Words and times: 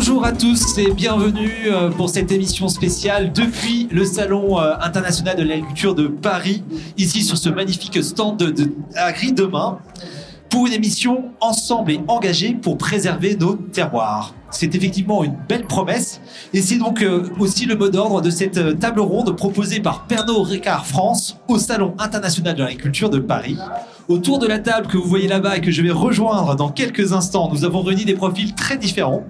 Bonjour 0.00 0.24
à 0.24 0.30
tous 0.30 0.78
et 0.78 0.92
bienvenue 0.92 1.50
euh, 1.66 1.90
pour 1.90 2.08
cette 2.08 2.30
émission 2.30 2.68
spéciale 2.68 3.32
depuis 3.32 3.88
le 3.90 4.04
Salon 4.04 4.60
euh, 4.60 4.74
international 4.80 5.36
de 5.36 5.42
l'agriculture 5.42 5.96
de 5.96 6.06
Paris, 6.06 6.62
ici 6.96 7.24
sur 7.24 7.36
ce 7.36 7.48
magnifique 7.48 8.00
stand 8.04 8.36
de, 8.36 8.50
de 8.52 8.70
Agri 8.94 9.32
Demain, 9.32 9.80
pour 10.50 10.68
une 10.68 10.72
émission 10.72 11.32
ensemble 11.40 11.90
et 11.90 12.00
engagée 12.06 12.54
pour 12.54 12.78
préserver 12.78 13.34
nos 13.34 13.56
terroirs. 13.56 14.36
C'est 14.52 14.76
effectivement 14.76 15.24
une 15.24 15.34
belle 15.48 15.66
promesse 15.66 16.20
et 16.54 16.62
c'est 16.62 16.78
donc 16.78 17.02
euh, 17.02 17.28
aussi 17.40 17.66
le 17.66 17.74
mot 17.74 17.88
d'ordre 17.88 18.20
de 18.20 18.30
cette 18.30 18.78
table 18.78 19.00
ronde 19.00 19.36
proposée 19.36 19.80
par 19.80 20.06
Pernod 20.06 20.46
Ricard 20.46 20.86
France 20.86 21.38
au 21.48 21.58
Salon 21.58 21.94
international 21.98 22.54
de 22.54 22.62
l'agriculture 22.62 23.10
de 23.10 23.18
Paris. 23.18 23.58
Autour 24.06 24.38
de 24.38 24.46
la 24.46 24.60
table 24.60 24.86
que 24.86 24.96
vous 24.96 25.08
voyez 25.08 25.26
là-bas 25.26 25.56
et 25.56 25.60
que 25.60 25.72
je 25.72 25.82
vais 25.82 25.90
rejoindre 25.90 26.54
dans 26.54 26.68
quelques 26.68 27.12
instants, 27.14 27.50
nous 27.52 27.64
avons 27.64 27.82
réuni 27.82 28.04
des 28.04 28.14
profils 28.14 28.54
très 28.54 28.76
différents 28.76 29.24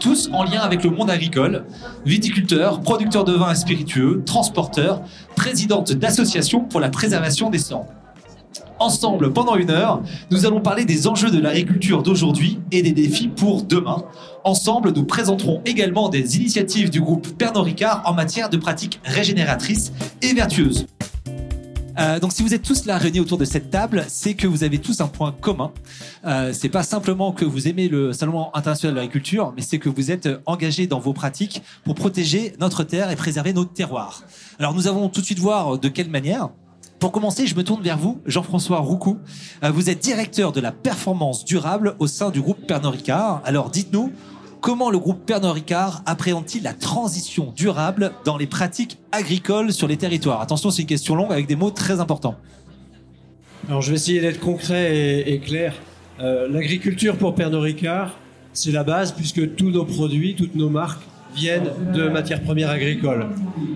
tous 0.00 0.30
en 0.32 0.42
lien 0.42 0.60
avec 0.60 0.82
le 0.82 0.90
monde 0.90 1.10
agricole, 1.10 1.64
viticulteurs, 2.04 2.80
producteurs 2.80 3.24
de 3.24 3.34
vins 3.34 3.52
et 3.52 3.54
spiritueux, 3.54 4.22
transporteurs, 4.26 5.02
présidente 5.36 5.92
d'associations 5.92 6.62
pour 6.62 6.80
la 6.80 6.88
préservation 6.88 7.50
des 7.50 7.58
sols. 7.58 7.84
Ensemble, 8.80 9.32
pendant 9.32 9.56
une 9.56 9.70
heure, 9.70 10.02
nous 10.30 10.46
allons 10.46 10.60
parler 10.60 10.86
des 10.86 11.06
enjeux 11.06 11.30
de 11.30 11.38
l'agriculture 11.38 12.02
d'aujourd'hui 12.02 12.58
et 12.72 12.80
des 12.80 12.92
défis 12.92 13.28
pour 13.28 13.62
demain. 13.62 14.02
Ensemble, 14.42 14.92
nous 14.96 15.04
présenterons 15.04 15.60
également 15.66 16.08
des 16.08 16.38
initiatives 16.38 16.88
du 16.88 17.00
groupe 17.00 17.28
Pernod 17.36 17.64
Ricard 17.64 18.02
en 18.06 18.14
matière 18.14 18.48
de 18.48 18.56
pratiques 18.56 18.98
régénératrices 19.04 19.92
et 20.22 20.32
vertueuses. 20.32 20.86
Euh, 22.00 22.18
donc 22.18 22.32
si 22.32 22.42
vous 22.42 22.54
êtes 22.54 22.62
tous 22.62 22.86
là 22.86 22.96
réunis 22.98 23.20
autour 23.20 23.36
de 23.36 23.44
cette 23.44 23.70
table, 23.70 24.04
c'est 24.08 24.34
que 24.34 24.46
vous 24.46 24.64
avez 24.64 24.78
tous 24.78 25.00
un 25.00 25.08
point 25.08 25.32
commun. 25.32 25.72
Euh, 26.24 26.52
c'est 26.52 26.68
pas 26.68 26.82
simplement 26.82 27.32
que 27.32 27.44
vous 27.44 27.68
aimez 27.68 27.88
le 27.88 28.12
Salon 28.12 28.48
international 28.54 28.94
de 28.94 29.00
l'agriculture, 29.00 29.52
mais 29.54 29.62
c'est 29.62 29.78
que 29.78 29.88
vous 29.88 30.10
êtes 30.10 30.28
engagés 30.46 30.86
dans 30.86 30.98
vos 30.98 31.12
pratiques 31.12 31.62
pour 31.84 31.94
protéger 31.94 32.54
notre 32.58 32.84
terre 32.84 33.10
et 33.10 33.16
préserver 33.16 33.52
nos 33.52 33.64
terroirs. 33.64 34.24
Alors 34.58 34.74
nous 34.74 34.88
allons 34.88 35.08
tout 35.08 35.20
de 35.20 35.26
suite 35.26 35.40
voir 35.40 35.78
de 35.78 35.88
quelle 35.88 36.10
manière. 36.10 36.48
Pour 37.00 37.12
commencer, 37.12 37.46
je 37.46 37.54
me 37.54 37.64
tourne 37.64 37.82
vers 37.82 37.96
vous, 37.96 38.20
Jean-François 38.26 38.78
Roucou. 38.78 39.18
Euh, 39.64 39.70
vous 39.70 39.88
êtes 39.88 40.00
directeur 40.00 40.52
de 40.52 40.60
la 40.60 40.70
performance 40.70 41.46
durable 41.46 41.96
au 41.98 42.06
sein 42.06 42.30
du 42.30 42.42
groupe 42.42 42.66
Pernod 42.66 42.92
Ricard. 42.92 43.40
Alors 43.44 43.70
dites-nous, 43.70 44.12
comment 44.60 44.90
le 44.90 44.98
groupe 44.98 45.24
Pernod 45.26 45.52
Ricard 45.52 46.02
appréhende-t-il 46.06 46.62
la 46.62 46.74
transition 46.74 47.52
durable 47.56 48.12
dans 48.24 48.36
les 48.36 48.46
pratiques 48.46 48.98
agricoles 49.12 49.72
sur 49.72 49.88
les 49.88 49.96
territoires? 49.96 50.40
Attention, 50.40 50.70
c'est 50.70 50.82
une 50.82 50.88
question 50.88 51.14
longue 51.14 51.32
avec 51.32 51.46
des 51.46 51.56
mots 51.56 51.70
très 51.70 52.00
importants. 52.00 52.36
Alors 53.68 53.82
je 53.82 53.90
vais 53.90 53.96
essayer 53.96 54.20
d'être 54.20 54.40
concret 54.40 55.22
et, 55.26 55.38
clair. 55.40 55.74
Euh, 56.20 56.48
L'agriculture 56.48 57.16
pour 57.16 57.34
Pernod 57.34 57.62
Ricard, 57.62 58.16
c'est 58.52 58.72
la 58.72 58.84
base 58.84 59.12
puisque 59.12 59.54
tous 59.56 59.70
nos 59.70 59.84
produits, 59.84 60.34
toutes 60.34 60.54
nos 60.54 60.68
marques 60.68 61.02
viennent 61.34 61.70
de 61.94 62.08
matières 62.08 62.42
premières 62.42 62.70
agricoles. 62.70 63.26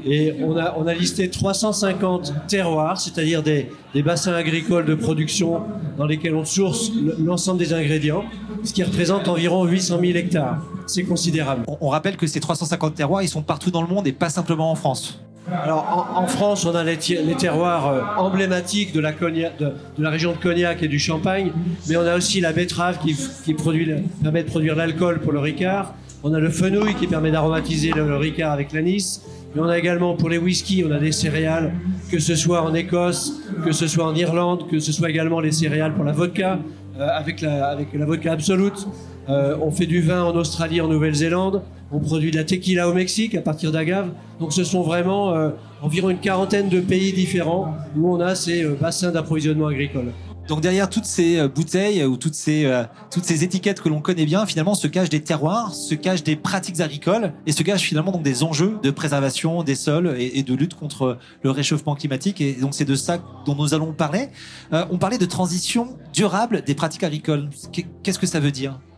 Et 0.06 0.34
on 0.42 0.56
a, 0.56 0.74
on 0.78 0.86
a 0.86 0.94
listé 0.94 1.30
350 1.30 2.32
terroirs, 2.48 3.00
c'est-à-dire 3.00 3.42
des, 3.42 3.70
des 3.94 4.02
bassins 4.02 4.34
agricoles 4.34 4.84
de 4.84 4.94
production 4.94 5.62
dans 5.96 6.06
lesquels 6.06 6.34
on 6.34 6.44
source 6.44 6.90
le- 6.94 7.16
l'ensemble 7.24 7.58
des 7.58 7.72
ingrédients, 7.72 8.24
ce 8.64 8.72
qui 8.72 8.82
représente 8.82 9.28
environ 9.28 9.64
800 9.64 9.98
000 10.00 10.12
hectares. 10.16 10.58
C'est 10.86 11.04
considérable. 11.04 11.62
On, 11.68 11.78
on 11.80 11.88
rappelle 11.88 12.16
que 12.16 12.26
ces 12.26 12.40
350 12.40 12.94
terroirs, 12.94 13.22
ils 13.22 13.28
sont 13.28 13.42
partout 13.42 13.70
dans 13.70 13.82
le 13.82 13.88
monde 13.88 14.06
et 14.06 14.12
pas 14.12 14.28
simplement 14.30 14.70
en 14.70 14.74
France. 14.74 15.20
Alors 15.62 16.08
en, 16.16 16.22
en 16.22 16.26
France, 16.26 16.64
on 16.64 16.74
a 16.74 16.82
les, 16.84 16.96
terroirs 17.38 17.88
euh, 17.88 18.00
emblématiques 18.18 18.92
de 18.94 19.00
la, 19.00 19.12
Cognac- 19.12 19.58
de, 19.58 19.66
de 19.98 20.02
la 20.02 20.08
région 20.10 20.32
de 20.32 20.38
Cognac 20.38 20.82
et 20.82 20.88
du 20.88 20.98
Champagne, 20.98 21.52
mais 21.86 21.96
on 21.98 22.06
a 22.06 22.16
aussi 22.16 22.40
la 22.40 22.52
betterave 22.52 22.98
qui, 22.98 23.14
qui 23.44 23.52
produit, 23.54 23.86
permet 24.22 24.42
de 24.42 24.48
produire 24.48 24.74
l'alcool 24.74 25.20
pour 25.20 25.32
le 25.32 25.40
Ricard. 25.40 25.94
On 26.26 26.32
a 26.32 26.40
le 26.40 26.48
fenouil 26.48 26.94
qui 26.94 27.06
permet 27.06 27.30
d'aromatiser 27.30 27.90
le, 27.90 28.08
le 28.08 28.16
Ricard 28.16 28.50
avec 28.50 28.72
l'anis. 28.72 29.20
Mais 29.54 29.60
on 29.60 29.66
a 29.68 29.78
également 29.78 30.14
pour 30.14 30.30
les 30.30 30.38
whiskies, 30.38 30.82
on 30.82 30.90
a 30.90 30.98
des 30.98 31.12
céréales, 31.12 31.74
que 32.10 32.18
ce 32.18 32.34
soit 32.34 32.62
en 32.62 32.72
Écosse, 32.72 33.42
que 33.62 33.72
ce 33.72 33.86
soit 33.86 34.06
en 34.06 34.14
Irlande, 34.14 34.66
que 34.70 34.78
ce 34.78 34.90
soit 34.90 35.10
également 35.10 35.40
les 35.40 35.52
céréales 35.52 35.94
pour 35.94 36.02
la 36.02 36.12
vodka, 36.12 36.58
euh, 36.98 37.08
avec, 37.14 37.42
la, 37.42 37.76
vodka 38.06 38.32
absolute. 38.32 38.88
Euh, 39.28 39.54
on 39.60 39.70
fait 39.70 39.84
du 39.84 40.00
vin 40.00 40.24
en 40.24 40.34
Australie, 40.34 40.80
en 40.80 40.88
Nouvelle-Zélande. 40.88 41.62
On 41.92 42.00
produit 42.00 42.30
de 42.30 42.36
la 42.36 42.44
tequila 42.44 42.88
au 42.88 42.94
Mexique 42.94 43.34
à 43.34 43.42
partir 43.42 43.70
d'agave. 43.70 44.08
Donc 44.40 44.54
ce 44.54 44.64
sont 44.64 44.82
vraiment 44.82 45.34
euh, 45.34 45.50
environ 45.82 46.08
une 46.08 46.18
quarantaine 46.18 46.70
de 46.70 46.80
pays 46.80 47.12
différents 47.12 47.76
où 47.96 48.12
on 48.12 48.20
a 48.20 48.34
ces 48.34 48.64
euh, 48.64 48.76
bassins 48.80 49.12
d'approvisionnement 49.12 49.66
agricole. 49.66 50.06
Donc 50.46 50.60
derrière 50.60 50.90
toutes 50.90 51.06
ces 51.06 51.38
euh, 51.38 51.48
bouteilles 51.48 52.04
ou 52.04 52.18
toutes 52.18 52.34
ces, 52.34 52.66
euh, 52.66 52.84
toutes 53.10 53.24
ces 53.24 53.44
étiquettes 53.44 53.80
que 53.80 53.88
l'on 53.88 54.00
connaît 54.02 54.26
bien, 54.26 54.44
finalement 54.44 54.74
se 54.74 54.86
cachent 54.86 55.08
des 55.08 55.22
terroirs, 55.22 55.72
se 55.72 55.94
cachent 55.94 56.22
des 56.22 56.36
pratiques 56.36 56.80
agricoles 56.80 57.32
et 57.46 57.52
se 57.52 57.62
cachent 57.62 57.82
finalement 57.82 58.12
donc 58.12 58.22
des 58.22 58.42
enjeux 58.42 58.78
de 58.82 58.90
préservation 58.90 59.62
des 59.62 59.74
sols 59.74 60.14
et, 60.18 60.42
de 60.42 60.54
lutte 60.54 60.74
contre 60.74 61.18
le 61.42 61.50
réchauffement 61.50 61.94
climatique. 61.94 62.42
Et 62.42 62.52
donc 62.52 62.74
c'est 62.74 62.84
de 62.84 62.94
ça 62.94 63.18
dont 63.46 63.54
nous 63.54 63.72
allons 63.72 63.94
parler. 63.94 64.28
Euh, 64.74 64.84
on 64.90 64.98
parlait 64.98 65.18
de 65.18 65.24
transition 65.26 65.96
durable 66.12 66.62
des 66.62 66.74
pratiques 66.74 67.04
agricoles. 67.04 67.48
Qu'est- 67.72 67.86
Qu'est-ce 68.02 68.18
que 68.18 68.26
ça 68.26 68.38
veut 68.40 68.50
dire? 68.50 68.72
Euh, 68.72 68.93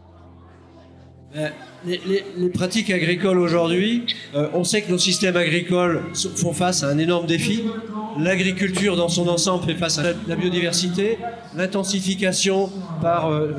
Les, 1.87 2.01
les- 2.39 2.49
pratiques 2.49 2.91
agricoles 2.91 3.39
aujourd'hui, 3.39 4.05
euh, 4.35 4.49
on 4.55 4.65
sait 4.65 4.81
que 4.83 4.91
nos 4.91 4.99
systèmes 4.99 5.37
agricoles 5.37 6.03
font 6.37 6.53
face 6.53 6.83
à 6.83 6.89
un 6.89 6.99
énorme 6.99 7.27
défi. 7.27 7.63
L'agriculture 8.19 8.97
dans 8.97 9.09
son 9.11 9.29
ensemble 9.29 9.65
fait 9.67 9.75
face 9.75 9.99
à 9.99 10.03
la, 10.27 10.37
biodiversité, 10.37 11.19
l'intensification 11.55 12.71
par 13.03 13.31
euh, 13.31 13.51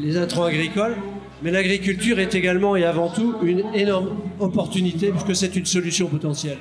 les, 0.00 0.08
les 0.08 0.16
intrants 0.16 0.44
agricoles. 0.44 0.96
Mais 1.42 1.50
l'agriculture 1.50 2.18
est 2.18 2.34
également 2.34 2.74
et 2.76 2.84
avant 2.84 3.08
tout 3.10 3.34
une 3.42 3.62
énorme 3.74 4.16
opportunité 4.40 5.10
puisque 5.10 5.36
c'est 5.36 5.54
une 5.54 5.66
solution 5.66 6.06
potentielle. 6.06 6.58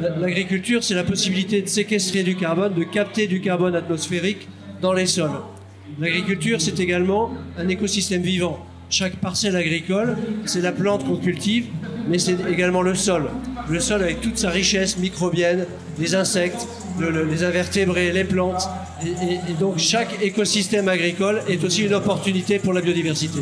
La- 0.00 0.16
L'agriculture, 0.16 0.84
c'est 0.84 0.94
la 0.94 1.02
possibilité 1.04 1.60
de 1.62 1.68
séquestrer 1.68 2.22
du 2.22 2.36
carbone, 2.36 2.72
de 2.74 2.84
capter 2.84 3.26
du 3.26 3.40
carbone 3.40 3.74
atmosphérique 3.74 4.46
dans 4.80 4.92
les 4.92 5.06
sols. 5.06 5.30
L'agriculture, 5.98 6.60
c'est 6.60 6.78
également 6.78 7.32
un 7.58 7.66
écosystème 7.68 8.22
vivant. 8.22 8.64
Chaque 8.90 9.16
parcelle 9.16 9.54
agricole, 9.54 10.16
c'est 10.46 10.62
la 10.62 10.72
plante 10.72 11.04
qu'on 11.04 11.16
cultive, 11.16 11.66
mais 12.08 12.18
c'est 12.18 12.36
également 12.50 12.80
le 12.80 12.94
sol. 12.94 13.28
Le 13.68 13.80
sol 13.80 14.02
avec 14.02 14.22
toute 14.22 14.38
sa 14.38 14.48
richesse 14.48 14.96
microbienne, 14.96 15.66
les 15.98 16.14
insectes, 16.14 16.66
le- 16.98 17.10
le- 17.10 17.24
les 17.24 17.44
invertébrés, 17.44 18.12
les 18.12 18.24
plantes. 18.24 18.66
Et, 19.04 19.52
donc 19.60 19.78
chaque 19.78 20.22
écosystème 20.22 20.88
agricole 20.88 21.42
est 21.48 21.62
aussi 21.62 21.82
une 21.84 21.92
opportunité 21.94 22.58
pour 22.58 22.72
la 22.72 22.80
biodiversité. 22.80 23.40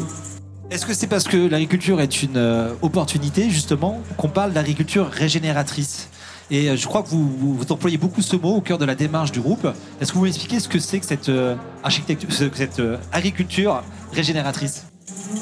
Est-ce 0.69 0.85
que 0.85 0.95
c'est 0.95 1.07
parce 1.07 1.25
que 1.29 1.37
l'agriculture 1.37 2.01
est 2.01 2.25
une 2.25 2.37
euh, 2.37 2.73
opportunité, 2.83 3.49
justement, 3.49 4.03
qu'on 4.17 4.29
parle 4.29 4.53
d'agriculture 4.53 5.07
régénératrice? 5.09 6.09
Et 6.51 6.71
euh, 6.71 6.77
je 6.77 6.87
crois 6.89 7.05
que 7.05 7.09
vous, 7.09 7.57
employez 7.71 7.99
beaucoup 7.99 8.21
ce 8.21 8.35
mot 8.35 8.57
au 8.57 8.61
cœur 8.61 8.79
de 8.79 8.85
la 8.85 8.97
démarche 8.97 9.31
du 9.31 9.41
groupe. 9.41 9.69
Est-ce 10.01 10.11
que 10.13 10.19
vous 10.19 10.25
m'expliquez 10.25 10.59
ce 10.59 10.69
que 10.69 10.81
c'est 10.81 10.99
que 10.99 11.07
cette, 11.07 11.29
euh, 11.29 11.55
architecture, 11.85 12.33
cette 12.33 12.83
agriculture 13.13 13.85
régénératrice? 14.13 14.87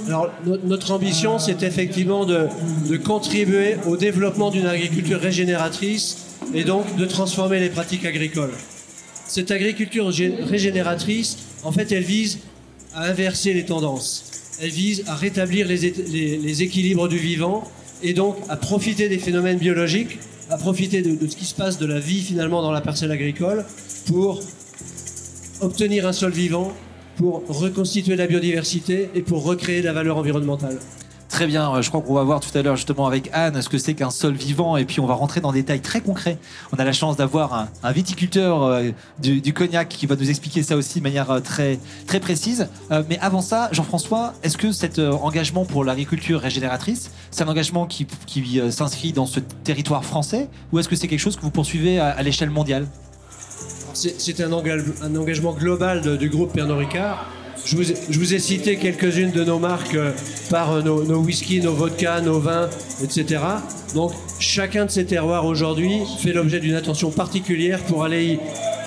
Alors, 0.06 0.30
no- 0.46 0.58
notre 0.64 0.90
ambition, 0.92 1.38
c'est 1.38 1.62
effectivement 1.62 2.24
de, 2.26 2.48
contribuer 3.04 3.76
au 3.86 3.96
développement 3.96 4.50
d'une 4.50 4.66
agriculture 4.66 5.20
régénératrice 5.20 6.18
et 6.54 6.64
donc 6.64 6.96
de 6.96 7.04
transformer 7.06 7.60
les 7.60 7.70
pratiques 7.70 8.04
agricoles. 8.04 8.52
Cette 9.26 9.50
agriculture 9.50 10.10
gé- 10.10 10.34
régénératrice, 10.44 11.38
en 11.62 11.72
fait, 11.72 11.90
elle 11.92 12.02
vise 12.04 12.38
à 12.94 13.04
inverser 13.08 13.54
les 13.54 13.64
tendances. 13.64 14.24
Elle 14.62 14.70
vise 14.70 15.02
à 15.06 15.14
rétablir 15.16 15.66
les 15.66 16.62
équilibres 16.62 17.08
du 17.08 17.18
vivant 17.18 17.64
et 18.02 18.12
donc 18.12 18.36
à 18.48 18.56
profiter 18.56 19.08
des 19.08 19.18
phénomènes 19.18 19.58
biologiques, 19.58 20.18
à 20.50 20.58
profiter 20.58 21.02
de, 21.02 21.14
de 21.16 21.26
ce 21.28 21.36
qui 21.36 21.46
se 21.46 21.54
passe 21.54 21.78
de 21.78 21.86
la 21.86 21.98
vie 21.98 22.20
finalement 22.20 22.62
dans 22.62 22.70
la 22.70 22.80
parcelle 22.82 23.10
agricole 23.10 23.64
pour 24.06 24.40
obtenir 25.60 26.06
un 26.06 26.12
sol 26.12 26.30
vivant, 26.32 26.72
pour 27.16 27.42
reconstituer 27.48 28.16
la 28.16 28.26
biodiversité 28.26 29.10
et 29.14 29.22
pour 29.22 29.44
recréer 29.44 29.82
la 29.82 29.92
valeur 29.92 30.16
environnementale. 30.16 30.78
Très 31.34 31.48
bien, 31.48 31.74
euh, 31.74 31.82
je 31.82 31.88
crois 31.88 32.00
qu'on 32.00 32.14
va 32.14 32.22
voir 32.22 32.38
tout 32.38 32.56
à 32.56 32.62
l'heure 32.62 32.76
justement 32.76 33.08
avec 33.08 33.28
Anne 33.32 33.60
ce 33.60 33.68
que 33.68 33.76
c'est 33.76 33.94
qu'un 33.94 34.10
sol 34.10 34.34
vivant 34.34 34.76
et 34.76 34.84
puis 34.84 35.00
on 35.00 35.06
va 35.06 35.14
rentrer 35.14 35.40
dans 35.40 35.50
des 35.50 35.62
détails 35.62 35.80
très 35.80 36.00
concrets. 36.00 36.38
On 36.72 36.76
a 36.76 36.84
la 36.84 36.92
chance 36.92 37.16
d'avoir 37.16 37.68
un, 37.82 37.90
viticulteur 37.90 38.62
euh, 38.62 38.90
du, 39.18 39.52
cognac 39.52 39.88
qui 39.88 40.06
va 40.06 40.14
nous 40.14 40.30
expliquer 40.30 40.62
ça 40.62 40.76
aussi 40.76 41.00
de 41.00 41.02
manière 41.02 41.32
euh, 41.32 41.40
très, 41.40 41.80
très 42.06 42.20
précise. 42.20 42.68
Mais 43.08 43.18
avant 43.18 43.40
ça, 43.40 43.68
Jean-François, 43.72 44.34
est-ce 44.44 44.56
que 44.56 44.70
cet 44.70 45.00
engagement 45.00 45.64
pour 45.64 45.82
l'agriculture 45.82 46.40
régénératrice, 46.40 47.10
c'est 47.32 47.42
un 47.42 47.48
engagement 47.48 47.86
qui, 47.86 48.06
qui 48.26 48.60
s'inscrit 48.70 49.12
dans 49.12 49.26
ce 49.26 49.40
territoire 49.40 50.04
français 50.04 50.48
ou 50.72 50.78
est-ce 50.78 50.88
que 50.88 50.94
c'est 50.94 51.08
quelque 51.08 51.18
chose 51.18 51.34
que 51.34 51.42
vous 51.42 51.50
poursuivez 51.50 51.98
à 51.98 52.22
l'échelle 52.22 52.50
mondiale? 52.50 52.86
C'est 53.94 54.40
un, 54.40 54.52
engage- 54.52 54.82
un 55.02 55.14
engagement 55.16 55.52
global 55.52 56.18
du 56.18 56.28
groupe 56.28 56.52
Pernod 56.52 56.78
Ricard. 56.78 57.30
Je 57.64 57.76
vous, 57.76 57.90
ai, 57.92 57.94
je 58.10 58.18
vous 58.18 58.34
ai 58.34 58.38
cité 58.38 58.76
quelques-unes 58.76 59.30
de 59.30 59.42
nos 59.42 59.58
marques 59.58 59.94
euh, 59.94 60.12
par 60.50 60.72
euh, 60.72 60.82
nos, 60.82 61.02
nos 61.04 61.20
whisky, 61.20 61.60
nos 61.62 61.72
vodkas, 61.72 62.20
nos 62.20 62.38
vins, 62.38 62.68
etc. 63.02 63.40
Donc 63.94 64.12
chacun 64.38 64.84
de 64.84 64.90
ces 64.90 65.06
terroirs 65.06 65.46
aujourd'hui 65.46 66.00
fait 66.18 66.34
l'objet 66.34 66.60
d'une 66.60 66.74
attention 66.74 67.10
particulière 67.10 67.78
pour 67.84 68.04
aller 68.04 68.34
y 68.34 68.38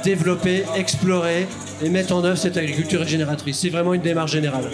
développer, 0.04 0.63
explorer 0.75 1.48
et 1.83 1.89
mettre 1.89 2.13
en 2.13 2.24
œuvre 2.24 2.38
cette 2.38 2.56
agriculture 2.57 3.00
régénératrice. 3.00 3.57
C'est 3.57 3.69
vraiment 3.69 3.95
une 3.95 4.01
démarche 4.01 4.33
générale. 4.33 4.65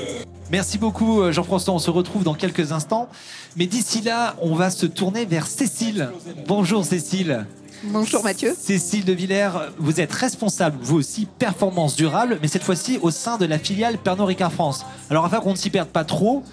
Merci 0.52 0.78
beaucoup 0.78 1.22
euh, 1.22 1.32
Jean-François, 1.32 1.74
on 1.74 1.80
se 1.80 1.90
retrouve 1.92 2.24
dans 2.24 2.34
quelques 2.34 2.74
instants. 2.74 3.08
Mais 3.56 3.68
d'ici 3.68 4.02
là, 4.02 4.36
on 4.42 4.54
va 4.56 4.70
se 4.70 4.86
tourner 4.86 5.24
vers 5.26 5.48
Cécile. 5.48 6.10
Bonjour 6.48 6.84
Cécile. 6.84 7.46
Bonjour 7.86 8.24
Mathieu. 8.24 8.56
Cécile 8.58 9.04
de 9.04 9.12
Villers, 9.12 9.50
vous 9.78 10.00
êtes 10.00 10.14
responsable, 10.14 10.78
vous 10.82 10.96
aussi, 10.96 11.26
performance 11.26 11.98
durable, 11.98 12.40
mais 12.42 12.48
cette 12.48 12.64
fois-ci 12.64 12.98
au 13.02 13.12
sein 13.12 13.38
de 13.38 13.46
la 13.46 13.60
filiale 13.60 13.98
Pernod 13.98 14.28
Ricard 14.28 14.54
France. 14.54 14.86
Alors 15.10 15.26
afin 15.26 15.42
qu'on 15.42 15.52
ne 15.52 15.58
s'y 15.58 15.70
perde 15.70 15.90
pas 15.90 16.06
trop, 16.06 16.44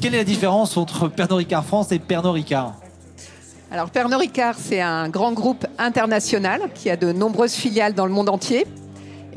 quelle 0.00 0.14
est 0.14 0.18
la 0.18 0.24
différence 0.24 0.76
entre 0.76 1.06
Pernod 1.06 1.38
Ricard 1.38 1.64
France 1.64 1.92
et 1.92 2.00
Pernod 2.00 2.34
Ricard? 2.34 2.74
Alors 3.70 3.88
Pernod 3.90 4.18
Ricard, 4.18 4.56
c'est 4.58 4.80
un 4.80 5.08
grand 5.08 5.32
groupe 5.32 5.64
international 5.78 6.62
qui 6.74 6.90
a 6.90 6.96
de 6.96 7.12
nombreuses 7.12 7.54
filiales 7.54 7.94
dans 7.94 8.06
le 8.06 8.12
monde 8.12 8.28
entier. 8.28 8.66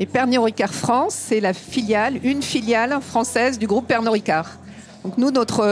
Et 0.00 0.06
Pernod 0.06 0.42
Ricard 0.42 0.74
France, 0.74 1.14
c'est 1.14 1.38
la 1.38 1.52
filiale, 1.52 2.18
une 2.24 2.42
filiale 2.42 2.98
française 3.00 3.60
du 3.60 3.68
groupe 3.68 3.86
Pernod 3.86 4.12
Ricard. 4.12 4.58
Donc 5.04 5.18
nous, 5.18 5.30
notre 5.30 5.62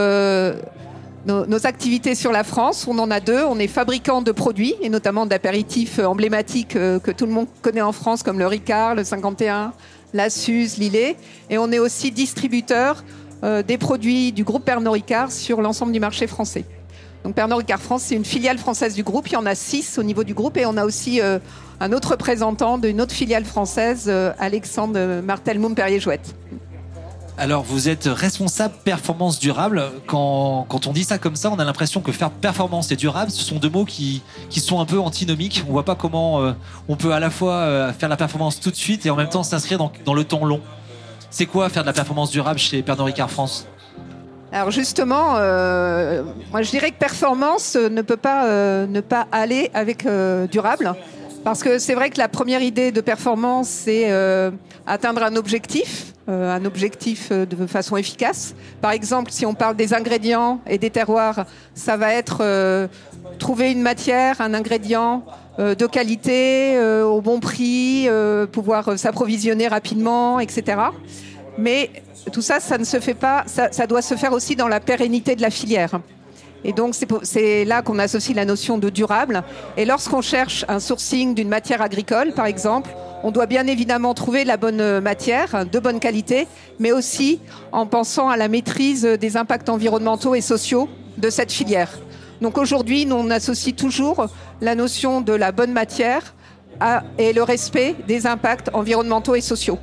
euh, 1.29 1.47
nos, 1.47 1.67
activités 1.67 2.15
sur 2.15 2.33
la 2.33 2.45
France, 2.45 2.87
on 2.89 2.99
en 2.99 3.11
a 3.11 3.21
deux. 3.21 3.43
On 3.45 3.59
est 3.59 3.69
fabricant 3.69 4.23
de 4.23 4.33
produits, 4.33 4.75
et 4.81 4.89
notamment 4.89 5.27
d'apéritifs 5.27 5.99
emblématiques 5.99 6.77
euh, 6.77 6.99
que 6.99 7.11
tout 7.11 7.27
le 7.27 7.33
monde 7.33 7.47
connaît 7.63 7.83
en 7.83 7.93
France, 7.93 8.23
comme 8.23 8.39
le 8.39 8.47
Ricard, 8.47 8.95
le 8.95 9.05
51, 9.05 9.73
la 10.15 10.31
Suze, 10.31 10.79
Lillet. 10.79 11.17
Et 11.51 11.59
on 11.59 11.71
est 11.71 11.79
aussi 11.79 12.11
distributeur 12.11 13.05
euh, 13.45 13.63
des 13.63 13.79
produits 13.79 14.33
du 14.33 14.45
groupe 14.45 14.65
Pernod 14.65 14.93
Ricard 14.93 15.31
sur 15.31 15.63
l'ensemble 15.63 15.93
du 15.93 16.01
marché 16.01 16.27
français. 16.27 16.65
Donc 17.25 17.37
Pernod 17.37 17.59
Ricard 17.59 17.81
France, 17.81 18.03
c'est 18.07 18.17
une 18.17 18.25
filiale 18.25 18.59
française 18.59 18.95
du 18.95 19.05
groupe. 19.05 19.29
Il 19.29 19.35
y 19.35 19.37
en 19.37 19.47
a 19.47 19.55
six 19.55 19.99
au 19.99 20.03
niveau 20.03 20.25
du 20.25 20.35
groupe 20.35 20.57
et 20.57 20.67
on 20.67 20.77
a 20.77 20.85
aussi 20.85 21.21
euh, 21.21 21.39
un 21.79 21.93
autre 21.93 22.11
représentant 22.11 22.79
d'une 22.79 23.01
autre 23.01 23.15
filiale 23.15 23.45
française, 23.45 24.13
Alexandre 24.39 25.21
Martel-Moum-Perrier-Jouette. 25.23 26.35
Alors, 27.43 27.65
vous 27.65 27.89
êtes 27.89 28.05
responsable 28.05 28.73
performance 28.85 29.41
durable. 29.41 29.83
Quand, 30.06 30.87
on 30.87 30.93
dit 30.93 31.03
ça 31.03 31.19
comme 31.19 31.35
ça, 31.35 31.50
on 31.50 31.59
a 31.59 31.65
l'impression 31.65 32.00
que 32.00 32.12
faire 32.12 32.31
performance 32.31 32.93
et 32.93 32.97
durable, 32.97 33.33
ce 33.33 33.43
sont 33.43 33.56
deux 33.56 33.69
mots 33.69 33.85
qui, 33.85 34.23
sont 34.49 34.79
un 34.79 34.85
peu 34.85 35.00
antinomiques. 35.00 35.65
On 35.69 35.73
voit 35.73 35.85
pas 35.85 35.97
comment 35.97 36.41
euh, 36.41 36.53
on 36.89 36.94
peut 36.94 37.12
à 37.12 37.19
la 37.19 37.31
fois 37.31 37.55
euh, 37.55 37.93
faire 37.93 38.09
la 38.09 38.17
performance 38.17 38.61
tout 38.61 38.71
de 38.71 38.77
suite 38.77 39.06
et 39.06 39.11
en 39.11 39.17
même 39.17 39.29
temps 39.29 39.43
s'inscrire 39.43 39.79
dans, 39.79 40.15
le 40.15 40.23
temps 40.23 40.44
long. 40.44 40.61
C'est 41.31 41.47
quoi 41.47 41.69
faire 41.69 41.83
de 41.83 41.89
la 41.89 41.93
performance 41.93 42.31
durable 42.31 42.61
chez 42.61 42.81
Pernod 42.81 43.06
Ricard 43.06 43.29
France? 43.29 43.67
Alors 44.53 44.71
justement, 44.71 45.35
euh, 45.35 46.23
moi 46.53 46.62
je 46.62 46.71
dirais 46.71 46.93
que 46.93 46.99
performance 46.99 47.75
ne 47.75 48.03
peut 48.03 48.17
pas 48.17 48.47
ne 48.87 49.00
pas 49.00 49.27
aller 49.33 49.69
avec 49.75 50.06
durable. 50.53 50.95
Parce 51.44 51.65
que 51.65 51.79
c'est 51.79 51.94
vrai 51.94 52.11
que 52.11 52.19
la 52.19 52.29
première 52.29 52.62
idée 52.62 52.93
de 52.93 53.00
performance, 53.00 53.69
c'est 53.69 54.12
euh, 54.12 54.53
atteindre 54.87 55.25
un 55.25 55.35
objectif, 55.35 56.15
euh, 56.29 56.55
un 56.55 56.65
objectif 56.65 57.31
euh, 57.33 57.47
de 57.47 57.67
façon 57.67 57.97
efficace. 57.97 58.55
Par 58.81 58.93
exemple, 58.93 59.33
si 59.33 59.44
on 59.44 59.55
parle 59.55 59.75
des 59.75 59.93
ingrédients 59.93 60.61
et 60.69 60.79
des 60.79 60.91
terroirs, 60.91 61.44
ça 61.75 61.97
va 61.97 62.12
être 62.12 62.89
trouver 63.39 63.73
une 63.73 63.83
matière, 63.83 64.41
un 64.41 64.55
ingrédient 64.55 65.25
de 65.59 65.87
qualité, 65.87 66.79
au 67.03 67.21
bon 67.21 67.41
prix, 67.41 68.09
pouvoir 68.53 68.99
s'approvisionner 68.99 69.69
rapidement, 69.69 70.41
etc. 70.41 70.79
Mais 71.59 71.91
tout 72.33 72.43
ça, 72.43 72.61
ça 72.61 72.79
ne 72.79 72.85
se 72.85 73.00
fait 73.00 73.15
pas, 73.15 73.45
ça 73.47 73.87
doit 73.87 74.03
se 74.03 74.15
faire 74.15 74.33
aussi 74.33 74.56
dans 74.56 74.69
la 74.69 74.81
pérennité 74.81 75.37
de 75.37 75.43
la 75.43 75.50
filière. 75.50 76.00
Et 76.64 76.73
donc, 76.73 76.94
c'est 77.23 77.64
là 77.64 77.82
qu'on 77.82 77.99
associe 77.99 78.37
la 78.37 78.44
notion 78.44 78.79
de 78.79 78.88
durable. 78.88 79.43
Et 79.76 79.85
lorsqu'on 79.85 80.23
cherche 80.23 80.64
un 80.69 80.81
sourcing 80.81 81.35
d'une 81.35 81.49
matière 81.49 81.82
agricole, 81.82 82.32
par 82.32 82.47
exemple, 82.47 82.91
on 83.25 83.31
doit 83.31 83.47
bien 83.47 83.67
évidemment 83.67 84.14
trouver 84.14 84.44
la 84.44 84.56
bonne 84.56 85.00
matière, 85.00 85.67
de 85.67 85.79
bonne 85.79 86.00
qualité, 86.00 86.47
mais 86.79 86.93
aussi 86.93 87.41
en 87.73 87.87
pensant 87.87 88.29
à 88.29 88.37
la 88.37 88.49
maîtrise 88.49 89.05
des 89.05 89.37
impacts 89.37 89.69
environnementaux 89.69 90.35
et 90.35 90.41
sociaux 90.41 90.88
de 91.19 91.31
cette 91.31 91.53
filière. 91.53 91.91
Donc 92.41 92.59
aujourd'hui, 92.59 93.06
on 93.11 93.31
associe 93.31 93.75
toujours 93.75 94.26
la 94.61 94.75
notion 94.75 95.20
de 95.20 95.32
la 95.32 95.53
bonne 95.53 95.73
matière 95.73 96.35
et 97.19 97.32
le 97.32 97.43
respect 97.44 97.94
des 98.09 98.26
impacts 98.26 98.70
environnementaux 98.73 99.37
et 99.37 99.41
sociaux. 99.41 99.79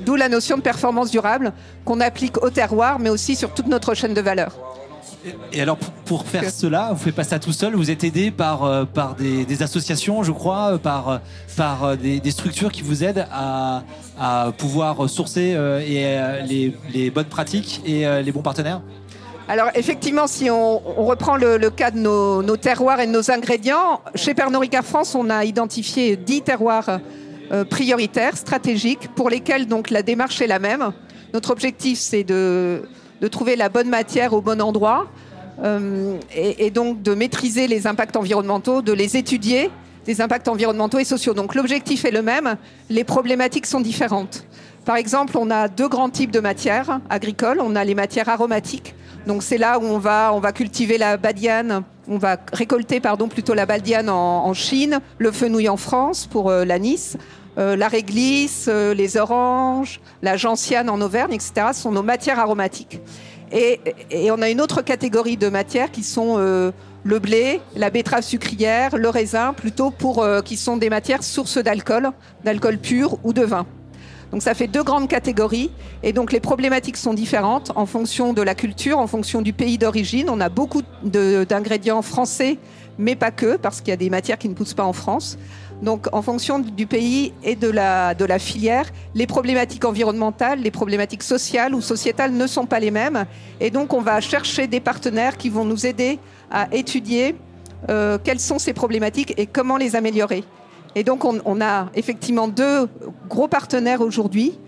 D'où 0.00 0.16
la 0.16 0.28
notion 0.28 0.56
de 0.56 0.62
performance 0.62 1.10
durable 1.10 1.52
qu'on 1.84 2.00
applique 2.00 2.42
au 2.42 2.50
terroir, 2.50 2.98
mais 2.98 3.10
aussi 3.10 3.36
sur 3.36 3.52
toute 3.52 3.66
notre 3.66 3.94
chaîne 3.94 4.14
de 4.14 4.20
valeur. 4.20 4.56
Et 5.52 5.60
alors, 5.60 5.78
pour, 6.04 6.26
faire 6.26 6.50
cela, 6.50 6.88
vous 6.88 6.94
ne 6.94 6.98
faites 6.98 7.14
pas 7.14 7.24
ça 7.24 7.38
tout 7.38 7.52
seul, 7.52 7.74
vous 7.74 7.90
êtes 7.90 8.04
aidé 8.04 8.30
par, 8.30 8.64
euh, 8.64 8.84
par 8.84 9.14
des, 9.14 9.62
associations, 9.62 10.22
je 10.22 10.32
crois, 10.32 10.78
par, 10.78 11.08
euh, 11.08 11.18
par 11.56 11.84
euh, 11.84 11.96
des, 11.96 12.30
structures 12.30 12.72
qui 12.72 12.82
vous 12.82 13.04
aident 13.04 13.26
à, 13.32 13.82
pouvoir 14.58 15.08
sourcer 15.08 15.56
et, 15.86 16.72
les, 16.92 17.10
bonnes 17.10 17.24
pratiques 17.26 17.82
et 17.84 18.04
les 18.22 18.32
bons 18.32 18.42
partenaires? 18.42 18.80
Alors 19.48 19.68
effectivement, 19.74 20.26
si 20.26 20.50
on, 20.50 20.78
reprend 20.78 21.36
le, 21.36 21.58
cas 21.70 21.90
de 21.90 21.98
nos, 21.98 22.56
terroirs 22.56 23.00
et 23.00 23.06
de 23.06 23.12
nos 23.12 23.30
ingrédients, 23.30 24.00
chez 24.14 24.34
Pernod 24.34 24.60
Ricard 24.60 24.84
France, 24.84 25.14
on 25.14 25.30
a 25.30 25.44
identifié 25.44 26.16
10 26.16 26.42
terroirs 26.42 27.00
prioritaires, 27.70 28.36
stratégiques, 28.36 29.08
pour 29.14 29.30
lesquels 29.30 29.66
donc 29.66 29.90
la 29.90 30.02
démarche 30.02 30.40
est 30.40 30.46
la 30.46 30.58
même. 30.58 30.92
Notre 31.32 31.50
objectif, 31.50 31.98
c'est 31.98 32.24
de 32.24 32.82
de 33.20 33.28
trouver 33.28 33.56
la 33.56 33.68
bonne 33.68 33.88
matière 33.88 34.32
au 34.32 34.40
bon 34.40 34.60
endroit 34.60 35.06
euh, 35.62 36.18
et, 36.34 36.70
donc 36.70 37.02
de 37.02 37.14
maîtriser 37.14 37.68
les 37.68 37.86
impacts 37.86 38.16
environnementaux, 38.16 38.82
de 38.82 38.92
les 38.92 39.16
étudier, 39.16 39.70
des 40.04 40.20
impacts 40.20 40.48
environnementaux 40.48 40.98
et 40.98 41.04
sociaux. 41.04 41.34
Donc 41.34 41.54
l'objectif 41.54 42.04
est 42.04 42.10
le 42.10 42.22
même, 42.22 42.56
les 42.90 43.04
problématiques 43.04 43.66
sont 43.66 43.80
différentes. 43.80 44.44
Par 44.84 44.96
exemple, 44.96 45.38
on 45.38 45.50
a 45.50 45.68
deux 45.68 45.88
grands 45.88 46.10
types 46.10 46.30
de 46.30 46.40
matières 46.40 47.00
agricoles. 47.08 47.60
On 47.60 47.74
a 47.74 47.84
les 47.84 47.94
matières 47.94 48.28
aromatiques. 48.28 48.94
Donc 49.26 49.42
c'est 49.42 49.56
là 49.56 49.78
où 49.78 49.84
on 49.84 49.98
va, 49.98 50.32
on 50.34 50.40
va 50.40 50.52
cultiver 50.52 50.98
la 50.98 51.16
badiane, 51.16 51.82
on 52.06 52.18
va 52.18 52.36
récolter 52.52 53.00
pardon, 53.00 53.28
plutôt 53.28 53.54
la 53.54 53.64
badiane 53.64 54.10
en, 54.10 54.52
Chine, 54.52 55.00
le 55.16 55.32
fenouil 55.32 55.70
en 55.70 55.78
France 55.78 56.26
pour 56.26 56.50
euh, 56.50 56.66
l'anis. 56.66 57.16
Euh, 57.56 57.76
la 57.76 57.88
réglisse, 57.88 58.66
euh, 58.68 58.94
les 58.94 59.16
oranges, 59.16 60.00
la 60.22 60.36
gentiane 60.36 60.90
en 60.90 61.00
Auvergne, 61.00 61.32
etc. 61.32 61.68
sont 61.72 61.92
nos 61.92 62.02
matières 62.02 62.40
aromatiques. 62.40 63.00
Et, 63.52 63.78
on 64.32 64.42
a 64.42 64.50
une 64.50 64.60
autre 64.60 64.82
catégorie 64.82 65.36
de 65.36 65.48
matières 65.48 65.92
qui 65.92 66.02
sont 66.02 66.36
euh, 66.38 66.72
le 67.04 67.18
blé, 67.20 67.60
la 67.76 67.90
betterave 67.90 68.24
sucrière, 68.24 68.96
le 68.96 69.08
raisin, 69.08 69.52
plutôt 69.52 69.90
pour 69.90 70.26
qui 70.44 70.56
sont 70.56 70.76
des 70.76 70.90
matières 70.90 71.22
sources 71.22 71.58
d'alcool, 71.58 72.10
d'alcool 72.42 72.78
pur 72.78 73.18
ou 73.22 73.32
de 73.32 73.42
vin. 73.42 73.66
Donc 74.32 74.42
ça 74.42 74.54
fait 74.54 74.66
deux 74.66 74.82
grandes 74.82 75.06
catégories 75.06 75.70
et 76.02 76.12
donc 76.12 76.32
les 76.32 76.40
problématiques 76.40 76.96
sont 76.96 77.14
différentes 77.14 77.70
en 77.76 77.86
fonction 77.86 78.32
de 78.32 78.42
la 78.42 78.56
culture, 78.56 78.98
en 78.98 79.06
fonction 79.06 79.42
du 79.42 79.52
pays 79.52 79.78
d'origine. 79.78 80.28
On 80.28 80.40
a 80.40 80.48
beaucoup 80.48 80.82
d'ingrédients 81.04 82.02
français, 82.02 82.58
mais 82.98 83.14
pas 83.14 83.30
que, 83.30 83.56
parce 83.56 83.80
qu'il 83.80 83.90
y 83.90 83.92
a 83.92 83.96
des 83.96 84.10
matières 84.10 84.38
qui 84.38 84.48
ne 84.48 84.54
poussent 84.54 84.74
pas 84.74 84.84
en 84.84 84.92
France. 84.92 85.38
Donc, 85.82 86.06
en 86.12 86.22
fonction 86.22 86.58
du 86.58 86.86
pays 86.86 87.32
et 87.42 87.56
de 87.56 87.68
la, 87.68 88.14
de 88.14 88.24
la 88.24 88.38
filière, 88.38 88.86
les 89.14 89.26
problématiques 89.26 89.84
environnementales, 89.84 90.60
les 90.60 90.70
problématiques 90.70 91.22
sociales 91.22 91.74
ou 91.74 91.80
sociétales 91.80 92.32
ne 92.32 92.46
sont 92.46 92.66
pas 92.66 92.80
les 92.80 92.90
mêmes. 92.90 93.26
Et 93.60 93.70
donc, 93.70 93.92
on 93.92 94.00
va 94.00 94.20
chercher 94.20 94.66
des 94.66 94.80
partenaires 94.80 95.36
qui 95.36 95.50
vont 95.50 95.64
nous 95.64 95.86
aider 95.86 96.18
à 96.50 96.68
étudier 96.72 97.34
euh, 97.90 98.18
quelles 98.22 98.40
sont 98.40 98.58
ces 98.58 98.72
problématiques 98.72 99.34
et 99.36 99.46
comment 99.46 99.76
les 99.76 99.96
améliorer. 99.96 100.44
Et 100.94 101.02
donc, 101.02 101.24
on, 101.24 101.60
a 101.60 101.90
effectivement 101.94 102.46
deux 102.46 102.88
gros 103.28 103.48
partenaires 103.48 104.00
aujourd'hui. 104.00 104.58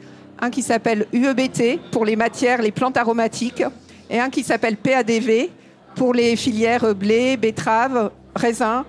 Un 0.41 0.51
qui 0.51 0.61
s'appelle 0.61 1.07
UEBT 1.13 1.81
pour 1.93 2.05
les 2.05 2.17
matières, 2.17 2.61
les 2.61 2.73
plantes 2.73 2.97
aromatiques, 2.97 3.63
et 4.11 4.19
un 4.19 4.29
qui 4.29 4.43
s'appelle 4.43 4.77
PADV 4.77 5.51
pour 5.95 6.13
les 6.13 6.37
filières 6.37 6.95
blé, 6.95 7.37
betterave, 7.37 8.11
raisin, 8.35 8.85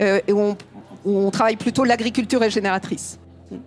euh, 0.00 0.20
et 0.26 0.32
on, 0.32 0.56
on 1.04 1.30
travaille 1.30 1.56
plutôt 1.56 1.84
l'agriculture 1.84 2.40
régénératrice. 2.40 3.18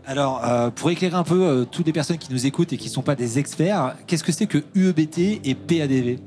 Alors, 0.06 0.42
euh, 0.44 0.70
pour 0.70 0.90
éclairer 0.90 1.16
un 1.16 1.24
peu 1.24 1.44
euh, 1.44 1.66
toutes 1.66 1.86
les 1.86 1.94
personnes 1.94 2.18
qui 2.18 2.32
nous 2.32 2.46
écoutent 2.46 2.74
et 2.74 2.78
qui 2.78 2.88
ne 2.88 2.94
sont 2.94 3.02
pas 3.02 3.16
des 3.16 3.40
experts, 3.40 3.96
qu'est-ce 4.08 4.24
que 4.24 4.32
c'est 4.32 4.48
que 4.48 4.64
UEBT 4.74 5.42
et 5.44 5.56
PADV 5.56 6.20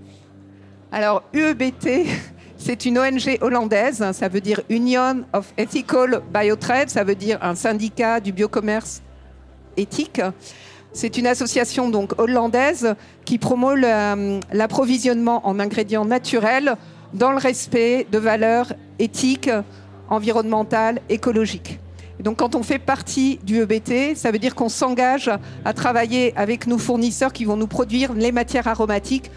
Alors, 0.93 1.23
UEBT, 1.33 2.07
c'est 2.57 2.87
une 2.87 2.99
ONG 2.99 3.39
hollandaise, 3.41 4.05
ça 4.13 4.29
veut 4.29 4.41
dire 4.41 4.61
Union 4.69 5.25
of 5.33 5.53
Ethical 5.57 6.23
Biotrade, 6.33 6.91
ça 6.91 7.05
veut 7.05 7.15
dire 7.15 7.39
un 7.43 7.55
syndicat 7.55 8.21
du 8.21 8.33
biocommerce 8.33 9.03
éthique. 9.77 10.21
C'est 10.93 11.19
une 11.19 11.27
association 11.27 11.91
donc 11.91 12.19
hollandaise 12.19 12.95
qui 13.25 13.39
promeut 13.39 13.77
l'approvisionnement 14.53 15.47
en 15.47 15.61
ingrédients 15.61 16.05
naturels 16.05 16.77
dans 17.15 17.31
le 17.31 17.39
respect 17.39 18.07
de 18.11 18.19
valeurs 18.19 18.73
éthiques, 18.99 19.51
environnementale, 20.09 21.01
écologique. 21.09 21.79
donc 22.21 22.39
quand 22.39 22.55
on 22.55 22.63
fait 22.63 22.79
partie 22.79 23.39
du 23.43 23.61
EBT, 23.61 24.17
ça 24.17 24.31
veut 24.31 24.39
dire 24.39 24.55
qu'on 24.55 24.69
s'engage 24.69 25.31
à 25.65 25.73
travailler 25.73 26.33
avec 26.37 26.67
nos 26.67 26.79
fournisseurs 26.79 27.33
qui 27.33 27.45
vont 27.45 27.57
nous 27.57 27.67
produire 27.67 28.13
les 28.13 28.33
matières 28.33 28.67
aromatiques 28.67 29.31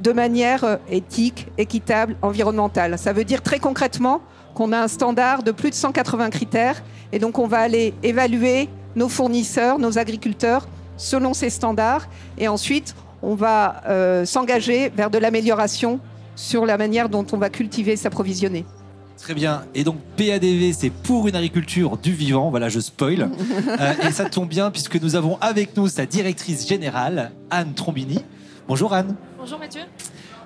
de 0.00 0.12
manière 0.12 0.64
euh, 0.64 0.76
éthique, 0.90 1.48
équitable, 1.58 2.16
environnementale. 2.22 2.98
Ça 2.98 3.12
veut 3.12 3.24
dire 3.24 3.42
très 3.42 3.58
concrètement 3.58 4.20
qu'on 4.54 4.72
a 4.72 4.78
un 4.78 4.88
standard 4.88 5.42
de 5.42 5.52
plus 5.52 5.70
de 5.70 5.74
180 5.74 6.30
critères 6.30 6.82
et 7.12 7.18
donc 7.18 7.38
on 7.38 7.46
va 7.46 7.58
aller 7.58 7.94
évaluer 8.02 8.68
nos 8.96 9.08
fournisseurs, 9.08 9.78
nos 9.78 9.98
agriculteurs 9.98 10.68
selon 10.96 11.34
ces 11.34 11.50
standards 11.50 12.08
et 12.36 12.48
ensuite 12.48 12.94
on 13.22 13.34
va 13.34 13.82
euh, 13.88 14.24
s'engager 14.24 14.90
vers 14.90 15.10
de 15.10 15.18
l'amélioration 15.18 16.00
sur 16.36 16.66
la 16.66 16.76
manière 16.78 17.08
dont 17.08 17.26
on 17.32 17.36
va 17.36 17.50
cultiver, 17.50 17.96
s'approvisionner. 17.96 18.64
Très 19.20 19.34
bien. 19.34 19.64
Et 19.74 19.84
donc 19.84 19.98
PADV, 20.16 20.72
c'est 20.72 20.90
pour 20.90 21.28
une 21.28 21.36
agriculture 21.36 21.98
du 21.98 22.12
vivant. 22.12 22.50
Voilà, 22.50 22.68
je 22.68 22.80
spoil. 22.80 23.30
Euh, 23.80 24.08
et 24.08 24.10
ça 24.10 24.28
tombe 24.28 24.48
bien 24.48 24.70
puisque 24.70 25.00
nous 25.00 25.14
avons 25.14 25.38
avec 25.40 25.76
nous 25.76 25.86
sa 25.88 26.04
directrice 26.04 26.66
générale, 26.66 27.30
Anne 27.50 27.72
Trombini. 27.74 28.18
Bonjour 28.66 28.92
Anne. 28.92 29.14
Bonjour 29.38 29.58
Mathieu. 29.58 29.82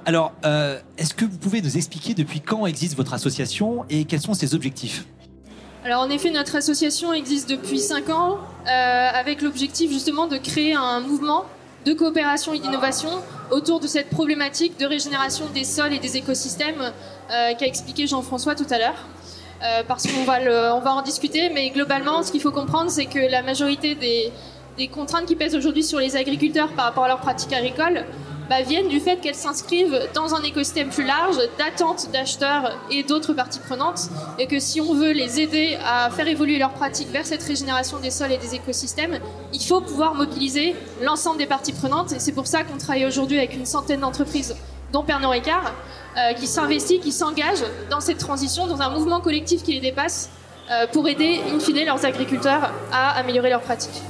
Alors, 0.05 0.33
euh, 0.45 0.79
est-ce 0.99 1.15
que 1.15 1.25
vous 1.25 1.39
pouvez 1.39 1.63
nous 1.63 1.77
expliquer 1.77 2.15
depuis 2.15 2.41
quand 2.41 2.67
existe 2.67 2.97
votre 2.97 3.15
association 3.15 3.85
et 3.89 4.05
quels 4.05 4.21
sont 4.21 4.35
ses 4.35 4.55
objectifs? 4.55 5.07
Alors 5.85 6.03
en 6.03 6.11
effet, 6.11 6.31
notre 6.31 6.57
association 6.57 7.13
existe 7.13 7.49
depuis 7.49 7.79
5 7.79 8.11
ans 8.11 8.39
euh, 8.67 8.69
avec 8.69 9.43
l'objectif 9.43 9.91
justement 9.91 10.27
de 10.27 10.37
créer 10.37 10.75
un 10.75 11.01
mouvement 11.01 11.45
de 11.85 11.93
coopération 11.93 12.55
et 12.55 12.59
d'innovation 12.59 13.11
autour 13.51 13.81
de 13.81 13.87
cette 13.87 14.11
problématique 14.11 14.79
de 14.79 14.87
régénération 14.87 15.47
des 15.53 15.65
sols 15.65 15.93
et 15.93 15.99
des 15.99 16.17
écosystèmes 16.17 16.81
euh, 17.31 17.55
qu'a 17.55 17.67
expliqué 17.67 18.07
Jean-François 18.07 18.55
tout 18.55 18.67
à 18.71 18.79
l'heure. 18.79 18.97
Euh, 19.63 19.83
parce 19.87 20.07
qu'on 20.07 20.25
va, 20.25 20.41
on 20.77 20.81
va 20.81 20.93
en 20.93 21.03
discuter, 21.03 21.49
mais 21.49 21.71
globalement, 21.71 22.23
ce 22.23 22.31
qu'il 22.31 22.41
faut 22.41 22.51
comprendre, 22.51 22.91
c'est 22.91 23.07
que 23.07 23.19
la 23.19 23.43
majorité 23.43 23.95
des, 23.95 24.31
des 24.77 24.89
contraintes 24.89 25.27
qui 25.27 25.37
pèsent 25.37 25.55
aujourd'hui 25.55 25.83
sur 25.83 25.99
les 25.99 26.17
agriculteurs 26.17 26.69
par 26.73 26.87
rapport 26.87 27.05
à 27.05 27.09
leurs 27.09 27.21
pratiques 27.21 27.53
agricoles 27.53 28.05
bah, 28.49 28.63
viennent 28.63 28.89
du 28.89 29.01
fait 29.01 29.17
qu'elles 29.17 29.35
s'inscrivent 29.35 30.09
dans 30.15 30.35
un 30.35 30.43
écosystème 30.43 30.91
plus 30.91 31.05
large 31.05 31.39
d'attentes 31.59 32.11
d'acheteurs 32.13 32.79
et 32.91 33.03
d'autres 33.03 33.33
parties 33.33 33.61
prenantes, 33.61 34.11
et 34.39 34.47
que 34.47 34.59
si 34.59 34.81
on 34.81 34.93
veut 34.93 35.13
les 35.13 35.41
aider 35.41 35.79
à 35.85 36.11
faire 36.11 36.29
évoluer 36.29 36.59
leurs 36.59 36.75
pratiques 36.75 37.09
vers 37.09 37.25
cette 37.25 37.43
régénération 37.43 37.99
des 38.01 38.11
sols 38.11 38.33
et 38.33 38.37
des 38.37 38.55
écosystèmes, 38.55 39.19
il 39.55 39.63
faut 39.63 39.81
pouvoir 39.81 40.15
mobiliser 40.15 40.77
l'ensemble 41.01 41.39
des 41.39 41.47
parties 41.47 41.73
prenantes, 41.73 42.13
et 42.13 42.19
c'est 42.19 42.33
pour 42.33 42.47
ça 42.47 42.65
qu'on 42.65 42.77
travaille 42.77 43.07
aujourd'hui 43.07 43.39
avec 43.39 43.55
une 43.55 43.65
centaine 43.65 44.01
d'entreprises, 44.01 44.55
dont 44.93 45.03
Pernod 45.03 45.31
Ricard, 45.31 45.73
euh, 46.17 46.35
qui 46.35 46.47
s'investit, 46.47 47.01
qui 47.01 47.13
s'engage 47.13 47.65
dans 47.91 48.01
cette 48.01 48.19
transition, 48.19 48.67
dans 48.67 48.83
un 48.83 48.91
mouvement 48.91 49.21
collectif 49.21 49.63
qui 49.63 49.73
les 49.73 49.81
dépasse, 49.81 50.29
euh, 50.71 50.87
pour 50.93 51.09
aider, 51.09 51.41
in 51.51 51.59
fine, 51.61 51.83
leurs 51.85 52.05
agriculteurs 52.05 52.73
à 52.93 53.19
améliorer 53.19 53.49
leurs 53.49 53.63
pratiques. 53.63 54.03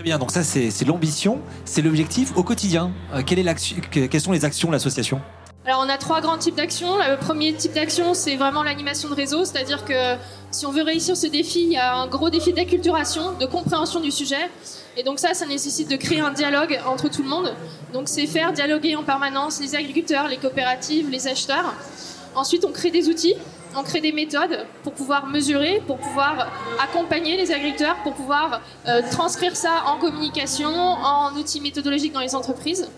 Très 0.00 0.04
bien. 0.06 0.18
Donc 0.18 0.30
ça, 0.30 0.42
c'est 0.42 0.86
l'ambition, 0.86 1.40
c'est 1.66 1.82
l'objectif 1.82 2.34
au 2.34 2.42
quotidien. 2.42 2.90
Euh, 3.12 3.20
quelles 3.22 4.20
sont 4.22 4.32
les 4.32 4.46
actions 4.46 4.68
de 4.68 4.72
l'association? 4.72 5.20
Alors 5.66 5.84
on 5.84 5.90
a 5.90 5.98
trois 5.98 6.22
grands 6.22 6.38
types 6.38 6.54
d'actions. 6.54 6.96
Le 6.96 7.18
premier 7.18 7.52
type 7.52 7.74
d'action, 7.74 8.14
c'est 8.14 8.36
vraiment 8.36 8.62
l'animation 8.62 9.10
de 9.10 9.14
réseau, 9.14 9.44
c'est-à-dire 9.44 9.84
que 9.84 10.16
si 10.52 10.64
on 10.64 10.70
veut 10.70 10.84
réussir 10.84 11.18
ce 11.18 11.26
défi, 11.26 11.64
il 11.64 11.72
y 11.72 11.76
a 11.76 11.96
un 11.96 12.06
gros 12.06 12.30
défi 12.30 12.54
d'acculturation, 12.54 13.32
de 13.38 13.44
compréhension 13.44 14.00
du 14.00 14.10
sujet. 14.10 14.48
Et 14.96 15.02
donc 15.02 15.18
ça, 15.18 15.34
ça 15.34 15.44
nécessite 15.44 15.90
de 15.90 15.96
créer 15.96 16.20
un 16.20 16.32
dialogue 16.32 16.80
entre 16.86 17.10
tout 17.10 17.22
le 17.22 17.28
monde. 17.28 17.54
Donc 17.92 18.08
c'est 18.08 18.26
faire 18.26 18.54
dialoguer 18.54 18.96
en 18.96 19.02
permanence 19.02 19.60
les 19.60 19.74
agriculteurs, 19.74 20.28
les 20.28 20.38
coopératives, 20.38 21.10
les 21.10 21.28
acheteurs. 21.28 21.74
Ensuite, 22.34 22.64
on 22.64 22.72
crée 22.72 22.90
des 22.90 23.08
outils, 23.10 23.34
on 23.76 23.82
crée 23.82 24.00
des 24.00 24.12
méthodes 24.12 24.66
pour 24.82 24.92
pouvoir 24.92 25.26
mesurer, 25.26 25.82
pour 25.86 25.98
pouvoir 25.98 26.48
accompagner 26.82 27.36
les 27.36 27.52
agriculteurs, 27.52 27.96
pour 28.02 28.14
pouvoir 28.14 28.60
euh, 28.88 29.02
transcrire 29.10 29.56
ça 29.56 29.84
en 29.86 29.98
communication, 29.98 30.70
en 30.70 31.34
outils 31.36 31.60
méthodologiques 31.60 32.12
dans 32.12 32.20
les 32.20 32.34
entreprises. 32.34 32.88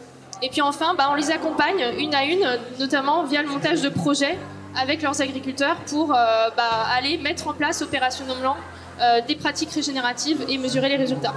Et 0.42 0.48
puis 0.48 0.60
enfin, 0.60 0.94
bah, 0.96 1.08
on 1.10 1.14
les 1.14 1.30
accompagne 1.30 1.84
une 1.98 2.14
à 2.14 2.24
une, 2.24 2.46
notamment 2.78 3.24
via 3.24 3.42
le 3.42 3.48
montage 3.48 3.80
de 3.82 3.88
projets 3.88 4.38
avec 4.74 5.02
leurs 5.02 5.20
agriculteurs 5.20 5.76
pour 5.86 6.12
euh, 6.12 6.48
bah, 6.56 6.86
aller 6.96 7.18
mettre 7.18 7.48
en 7.48 7.52
place 7.52 7.82
opérationnellement 7.82 8.56
euh, 9.00 9.20
des 9.26 9.36
pratiques 9.36 9.70
régénératives 9.70 10.44
et 10.48 10.58
mesurer 10.58 10.88
les 10.88 10.96
résultats. 10.96 11.34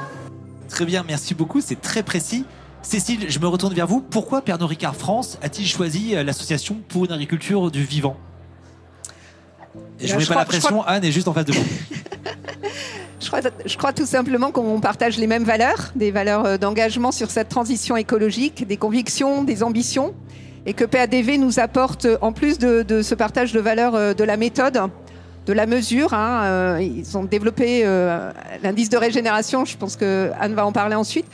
Très 0.70 0.86
bien, 0.86 1.04
merci 1.06 1.36
beaucoup, 1.36 1.62
c'est 1.62 1.80
très 1.80 2.02
précis. 2.02 2.46
Cécile, 2.82 3.30
je 3.30 3.40
me 3.40 3.48
retourne 3.48 3.74
vers 3.74 3.88
vous. 3.88 4.02
Pourquoi 4.02 4.42
Pernod 4.42 4.70
Ricard 4.70 4.96
France 4.96 5.38
a-t-il 5.42 5.68
choisi 5.68 6.16
l'association 6.24 6.78
pour 6.88 7.06
une 7.06 7.12
agriculture 7.12 7.72
du 7.72 7.84
vivant? 7.84 8.18
Et 10.00 10.08
je 10.08 10.14
ne 10.14 10.20
mets 10.20 10.26
pas 10.26 10.36
la 10.36 10.46
pression, 10.46 10.84
Anne 10.84 11.04
est 11.04 11.12
juste 11.12 11.28
en 11.28 11.34
face 11.34 11.46
de 11.46 11.54
vous. 11.54 11.64
Je 13.22 13.28
crois, 13.32 13.40
je 13.66 13.78
crois 13.78 13.92
tout 13.94 14.06
simplement 14.06 14.52
qu'on 14.52 14.80
partage 14.80 15.18
les 15.18 15.26
mêmes 15.26 15.46
valeurs, 15.46 15.92
des 15.96 16.12
valeurs 16.12 16.46
euh, 16.46 16.58
d'engagement 16.58 17.12
sur 17.12 17.32
cette 17.32 17.50
transition 17.50 17.98
écologique, 17.98 18.68
des 18.68 18.78
convictions, 18.78 19.44
des 19.44 19.64
ambitions, 19.64 20.14
et 20.68 20.74
que 20.74 20.86
PADV 20.86 21.40
nous 21.40 21.60
apporte, 21.60 22.08
en 22.22 22.34
plus 22.34 22.60
de, 22.60 22.84
de 22.84 23.02
ce 23.02 23.16
partage 23.16 23.52
de 23.52 23.60
valeurs, 23.60 23.96
euh, 23.96 24.14
de 24.14 24.24
la 24.24 24.38
méthode, 24.38 24.80
de 25.48 25.54
la 25.54 25.66
mesure. 25.66 26.14
hein, 26.14 26.42
euh, 26.44 26.80
ils 26.82 27.18
ont 27.18 27.24
développé 27.24 27.82
euh, 27.86 28.32
l'indice 28.62 28.90
de 28.90 28.98
régénération, 28.98 29.66
je 29.66 29.76
pense 29.78 29.96
que 29.96 30.30
Anne 30.40 30.54
va 30.54 30.66
en 30.66 30.72
parler 30.72 30.96
ensuite. 30.96 31.26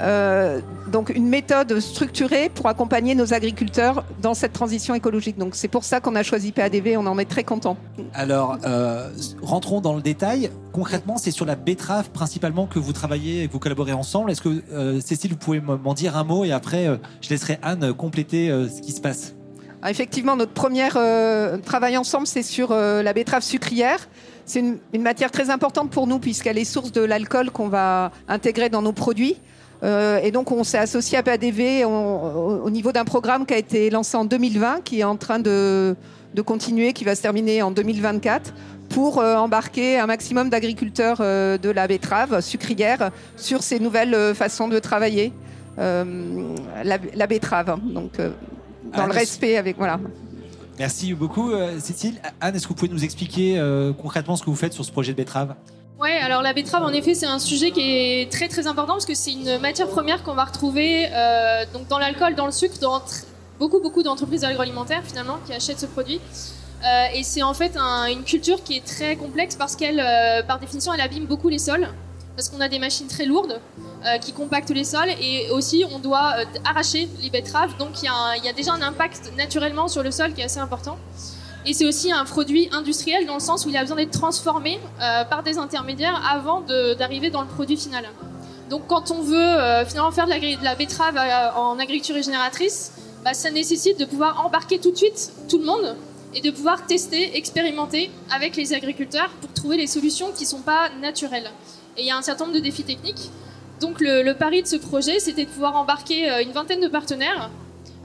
Euh, 0.00 0.60
donc 0.90 1.10
une 1.10 1.28
méthode 1.28 1.78
structurée 1.80 2.48
pour 2.48 2.66
accompagner 2.66 3.14
nos 3.14 3.32
agriculteurs 3.32 4.04
dans 4.20 4.34
cette 4.34 4.52
transition 4.52 4.94
écologique. 4.94 5.38
Donc 5.38 5.54
c'est 5.54 5.68
pour 5.68 5.84
ça 5.84 6.00
qu'on 6.00 6.14
a 6.14 6.22
choisi 6.22 6.52
PADV, 6.52 6.96
on 6.96 7.06
en 7.06 7.18
est 7.18 7.24
très 7.24 7.44
content. 7.44 7.76
Alors, 8.12 8.58
euh, 8.66 9.10
rentrons 9.42 9.80
dans 9.80 9.94
le 9.94 10.02
détail. 10.02 10.50
Concrètement, 10.72 11.16
c'est 11.16 11.30
sur 11.30 11.46
la 11.46 11.54
betterave 11.54 12.10
principalement 12.10 12.66
que 12.66 12.78
vous 12.78 12.92
travaillez 12.92 13.42
et 13.42 13.48
que 13.48 13.52
vous 13.52 13.58
collaborez 13.58 13.92
ensemble. 13.92 14.30
Est-ce 14.30 14.42
que, 14.42 14.62
euh, 14.72 15.00
Cécile, 15.00 15.32
vous 15.32 15.36
pouvez 15.36 15.60
m'en 15.60 15.94
dire 15.94 16.16
un 16.16 16.24
mot 16.24 16.44
et 16.44 16.52
après, 16.52 16.86
je 17.20 17.30
laisserai 17.30 17.58
Anne 17.62 17.92
compléter 17.92 18.48
ce 18.48 18.80
qui 18.80 18.92
se 18.92 19.00
passe 19.00 19.34
Ah, 19.82 19.90
Effectivement, 19.90 20.36
notre 20.36 20.52
premier 20.52 20.88
travail 21.64 21.96
ensemble, 21.96 22.26
c'est 22.26 22.42
sur 22.42 22.70
la 22.72 23.12
betterave 23.12 23.42
sucrière. 23.42 24.08
C'est 24.46 24.60
une, 24.60 24.78
une 24.92 25.02
matière 25.02 25.30
très 25.30 25.50
importante 25.50 25.90
pour 25.90 26.06
nous 26.06 26.18
puisqu'elle 26.18 26.58
est 26.58 26.64
source 26.64 26.92
de 26.92 27.00
l'alcool 27.00 27.50
qu'on 27.50 27.68
va 27.68 28.10
intégrer 28.28 28.68
dans 28.68 28.82
nos 28.82 28.92
produits. 28.92 29.36
Euh, 29.84 30.18
et 30.22 30.30
donc, 30.30 30.50
on 30.50 30.64
s'est 30.64 30.78
associé 30.78 31.18
à 31.18 31.22
PADV 31.22 31.84
on- 31.84 31.90
au, 31.90 32.64
au 32.64 32.70
niveau 32.70 32.90
d'un 32.90 33.04
programme 33.04 33.44
qui 33.44 33.52
a 33.54 33.58
été 33.58 33.90
lancé 33.90 34.16
en 34.16 34.24
2020, 34.24 34.80
qui 34.82 35.00
est 35.00 35.04
en 35.04 35.16
train 35.16 35.38
de, 35.38 35.94
de 36.34 36.42
continuer, 36.42 36.92
qui 36.94 37.04
va 37.04 37.14
se 37.14 37.22
terminer 37.22 37.60
en 37.62 37.70
2024, 37.70 38.54
pour 38.88 39.18
euh, 39.18 39.36
embarquer 39.36 39.98
un 39.98 40.06
maximum 40.06 40.48
d'agriculteurs 40.48 41.18
euh, 41.20 41.58
de 41.58 41.68
la 41.70 41.86
betterave 41.86 42.40
sucrière 42.40 43.10
sur 43.36 43.62
ces 43.62 43.78
nouvelles 43.78 44.34
façons 44.34 44.68
de 44.68 44.78
travailler 44.78 45.32
la, 45.76 46.98
la 47.14 47.26
betterave. 47.26 47.78
Donc, 47.84 48.20
euh, 48.20 48.30
dans 48.96 49.06
le 49.06 49.12
respect 49.12 49.56
avec 49.56 49.76
voilà. 49.76 49.98
Merci 50.78 51.14
beaucoup, 51.14 51.50
Cécile. 51.80 52.14
Anne, 52.40 52.54
est-ce 52.56 52.64
que 52.64 52.68
vous 52.68 52.74
pouvez 52.74 52.90
nous 52.92 53.04
expliquer 53.04 53.60
concrètement 54.00 54.36
ce 54.36 54.42
que 54.44 54.50
vous 54.50 54.56
faites 54.56 54.72
sur 54.72 54.84
ce 54.84 54.92
projet 54.92 55.12
de 55.12 55.16
betterave? 55.16 55.54
Ouais, 56.00 56.18
alors 56.18 56.42
la 56.42 56.52
betterave, 56.52 56.82
en 56.82 56.92
effet, 56.92 57.14
c'est 57.14 57.26
un 57.26 57.38
sujet 57.38 57.70
qui 57.70 57.80
est 57.80 58.30
très 58.32 58.48
très 58.48 58.66
important 58.66 58.94
parce 58.94 59.06
que 59.06 59.14
c'est 59.14 59.32
une 59.32 59.58
matière 59.58 59.86
première 59.88 60.22
qu'on 60.24 60.34
va 60.34 60.44
retrouver 60.44 61.06
euh, 61.12 61.64
donc 61.72 61.86
dans 61.86 61.98
l'alcool, 61.98 62.34
dans 62.34 62.46
le 62.46 62.52
sucre, 62.52 62.78
dans 62.80 63.00
beaucoup 63.60 63.80
beaucoup 63.80 64.02
d'entreprises 64.02 64.42
agroalimentaires 64.44 65.02
finalement 65.04 65.38
qui 65.46 65.52
achètent 65.52 65.78
ce 65.78 65.86
produit. 65.86 66.20
Euh, 66.84 67.06
et 67.14 67.22
c'est 67.22 67.42
en 67.42 67.54
fait 67.54 67.76
un- 67.76 68.06
une 68.06 68.24
culture 68.24 68.62
qui 68.64 68.76
est 68.76 68.84
très 68.84 69.14
complexe 69.16 69.54
parce 69.54 69.76
qu'elle, 69.76 70.00
euh, 70.00 70.42
par 70.42 70.58
définition, 70.58 70.92
elle 70.92 71.00
abîme 71.00 71.26
beaucoup 71.26 71.48
les 71.48 71.60
sols 71.60 71.88
parce 72.36 72.48
qu'on 72.48 72.60
a 72.60 72.68
des 72.68 72.80
machines 72.80 73.06
très 73.06 73.24
lourdes 73.26 73.60
qui 74.20 74.32
compactent 74.34 74.68
les 74.70 74.84
sols 74.84 75.08
et 75.20 75.48
aussi 75.50 75.84
on 75.90 75.98
doit 75.98 76.34
arracher 76.64 77.08
les 77.22 77.30
betteraves. 77.30 77.74
Donc 77.78 78.02
il 78.02 78.44
y 78.44 78.48
a 78.48 78.52
déjà 78.52 78.72
un 78.74 78.82
impact 78.82 79.32
naturellement 79.38 79.86
sur 79.88 80.02
le 80.02 80.10
sol 80.10 80.34
qui 80.34 80.40
est 80.40 80.44
assez 80.44 80.58
important. 80.58 80.98
Et 81.66 81.72
c'est 81.72 81.86
aussi 81.86 82.12
un 82.12 82.24
produit 82.24 82.68
industriel 82.72 83.26
dans 83.26 83.34
le 83.34 83.40
sens 83.40 83.64
où 83.64 83.70
il 83.70 83.76
a 83.76 83.80
besoin 83.80 83.96
d'être 83.96 84.10
transformé 84.10 84.78
euh, 85.00 85.24
par 85.24 85.42
des 85.42 85.56
intermédiaires 85.56 86.22
avant 86.30 86.60
d'arriver 86.60 87.30
dans 87.30 87.40
le 87.40 87.48
produit 87.48 87.76
final. 87.76 88.04
Donc 88.68 88.86
quand 88.86 89.10
on 89.10 89.22
veut 89.22 89.36
euh, 89.38 89.84
finalement 89.86 90.10
faire 90.10 90.26
de 90.26 90.62
la, 90.62 90.74
betterave 90.74 91.16
euh, 91.16 91.58
en 91.58 91.78
agriculture 91.78 92.14
régénératrice, 92.14 92.92
bah, 93.24 93.32
ça 93.32 93.50
nécessite 93.50 93.98
de 93.98 94.04
pouvoir 94.04 94.44
embarquer 94.44 94.78
tout 94.78 94.90
de 94.90 94.96
suite 94.96 95.32
tout 95.48 95.58
le 95.58 95.64
monde 95.64 95.96
et 96.34 96.42
de 96.42 96.50
pouvoir 96.50 96.84
tester, 96.84 97.36
expérimenter 97.36 98.10
avec 98.30 98.56
les 98.56 98.74
agriculteurs 98.74 99.30
pour 99.40 99.52
trouver 99.54 99.78
les 99.78 99.86
solutions 99.86 100.32
qui 100.32 100.44
ne 100.44 100.48
sont 100.48 100.62
pas 100.62 100.90
naturelles. 101.00 101.50
Et 101.96 102.02
il 102.02 102.06
y 102.06 102.10
a 102.10 102.16
un 102.16 102.22
certain 102.22 102.44
nombre 102.44 102.56
de 102.56 102.62
défis 102.62 102.84
techniques. 102.84 103.30
Donc 103.80 104.00
le, 104.00 104.22
le 104.22 104.34
pari 104.34 104.62
de 104.62 104.66
ce 104.66 104.76
projet, 104.76 105.18
c'était 105.18 105.44
de 105.44 105.50
pouvoir 105.50 105.76
embarquer 105.76 106.28
une 106.42 106.52
vingtaine 106.52 106.80
de 106.80 106.88
partenaires 106.88 107.50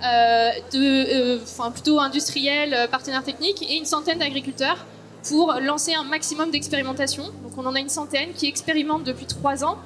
de, 0.01 1.35
euh, 1.35 1.39
enfin 1.43 1.71
plutôt 1.71 1.99
industriels, 1.99 2.73
euh, 2.73 2.87
partenaires 2.87 3.23
techniques 3.23 3.61
et 3.69 3.75
une 3.75 3.85
centaine 3.85 4.19
d'agriculteurs 4.19 4.85
pour 5.27 5.53
lancer 5.61 5.93
un 5.93 6.03
maximum 6.03 6.51
d'expérimentation. 6.51 7.23
Donc 7.43 7.57
on 7.57 7.65
en 7.65 7.75
a 7.75 7.79
une 7.79 7.89
centaine 7.89 8.29
qui 8.33 8.47
expérimentent 8.47 9.03
depuis 9.03 9.25
trois 9.25 9.63
ans, 9.63 9.77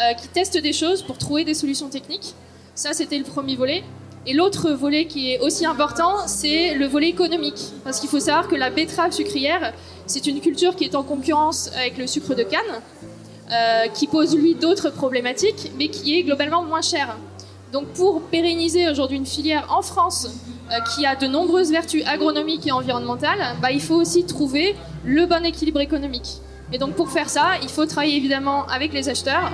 euh, 0.00 0.14
qui 0.14 0.28
testent 0.28 0.58
des 0.58 0.72
choses 0.72 1.02
pour 1.02 1.18
trouver 1.18 1.44
des 1.44 1.54
solutions 1.54 1.88
techniques. 1.88 2.34
Ça, 2.74 2.92
c'était 2.92 3.18
le 3.18 3.24
premier 3.24 3.56
volet. 3.56 3.84
Et 4.26 4.34
l'autre 4.34 4.70
volet 4.70 5.06
qui 5.06 5.32
est 5.32 5.40
aussi 5.40 5.64
important, 5.64 6.26
c'est 6.26 6.74
le 6.74 6.86
volet 6.86 7.08
économique. 7.08 7.72
Parce 7.84 8.00
qu'il 8.00 8.08
faut 8.08 8.20
savoir 8.20 8.48
que 8.48 8.54
la 8.54 8.70
betterave 8.70 9.12
sucrière, 9.12 9.72
c'est 10.06 10.26
une 10.26 10.40
culture 10.40 10.76
qui 10.76 10.84
est 10.84 10.94
en 10.94 11.02
concurrence 11.02 11.70
avec 11.76 11.98
le 11.98 12.06
sucre 12.06 12.34
de 12.34 12.42
canne, 12.42 12.60
euh, 13.50 13.88
qui 13.88 14.06
pose 14.06 14.36
lui 14.36 14.54
d'autres 14.54 14.90
problématiques, 14.90 15.72
mais 15.78 15.88
qui 15.88 16.18
est 16.18 16.22
globalement 16.22 16.62
moins 16.62 16.82
cher. 16.82 17.16
Donc 17.72 17.88
pour 17.88 18.22
pérenniser 18.22 18.88
aujourd'hui 18.88 19.18
une 19.18 19.26
filière 19.26 19.66
en 19.70 19.82
France 19.82 20.28
euh, 20.70 20.74
qui 20.94 21.04
a 21.04 21.16
de 21.16 21.26
nombreuses 21.26 21.70
vertus 21.70 22.02
agronomiques 22.06 22.66
et 22.66 22.72
environnementales, 22.72 23.56
bah, 23.60 23.70
il 23.70 23.80
faut 23.80 23.96
aussi 23.96 24.24
trouver 24.24 24.74
le 25.04 25.26
bon 25.26 25.44
équilibre 25.44 25.80
économique. 25.80 26.38
Et 26.72 26.78
donc 26.78 26.94
pour 26.94 27.10
faire 27.10 27.28
ça, 27.28 27.52
il 27.62 27.68
faut 27.68 27.86
travailler 27.86 28.16
évidemment 28.16 28.66
avec 28.66 28.92
les 28.92 29.08
acheteurs 29.08 29.50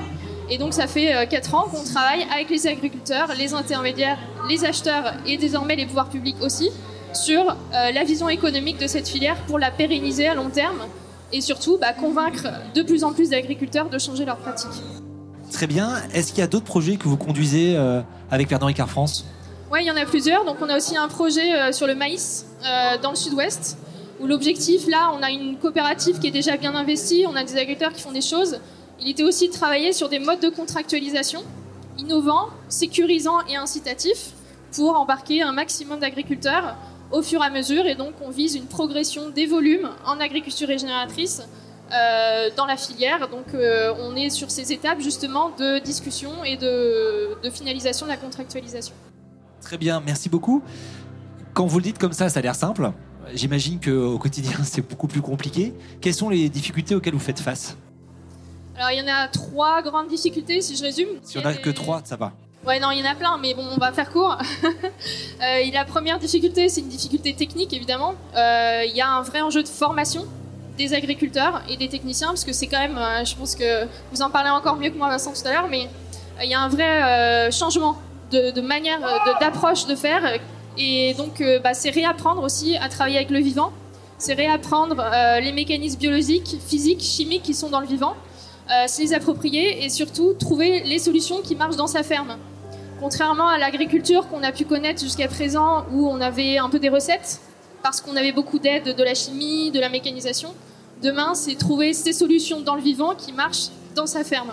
Et 0.51 0.59
donc 0.59 0.75
ça 0.75 0.87
fait 0.87 1.29
4 1.29 1.55
ans 1.55 1.69
qu'on 1.71 1.85
travaille 1.85 2.27
avec 2.33 2.51
les 2.51 2.67
agriculteurs, 2.67 3.29
les 3.39 3.55
intermédiaires, 3.55 4.19
les 4.49 4.65
acheteurs 4.65 5.15
et 5.27 5.37
désormais 5.37 5.77
les 5.77 5.87
pouvoirs 5.87 6.09
publics 6.09 6.37
aussi 6.43 6.71
sur 7.13 7.57
la 7.73 8.05
vision 8.05 8.29
économique 8.29 8.79
de 8.79 8.89
cette 8.89 9.09
filière 9.09 9.37
pour 9.47 9.61
la 9.61 9.71
pérenniser 9.71 10.27
à 10.27 10.35
long 10.35 10.51
terme 10.51 10.81
et 11.33 11.41
surtout 11.41 11.79
bah, 11.79 11.93
convaincre 11.93 12.49
de 12.75 12.83
plus 12.83 13.05
en 13.05 13.13
plus 13.13 13.31
d'agriculteurs 13.31 13.89
de 13.89 13.99
changer 13.99 14.25
leurs 14.25 14.39
pratiques. 14.39 14.83
Très 15.55 15.69
bien. 15.69 16.03
Est-ce 16.13 16.31
qu'il 16.31 16.41
y 16.41 16.43
a 16.43 16.49
d'autres 16.49 16.65
projets 16.65 16.97
que 16.97 17.05
vous 17.05 17.17
conduisez 17.17 17.77
euh, 17.77 18.01
avec 18.29 18.49
Pernod 18.49 18.67
Ricard 18.67 18.91
France? 18.91 19.25
Oui, 19.71 19.79
il 19.83 19.87
y 19.87 19.91
en 19.91 19.97
a 19.97 20.05
plusieurs. 20.05 20.45
Donc 20.45 20.57
on 20.61 20.69
a 20.69 20.77
aussi 20.77 20.97
un 20.97 21.07
projet 21.07 21.55
euh, 21.55 21.71
sur 21.71 21.87
le 21.87 21.95
maïs 21.95 22.47
euh, 22.65 22.99
dans 23.01 23.11
le 23.11 23.17
sud-ouest, 23.17 23.79
où 24.19 24.27
l'objectif, 24.27 24.89
là, 24.89 25.13
on 25.17 25.23
a 25.23 25.31
une 25.31 25.57
coopérative 25.57 26.19
qui 26.19 26.27
est 26.27 26.33
déjà 26.33 26.57
bien 26.57 26.75
investie, 26.75 27.25
on 27.29 27.37
a 27.37 27.45
des 27.45 27.53
agriculteurs 27.53 27.93
qui 27.93 28.03
font 28.03 28.11
des 28.11 28.21
choses. 28.21 28.59
Il 29.01 29.09
était 29.09 29.23
aussi 29.23 29.47
de 29.47 29.53
travailler 29.53 29.93
sur 29.93 30.09
des 30.09 30.19
modes 30.19 30.41
de 30.41 30.49
contractualisation 30.49 31.45
innovants, 31.99 32.49
sécurisants 32.69 33.47
et 33.49 33.55
incitatifs 33.55 34.33
pour 34.73 34.99
embarquer 34.99 35.43
un 35.43 35.53
maximum 35.53 36.01
d'agriculteurs 36.01 36.75
au 37.13 37.23
fur 37.23 37.41
et 37.45 37.47
à 37.47 37.51
mesure. 37.51 37.87
Et 37.87 37.95
donc, 37.95 38.15
on 38.27 38.31
vise 38.31 38.57
une 38.57 38.67
progression 38.67 39.31
des 39.31 39.47
volumes 39.47 39.89
en 40.05 40.19
agriculture 40.19 40.67
régénératrice 40.67 41.43
euh, 41.93 42.49
dans 42.57 42.67
la 42.67 42.77
filière. 42.77 43.29
Donc, 43.29 43.55
euh, 43.55 43.93
on 44.01 44.17
est 44.17 44.31
sur 44.31 44.51
ces 44.51 44.73
étapes 44.73 45.01
justement 45.01 45.51
de 45.51 45.79
discussion 45.81 46.43
et 46.43 46.57
de, 46.57 47.37
finalisation 47.51 48.07
de 48.07 48.11
la 48.11 48.17
contractualisation. 48.17 48.95
Très 49.61 49.77
bien, 49.77 50.03
merci 50.05 50.29
beaucoup. 50.29 50.63
Quand 51.53 51.67
vous 51.67 51.79
le 51.79 51.85
dites 51.85 51.99
comme 51.99 52.13
ça, 52.13 52.29
ça 52.29 52.41
a 52.41 52.43
l'air 52.43 52.55
simple. 52.55 52.91
J'imagine 53.35 53.81
qu'au 53.81 54.19
quotidien, 54.19 54.59
c'est 54.65 54.87
beaucoup 54.89 55.09
plus 55.09 55.21
compliqué. 55.21 55.75
Quelles 56.01 56.15
sont 56.15 56.31
les 56.31 56.49
difficultés 56.49 56.95
auxquelles 56.95 57.15
vous 57.15 57.21
faites 57.21 57.41
face? 57.41 57.77
Alors, 58.77 58.91
il 58.91 58.99
y 58.99 59.03
en 59.03 59.15
a 59.15 59.29
trois 59.29 59.83
grandes 59.83 60.09
difficultés, 60.09 60.63
si 60.63 60.77
je 60.77 60.83
résume. 60.83 61.09
Si 61.23 61.39
on 61.39 61.43
n'a 61.43 61.55
que 61.55 61.71
trois, 61.71 62.01
ça 62.05 62.17
va. 62.17 62.33
Ouais, 62.67 62.81
non, 62.81 62.91
il 62.91 62.99
y 62.99 63.03
en 63.07 63.11
a 63.11 63.15
plein, 63.15 63.37
mais 63.37 63.53
bon, 63.53 63.65
on 63.71 63.77
va 63.77 63.93
faire 63.93 64.11
court. 64.11 64.39
euh, 64.65 65.71
la 65.71 65.85
première 65.85 66.19
difficulté, 66.19 66.71
c'est 66.71 66.81
une 66.81 66.89
difficulté 66.89 67.35
technique, 67.35 67.75
évidemment. 67.75 68.15
Il 68.35 68.93
y 68.95 69.03
a 69.03 69.11
un 69.11 69.23
vrai 69.23 69.43
enjeu 69.43 69.63
de 69.63 69.69
formation 69.69 70.27
des 70.77 70.95
agriculteurs 70.95 71.63
et 71.69 71.77
des 71.77 71.89
techniciens, 71.89 72.29
parce 72.29 72.45
que 72.45 72.53
c'est 72.53 72.67
quand 72.67 72.81
même, 72.81 72.99
euh, 72.99 73.25
je 73.25 73.35
pense 73.37 73.55
que 73.55 73.85
vous 74.13 74.23
en 74.23 74.31
parlez 74.31 74.51
encore 74.51 74.77
mieux 74.77 74.91
que 74.91 74.99
moi, 74.99 75.09
Vincent, 75.09 75.33
tout 75.33 75.47
à 75.47 75.53
l'heure, 75.53 75.69
mais 75.71 75.85
euh, 76.39 76.45
il 76.45 76.51
y 76.51 76.55
a 76.55 76.61
un 76.61 76.69
vrai 76.69 77.51
changement 77.53 77.97
de, 78.31 78.61
manière, 78.61 78.99
d'approche 79.41 79.87
de, 79.87 79.95
faire. 79.95 80.23
Et 80.77 81.15
donc, 81.15 81.41
bah, 81.63 81.73
c'est 81.73 81.91
réapprendre 81.91 82.43
aussi 82.43 82.77
à 82.77 82.89
travailler 82.89 83.17
avec 83.17 83.31
le 83.31 83.39
vivant. 83.39 83.73
C'est 84.19 84.35
réapprendre 84.35 85.05
les 85.41 85.53
mécanismes 85.53 86.01
biologiques, 86.01 86.57
physiques, 86.67 87.01
chimiques 87.01 87.45
qui 87.45 87.55
sont 87.55 87.69
dans 87.69 87.79
le 87.79 87.87
vivant. 87.87 88.15
c'est 88.89 89.03
les 89.03 89.15
approprier 89.15 89.85
et 89.85 89.89
surtout 89.89 90.35
trouver 90.35 90.81
les 90.81 90.99
solutions 90.99 91.43
qui 91.43 91.55
marchent 91.55 91.77
dans 91.77 91.87
sa 91.87 92.03
ferme. 92.03 92.37
Contrairement 93.01 93.47
à 93.47 93.59
l'agriculture 93.59 94.27
qu'on 94.29 94.43
a 94.43 94.51
pu 94.51 94.65
connaître 94.65 95.01
jusqu'à 95.01 95.29
présent, 95.29 95.85
où 95.93 96.09
on 96.09 96.21
avait 96.21 96.59
un 96.59 96.71
peu 96.71 96.81
des 96.81 96.89
recettes, 96.89 97.41
parce 97.85 98.01
qu'on 98.01 98.17
avait 98.17 98.33
beaucoup 98.33 98.59
d'aide 98.59 98.97
de 98.97 99.05
la 99.05 99.15
chimie, 99.15 99.71
de 99.71 99.79
la 99.79 99.91
mécanisation, 99.91 100.55
demain, 101.03 101.35
c'est 101.35 101.55
trouver 101.55 101.93
ces 101.93 102.15
solutions 102.15 102.63
dans 102.63 102.77
le 102.77 102.81
vivant 102.81 103.15
qui 103.15 103.35
marchent 103.35 103.69
dans 103.95 104.07
sa 104.07 104.25
ferme. 104.25 104.53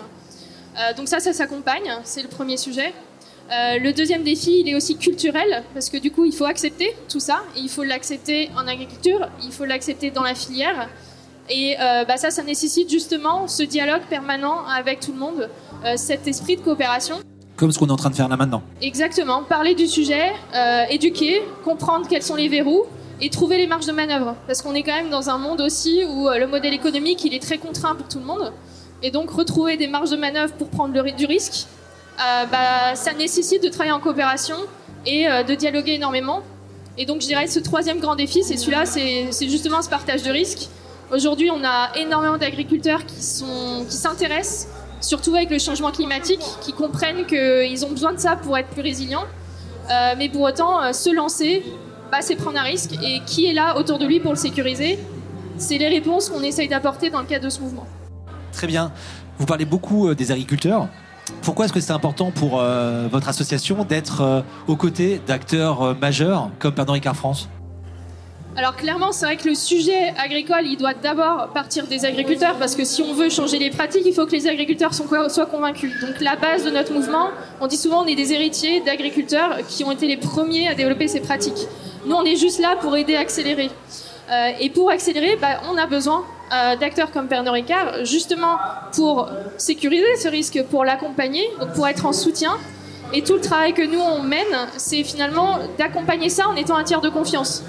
Euh, 0.76 0.92
donc 0.94 1.08
ça, 1.08 1.18
ça 1.18 1.32
s'accompagne, 1.32 1.90
c'est 2.04 2.20
le 2.20 2.28
premier 2.28 2.58
sujet. 2.58 2.92
Euh, 3.50 3.78
le 3.78 3.94
deuxième 3.94 4.22
défi, 4.22 4.60
il 4.60 4.68
est 4.68 4.74
aussi 4.74 4.98
culturel, 4.98 5.64
parce 5.72 5.88
que 5.88 5.96
du 5.96 6.10
coup, 6.10 6.26
il 6.26 6.34
faut 6.34 6.44
accepter 6.44 6.94
tout 7.08 7.20
ça, 7.20 7.42
et 7.56 7.60
il 7.60 7.70
faut 7.70 7.84
l'accepter 7.84 8.50
en 8.54 8.68
agriculture, 8.68 9.26
il 9.42 9.50
faut 9.50 9.64
l'accepter 9.64 10.10
dans 10.10 10.22
la 10.22 10.34
filière, 10.34 10.90
et 11.48 11.76
euh, 11.80 12.04
bah, 12.04 12.18
ça, 12.18 12.30
ça 12.30 12.42
nécessite 12.42 12.90
justement 12.90 13.48
ce 13.48 13.62
dialogue 13.62 14.02
permanent 14.10 14.66
avec 14.66 15.00
tout 15.00 15.12
le 15.12 15.18
monde, 15.18 15.48
cet 15.96 16.28
esprit 16.28 16.56
de 16.56 16.60
coopération 16.60 17.16
comme 17.56 17.70
ce 17.70 17.78
qu'on 17.78 17.86
est 17.86 17.92
en 17.92 17.96
train 17.96 18.10
de 18.10 18.14
faire 18.14 18.28
là 18.28 18.36
maintenant. 18.36 18.62
Exactement, 18.80 19.42
parler 19.42 19.74
du 19.74 19.86
sujet, 19.86 20.32
éduquer, 20.90 21.42
comprendre 21.62 22.08
quels 22.08 22.22
sont 22.22 22.34
les 22.34 22.48
verrous 22.48 22.86
et 23.22 23.30
trouver 23.30 23.56
les 23.56 23.66
marges 23.66 23.86
de 23.86 23.92
manœuvre. 23.92 24.36
Parce 24.46 24.60
qu'on 24.60 24.74
est 24.74 24.82
quand 24.82 24.94
même 24.94 25.08
dans 25.08 25.30
un 25.30 25.38
monde 25.38 25.62
aussi 25.62 26.04
où 26.04 26.28
euh, 26.28 26.38
le 26.38 26.46
modèle 26.46 26.74
économique, 26.74 27.24
il 27.24 27.32
est 27.34 27.42
très 27.42 27.56
contraint 27.56 27.94
pour 27.94 28.08
tout 28.08 28.18
le 28.18 28.26
monde. 28.26 28.52
Et 29.02 29.10
donc 29.10 29.30
retrouver 29.30 29.78
des 29.78 29.86
marges 29.86 30.10
de 30.10 30.16
manœuvre 30.16 30.52
pour 30.54 30.68
prendre 30.68 30.92
le, 30.94 31.12
du 31.12 31.24
risque, 31.24 31.66
euh, 32.18 32.44
bah, 32.46 32.94
ça 32.94 33.14
nécessite 33.14 33.62
de 33.62 33.68
travailler 33.68 33.92
en 33.92 34.00
coopération 34.00 34.56
et 35.06 35.26
de 35.26 35.54
dialoguer 35.56 35.94
énormément. 35.94 36.42
Et 36.96 37.06
donc 37.06 37.22
je 37.22 37.26
dirais 37.26 37.48
ce 37.48 37.58
troisième 37.58 37.98
grand 37.98 38.14
défi, 38.14 38.44
c'est 38.44 38.56
celui-là, 38.56 38.86
c'est 38.86 39.48
justement 39.48 39.82
ce 39.82 39.88
partage 39.88 40.22
de 40.22 40.30
risques. 40.30 40.68
Aujourd'hui, 41.12 41.50
on 41.50 41.64
a 41.64 41.90
énormément 41.96 42.38
d'agriculteurs 42.38 43.04
qui 43.04 43.20
s'intéressent 43.20 44.68
surtout 45.02 45.34
avec 45.34 45.50
le 45.50 45.58
changement 45.58 45.90
climatique, 45.90 46.40
qui 46.60 46.72
comprennent 46.72 47.26
qu'ils 47.26 47.84
ont 47.84 47.90
besoin 47.90 48.12
de 48.12 48.18
ça 48.18 48.36
pour 48.36 48.56
être 48.56 48.68
plus 48.68 48.82
résilients. 48.82 49.26
Euh, 49.90 50.14
mais 50.16 50.28
pour 50.28 50.42
autant, 50.42 50.82
euh, 50.82 50.92
se 50.92 51.10
lancer, 51.10 51.64
c'est 52.20 52.36
prendre 52.36 52.58
un 52.58 52.62
risque. 52.62 52.92
Et 53.02 53.20
qui 53.26 53.46
est 53.46 53.54
là 53.54 53.76
autour 53.78 53.98
de 53.98 54.06
lui 54.06 54.20
pour 54.20 54.32
le 54.32 54.36
sécuriser 54.36 54.98
C'est 55.56 55.78
les 55.78 55.88
réponses 55.88 56.28
qu'on 56.28 56.42
essaye 56.42 56.68
d'apporter 56.68 57.10
dans 57.10 57.20
le 57.20 57.26
cadre 57.26 57.44
de 57.44 57.50
ce 57.50 57.60
mouvement. 57.60 57.86
Très 58.52 58.66
bien. 58.66 58.92
Vous 59.38 59.46
parlez 59.46 59.64
beaucoup 59.64 60.08
euh, 60.08 60.14
des 60.14 60.30
agriculteurs. 60.30 60.88
Pourquoi 61.40 61.64
est-ce 61.64 61.72
que 61.72 61.80
c'est 61.80 61.92
important 61.92 62.32
pour 62.32 62.56
votre 62.58 63.28
association 63.28 63.84
d'être 63.84 64.44
aux 64.66 64.74
côtés 64.74 65.20
d'acteurs 65.24 65.96
majeurs 65.96 66.50
comme 66.58 66.74
Pernod 66.74 66.94
Ricard 66.94 67.14
France? 67.14 67.48
Alors 68.54 68.76
clairement, 68.76 69.12
c'est 69.12 69.24
vrai 69.24 69.36
que 69.38 69.48
le 69.48 69.54
sujet 69.54 70.12
agricole, 70.22 70.66
il 70.66 70.76
doit 70.76 70.92
d'abord 70.92 71.48
partir 71.54 71.86
des 71.86 72.04
agriculteurs, 72.04 72.56
parce 72.58 72.76
que 72.76 72.84
si 72.84 73.00
on 73.00 73.14
veut 73.14 73.30
changer 73.30 73.58
les 73.58 73.70
pratiques, 73.70 74.02
il 74.04 74.12
faut 74.12 74.26
que 74.26 74.32
les 74.32 74.46
agriculteurs 74.46 74.92
soient 74.92 75.46
convaincus. 75.46 75.90
Donc 76.02 76.20
la 76.20 76.36
base 76.36 76.62
de 76.62 76.70
notre 76.70 76.92
mouvement, 76.92 77.30
on 77.62 77.66
dit 77.66 77.78
souvent, 77.78 78.02
on 78.02 78.06
est 78.06 78.14
des 78.14 78.34
héritiers 78.34 78.82
d'agriculteurs 78.82 79.66
qui 79.68 79.84
ont 79.84 79.90
été 79.90 80.06
les 80.06 80.18
premiers 80.18 80.68
à 80.68 80.74
développer 80.74 81.08
ces 81.08 81.20
pratiques. 81.20 81.66
Nous, 82.04 82.14
on 82.14 82.24
est 82.24 82.36
juste 82.36 82.60
là 82.60 82.76
pour 82.76 82.94
aider 82.94 83.16
à 83.16 83.20
accélérer. 83.20 83.70
Euh, 84.30 84.50
et 84.60 84.68
pour 84.68 84.90
accélérer, 84.90 85.36
bah, 85.40 85.62
on 85.70 85.78
a 85.78 85.86
besoin 85.86 86.22
euh, 86.52 86.76
d'acteurs 86.76 87.10
comme 87.10 87.28
Pernod 87.28 87.54
Ricard, 87.54 88.04
justement 88.04 88.58
pour 88.94 89.30
sécuriser 89.56 90.16
ce 90.22 90.28
risque, 90.28 90.62
pour 90.70 90.84
l'accompagner, 90.84 91.48
pour 91.74 91.88
être 91.88 92.04
en 92.04 92.12
soutien. 92.12 92.58
Et 93.14 93.22
tout 93.22 93.34
le 93.34 93.40
travail 93.40 93.72
que 93.72 93.82
nous, 93.82 94.00
on 94.00 94.22
mène, 94.22 94.68
c'est 94.76 95.04
finalement 95.04 95.58
d'accompagner 95.78 96.28
ça 96.28 96.48
en 96.48 96.56
étant 96.56 96.76
un 96.76 96.84
tiers 96.84 97.00
de 97.00 97.08
confiance 97.08 97.62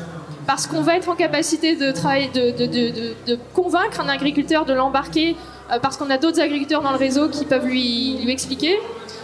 parce 0.45 0.67
qu'on 0.67 0.81
va 0.81 0.97
être 0.97 1.09
en 1.09 1.15
capacité 1.15 1.75
de, 1.75 1.91
travailler, 1.91 2.29
de, 2.29 3.37
convaincre 3.53 4.01
un 4.01 4.09
agriculteur 4.09 4.65
de 4.65 4.73
l'embarquer, 4.73 5.35
euh, 5.71 5.79
parce 5.79 5.97
qu'on 5.97 6.09
a 6.09 6.17
d'autres 6.17 6.41
agriculteurs 6.41 6.81
dans 6.81 6.91
le 6.91 6.97
réseau 6.97 7.29
qui 7.29 7.45
peuvent 7.45 7.65
lui, 7.65 8.29
expliquer, 8.29 8.77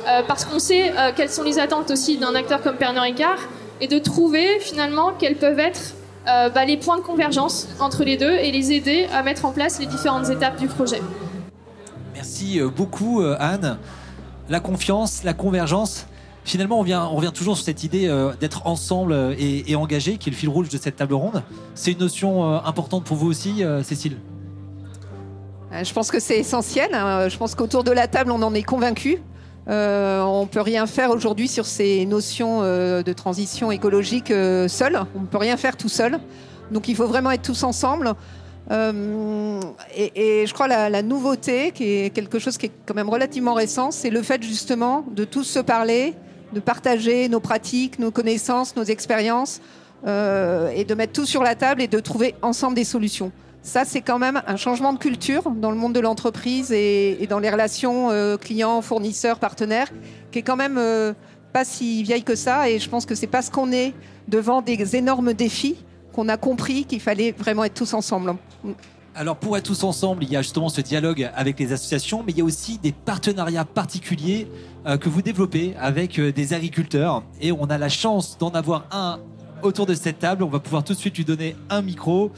euh, 0.07 0.21
parce 0.27 0.45
qu'on 0.45 0.59
sait 0.59 0.91
euh, 0.91 1.11
quelles 1.15 1.29
sont 1.29 1.43
les 1.43 1.59
attentes 1.59 1.91
aussi 1.91 2.17
d'un 2.17 2.35
acteur 2.35 2.61
comme 2.61 2.75
Pernod 2.75 3.03
Ricard, 3.03 3.39
et 3.81 3.87
de 3.87 3.99
trouver 3.99 4.59
finalement 4.59 5.11
quels 5.17 5.35
peuvent 5.35 5.59
être 5.59 5.93
bah, 6.25 6.63
les 6.63 6.77
points 6.77 6.97
de 6.97 7.01
convergence 7.01 7.67
entre 7.79 8.03
les 8.03 8.15
deux 8.15 8.33
et 8.33 8.51
les 8.51 8.71
aider 8.71 9.07
à 9.11 9.23
mettre 9.23 9.45
en 9.45 9.51
place 9.51 9.79
les 9.79 9.87
différentes 9.87 10.29
étapes 10.29 10.57
du 10.57 10.67
projet. 10.67 11.01
Merci 12.13 12.59
beaucoup 12.75 13.23
Anne. 13.39 13.79
La 14.47 14.59
confiance, 14.59 15.23
la 15.23 15.33
convergence, 15.33 16.05
finalement, 16.49 16.77
on 16.77 16.81
revient, 16.81 17.01
on 17.11 17.15
revient 17.15 17.31
toujours 17.33 17.55
sur 17.55 17.65
cette 17.65 17.83
idée 17.83 18.07
euh, 18.07 18.33
d'être 18.39 18.65
ensemble 18.65 19.13
euh, 19.13 19.35
et, 19.37 19.75
engagé, 19.75 20.17
qui 20.17 20.29
est 20.29 20.31
le 20.31 20.37
fil 20.37 20.49
rouge 20.49 20.69
de 20.69 20.77
cette 20.77 20.95
table 20.95 21.13
ronde. 21.13 21.43
C'est 21.75 21.91
une 21.91 21.99
notion 21.99 22.43
euh, 22.43 22.57
importante 22.65 23.03
pour 23.03 23.17
vous 23.17 23.27
aussi, 23.27 23.63
Cécile? 23.83 24.17
Je 25.71 25.93
pense 25.93 26.09
que 26.09 26.19
c'est 26.19 26.39
essentiel. 26.39 26.89
Hein. 26.93 27.29
Je 27.29 27.37
pense 27.37 27.53
qu'autour 27.53 27.83
de 27.83 27.91
la 27.91 28.07
table, 28.07 28.31
on 28.31 28.41
en 28.41 28.53
est 28.55 28.63
convaincu. 28.63 29.21
on 29.67 30.41
ne 30.41 30.47
peut 30.47 30.61
rien 30.61 30.87
faire 30.87 31.11
aujourd'hui 31.11 31.47
sur 31.47 31.67
ces 31.67 32.05
notions 32.07 32.61
de 32.63 33.13
transition 33.13 33.71
écologique 33.71 34.29
seul. 34.29 34.99
On 35.15 35.21
ne 35.21 35.27
peut 35.27 35.37
rien 35.37 35.57
faire 35.57 35.77
tout 35.77 35.89
seul. 35.89 36.19
Donc 36.71 36.87
il 36.87 36.95
faut 36.95 37.05
vraiment 37.05 37.29
être 37.29 37.43
tous 37.43 37.61
ensemble. 37.63 38.15
et, 38.71 38.73
je 40.47 40.53
crois 40.53 40.67
la, 40.67 40.89
la 40.89 41.03
nouveauté, 41.03 41.71
qui 41.71 41.83
est 41.83 42.09
quelque 42.09 42.39
chose 42.39 42.57
qui 42.57 42.65
est 42.65 42.71
quand 42.87 42.95
même 42.95 43.09
relativement 43.09 43.53
récent, 43.53 43.91
c'est 43.91 44.09
le 44.09 44.23
fait 44.23 44.41
justement 44.41 45.05
de 45.11 45.23
tous 45.23 45.43
se 45.43 45.59
parler, 45.59 46.15
de 46.53 46.59
partager 46.59 47.29
nos 47.29 47.39
pratiques, 47.39 47.99
nos 47.99 48.11
connaissances, 48.11 48.75
nos 48.75 48.83
expériences, 48.83 49.61
euh, 50.07 50.69
et 50.69 50.85
de 50.85 50.93
mettre 50.95 51.13
tout 51.13 51.25
sur 51.25 51.43
la 51.43 51.55
table 51.55 51.81
et 51.81 51.87
de 51.87 51.99
trouver 51.99 52.35
ensemble 52.41 52.75
des 52.75 52.85
solutions. 52.85 53.31
Ça, 53.61 53.83
c'est 53.83 54.01
quand 54.01 54.19
même 54.19 54.41
un 54.47 54.55
changement 54.55 54.93
de 54.93 54.97
culture 54.97 55.51
dans 55.51 55.71
le 55.71 55.77
monde 55.77 55.93
de 55.93 55.99
l'entreprise 55.99 56.71
et, 56.71 57.27
dans 57.29 57.39
les 57.39 57.49
relations 57.49 58.09
euh, 58.09 58.37
clients, 58.37 58.81
fournisseurs, 58.81 59.39
partenaires, 59.39 59.89
qui 60.31 60.39
est 60.39 60.41
quand 60.41 60.55
même 60.55 60.77
euh, 60.77 61.13
pas 61.51 61.65
si 61.65 62.03
vieille 62.03 62.23
que 62.23 62.35
ça. 62.35 62.69
Et 62.69 62.79
je 62.79 62.89
pense 62.89 63.05
que 63.05 63.15
c'est 63.15 63.27
parce 63.27 63.49
qu'on 63.49 63.73
est 63.73 63.93
devant 64.29 64.61
des 64.61 64.95
énormes 64.95 65.33
défis 65.33 65.83
qu'on 66.13 66.29
a 66.29 66.37
compris 66.37 66.85
qu'il 66.85 67.01
fallait 67.01 67.33
vraiment 67.37 67.65
être 67.65 67.73
tous 67.73 67.93
ensemble. 67.93 68.35
Alors 69.19 69.35
pour 69.35 69.57
être 69.57 69.65
tous 69.65 69.83
ensemble, 69.83 70.23
il 70.23 70.31
y 70.31 70.37
a 70.37 70.41
justement 70.41 70.69
ce 70.69 70.79
dialogue 70.79 71.29
avec 71.35 71.59
les 71.59 71.73
associations, 71.73 72.23
mais 72.25 72.31
il 72.31 72.37
y 72.37 72.41
a 72.41 72.45
aussi 72.45 72.77
des 72.77 72.93
partenariats 72.93 73.65
particuliers 73.65 74.47
euh, 74.85 74.97
que 74.97 75.09
vous 75.09 75.21
développez 75.21 75.75
avec 75.77 76.17
euh, 76.19 76.31
des 76.31 76.53
agriculteurs. 76.53 77.23
Et 77.41 77.51
on 77.51 77.65
a 77.65 77.77
la 77.77 77.89
chance 77.89 78.37
d'en 78.37 78.51
avoir 78.51 78.85
un 78.91 79.19
autour 79.61 79.85
de 79.85 79.93
cette 79.93 80.19
table. 80.19 80.41
On 80.41 80.47
va 80.47 80.61
pouvoir 80.61 80.85
tout 80.85 80.93
de 80.93 80.97
suite 80.97 81.17
lui 81.17 81.25
donner 81.25 81.57
un 81.69 81.81
micro. 81.81 82.31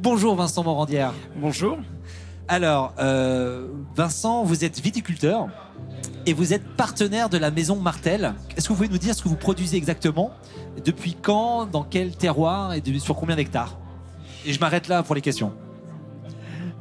Bonjour 0.00 0.34
Vincent 0.34 0.64
Morandière. 0.64 1.12
Bonjour. 1.36 1.76
Alors, 2.48 2.94
euh, 3.00 3.66
Vincent, 3.94 4.44
vous 4.44 4.64
êtes 4.64 4.80
viticulteur 4.80 5.48
et 6.24 6.32
vous 6.32 6.54
êtes 6.54 6.66
partenaire 6.74 7.28
de 7.28 7.36
la 7.36 7.50
maison 7.50 7.76
Martel. 7.76 8.32
Est-ce 8.56 8.68
que 8.68 8.72
vous 8.72 8.76
pouvez 8.76 8.88
nous 8.88 8.96
dire 8.96 9.14
ce 9.14 9.22
que 9.22 9.28
vous 9.28 9.36
produisez 9.36 9.76
exactement? 9.76 10.30
Depuis 10.86 11.18
quand? 11.20 11.66
Dans 11.66 11.84
quel 11.84 12.16
terroir? 12.16 12.72
Et 12.72 12.82
sur 12.98 13.14
combien 13.14 13.36
d'hectares? 13.36 13.76
Et 14.46 14.54
je 14.54 14.60
m'arrête 14.60 14.88
là 14.88 15.02
pour 15.02 15.14
les 15.14 15.20
questions. 15.20 15.52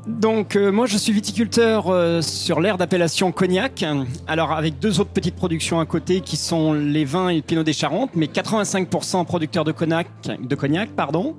Donc 0.08 0.58
euh, 0.58 0.70
moi 0.72 0.86
je 0.86 0.98
suis 0.98 1.14
viticulteur 1.14 1.88
euh, 1.88 2.22
sur 2.22 2.60
l'aire 2.60 2.78
d'appellation 2.78 3.32
Cognac, 3.32 3.86
alors 4.28 4.52
avec 4.52 4.78
deux 4.80 5.00
autres 5.00 5.12
petites 5.12 5.36
productions 5.36 5.80
à 5.80 5.86
côté 5.86 6.20
qui 6.20 6.36
sont 6.36 6.74
les 6.74 7.06
vins 7.06 7.30
et 7.30 7.38
le 7.38 7.42
Pinot 7.42 7.64
des 7.64 7.72
Charentes, 7.72 8.12
mais 8.14 8.26
85% 8.26 9.26
producteurs 9.26 9.64
de 9.64 9.72
cognac, 9.72 10.08
de 10.42 10.56
cognac 10.56 10.90
pardon. 10.90 11.36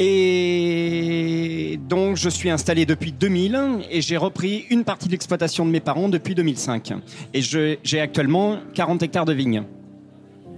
Et 0.00 1.78
donc 1.88 2.16
je 2.16 2.28
suis 2.28 2.50
installé 2.50 2.84
depuis 2.84 3.12
2000 3.12 3.86
et 3.90 4.00
j'ai 4.00 4.16
repris 4.16 4.64
une 4.70 4.82
partie 4.82 5.06
de 5.06 5.12
l'exploitation 5.12 5.64
de 5.64 5.70
mes 5.70 5.80
parents 5.80 6.08
depuis 6.08 6.34
2005. 6.34 6.94
Et 7.32 7.42
j'ai 7.42 8.00
actuellement 8.00 8.58
40 8.74 9.04
hectares 9.04 9.24
de 9.24 9.32
vignes. 9.32 9.62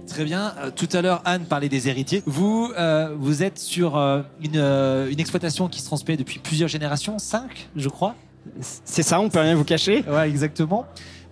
Très 0.07 0.23
bien. 0.23 0.53
Euh, 0.59 0.71
tout 0.73 0.87
à 0.93 1.01
l'heure, 1.01 1.21
Anne 1.25 1.45
parlait 1.45 1.69
des 1.69 1.89
héritiers. 1.89 2.23
Vous, 2.25 2.71
euh, 2.77 3.13
vous 3.17 3.43
êtes 3.43 3.59
sur 3.59 3.97
euh, 3.97 4.21
une, 4.41 4.55
euh, 4.55 5.11
une 5.11 5.19
exploitation 5.19 5.67
qui 5.67 5.81
se 5.81 5.85
transmet 5.85 6.17
depuis 6.17 6.39
plusieurs 6.39 6.69
générations, 6.69 7.19
cinq, 7.19 7.69
je 7.75 7.89
crois. 7.89 8.15
C'est 8.61 9.03
ça, 9.03 9.19
on 9.19 9.29
peut 9.29 9.39
rien 9.39 9.55
vous 9.55 9.65
cacher. 9.65 10.03
Ouais, 10.09 10.29
exactement. 10.29 10.85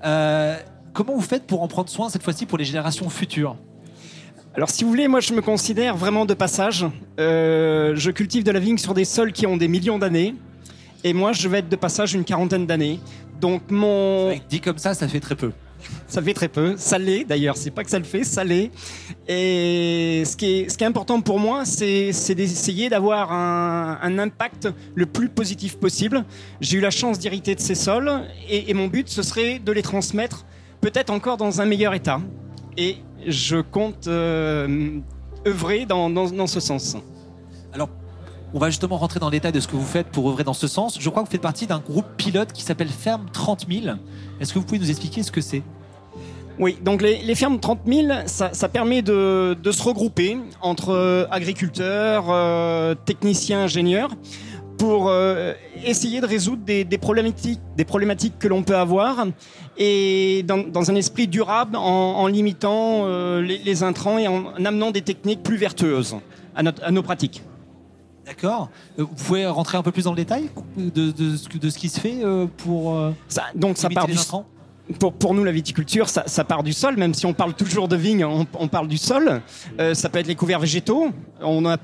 Comment 0.03 1.15
vous 1.15 1.21
faites 1.21 1.47
pour 1.47 1.63
en 1.63 1.67
prendre 1.67 1.89
soin 1.89 2.09
cette 2.09 2.23
fois-ci 2.23 2.45
pour 2.45 2.57
les 2.57 2.65
générations 2.65 3.09
futures? 3.09 3.55
Alors 4.53 4.69
si 4.69 4.83
vous 4.83 4.89
voulez, 4.89 5.07
moi 5.07 5.19
je 5.21 5.33
me 5.33 5.41
considère 5.41 5.95
vraiment 5.95 6.25
de 6.25 6.33
passage. 6.33 6.85
Je 7.17 8.11
cultive 8.11 8.43
de 8.43 8.51
la 8.51 8.59
vigne 8.59 8.77
sur 8.77 8.93
des 8.93 9.05
sols 9.05 9.31
qui 9.31 9.47
ont 9.47 9.57
des 9.57 9.67
millions 9.67 9.97
d'années. 9.97 10.35
Et 11.03 11.13
moi 11.13 11.31
je 11.31 11.47
vais 11.47 11.59
être 11.59 11.69
de 11.69 11.75
passage 11.75 12.13
une 12.13 12.25
quarantaine 12.25 12.65
d'années. 12.65 12.99
Donc 13.39 13.63
mon... 13.71 14.37
Dit 14.49 14.59
comme 14.59 14.77
ça, 14.77 14.93
ça 14.93 15.07
fait 15.07 15.19
très 15.19 15.35
peu. 15.35 15.51
Ça 16.07 16.21
fait 16.21 16.33
très 16.33 16.47
peu. 16.47 16.75
Ça 16.77 16.97
l'est 16.97 17.23
d'ailleurs, 17.23 17.57
c'est 17.57 17.71
pas 17.71 17.83
que 17.83 17.89
ça 17.89 17.99
le 17.99 18.05
fait, 18.05 18.23
ça 18.23 18.43
l'est. 18.43 18.71
Et 19.27 20.23
ce 20.25 20.35
qui 20.35 20.61
est, 20.61 20.81
important 20.83 21.21
pour 21.21 21.39
moi, 21.39 21.65
c'est 21.65 22.35
d'essayer 22.35 22.89
d'avoir 22.89 23.31
un, 23.31 24.19
impact 24.19 24.69
le 24.93 25.05
plus 25.05 25.29
positif 25.29 25.77
possible. 25.77 26.23
J'ai 26.61 26.77
eu 26.77 26.81
la 26.81 26.91
chance 26.91 27.19
d'hériter 27.19 27.55
de 27.55 27.59
ces 27.59 27.75
sols 27.75 28.11
et, 28.49 28.73
mon 28.73 28.87
but, 28.87 29.09
ce 29.09 29.23
serait 29.23 29.59
de 29.59 29.71
les 29.71 29.81
transmettre 29.81 30.45
peut-être 30.81 31.09
encore 31.09 31.37
dans 31.37 31.61
un 31.61 31.65
meilleur 31.65 31.93
état. 31.93 32.21
Et 32.77 32.97
je 33.25 33.57
compte 33.57 34.07
euh, 34.07 34.99
œuvrer 35.47 35.85
dans, 35.85 36.09
dans, 36.09 36.29
dans 36.29 36.47
ce 36.47 36.59
sens. 36.59 36.97
Alors, 37.73 37.89
on 38.55 38.59
va 38.59 38.69
justement 38.69 38.97
rentrer 38.97 39.19
dans 39.19 39.27
le 39.27 39.33
détail 39.33 39.51
de 39.51 39.59
ce 39.59 39.67
que 39.67 39.75
vous 39.75 39.85
faites 39.85 40.07
pour 40.07 40.29
œuvrer 40.29 40.45
dans 40.45 40.53
ce 40.53 40.67
sens. 40.67 40.97
Je 40.97 41.09
crois 41.09 41.21
que 41.21 41.27
vous 41.27 41.31
faites 41.31 41.41
partie 41.41 41.67
d'un 41.67 41.79
groupe 41.79 42.05
pilote 42.15 42.53
qui 42.53 42.63
s'appelle 42.63 42.87
Ferme 42.87 43.25
30 43.33 43.65
000. 43.69 43.97
Est-ce 44.39 44.53
que 44.53 44.59
vous 44.59 44.65
pouvez 44.65 44.79
nous 44.79 44.89
expliquer 44.89 45.23
ce 45.23 45.31
que 45.31 45.41
c'est? 45.41 45.61
Oui, 46.57 46.77
donc 46.81 47.01
les, 47.01 47.21
les 47.21 47.35
fermes 47.35 47.59
30 47.59 47.81
000, 47.85 48.07
ça, 48.27 48.69
permet 48.69 49.01
de, 49.01 49.57
se 49.69 49.83
regrouper 49.83 50.37
entre 50.61 50.91
euh, 50.91 51.25
agriculteurs, 51.31 52.27
euh, 52.29 52.95
techniciens, 52.95 53.63
ingénieurs, 53.63 54.11
pour 54.77 55.09
euh, 55.09 55.51
essayer 55.83 56.21
de 56.21 56.25
résoudre 56.25 56.63
des, 56.63 56.85
problématiques, 56.97 58.39
que 58.39 58.47
l'on 58.47 58.63
peut 58.63 58.77
avoir, 58.77 59.25
et 59.77 60.45
dans, 60.47 60.91
un 60.91 60.95
esprit 60.95 61.27
durable, 61.27 61.75
en, 61.75 62.25
limitant 62.27 63.05
les, 63.41 63.83
intrants 63.83 64.17
et 64.17 64.29
en 64.29 64.63
amenant 64.63 64.91
des 64.91 65.01
techniques 65.01 65.43
plus 65.43 65.57
vertueuses 65.57 66.15
à 66.55 66.91
nos 66.91 67.03
pratiques. 67.03 67.41
D'accord. 68.25 68.69
Euh, 68.99 69.03
Vous 69.03 69.23
pouvez 69.23 69.45
rentrer 69.45 69.77
un 69.77 69.83
peu 69.83 69.91
plus 69.91 70.03
dans 70.05 70.11
le 70.11 70.15
détail 70.17 70.49
de, 70.77 71.11
de 71.11 71.35
ce, 71.37 71.47
que- 71.47 71.57
de 71.57 71.69
ce 71.69 71.77
qui 71.77 71.89
se 71.89 71.99
fait 71.99 72.23
euh, 72.23 72.47
pour 72.57 72.95
euh, 72.95 73.11
Ça, 73.27 73.43
donc 73.53 73.77
ça 73.77 73.89
part 73.89 74.07
du, 74.07 74.13
pour, 74.99 75.33
nous, 75.33 75.43
la 75.43 75.51
viticulture, 75.51 76.09
ça, 76.09 76.43
part 76.43 76.61
du 76.61 76.73
sol, 76.73 76.95
même 76.97 77.13
si 77.13 77.25
on 77.25 77.33
parle 77.33 77.53
toujours 77.53 77.87
de 77.87 77.95
vigne, 77.95 78.23
on, 78.23 78.67
parle 78.67 78.87
du 78.87 78.97
sol. 78.97 79.41
Euh, 79.79 79.93
ça 79.93 80.09
peut 80.09 80.19
être 80.19 80.27
les 80.27 80.35
couverts 80.35 80.59
végétaux. 80.59 81.09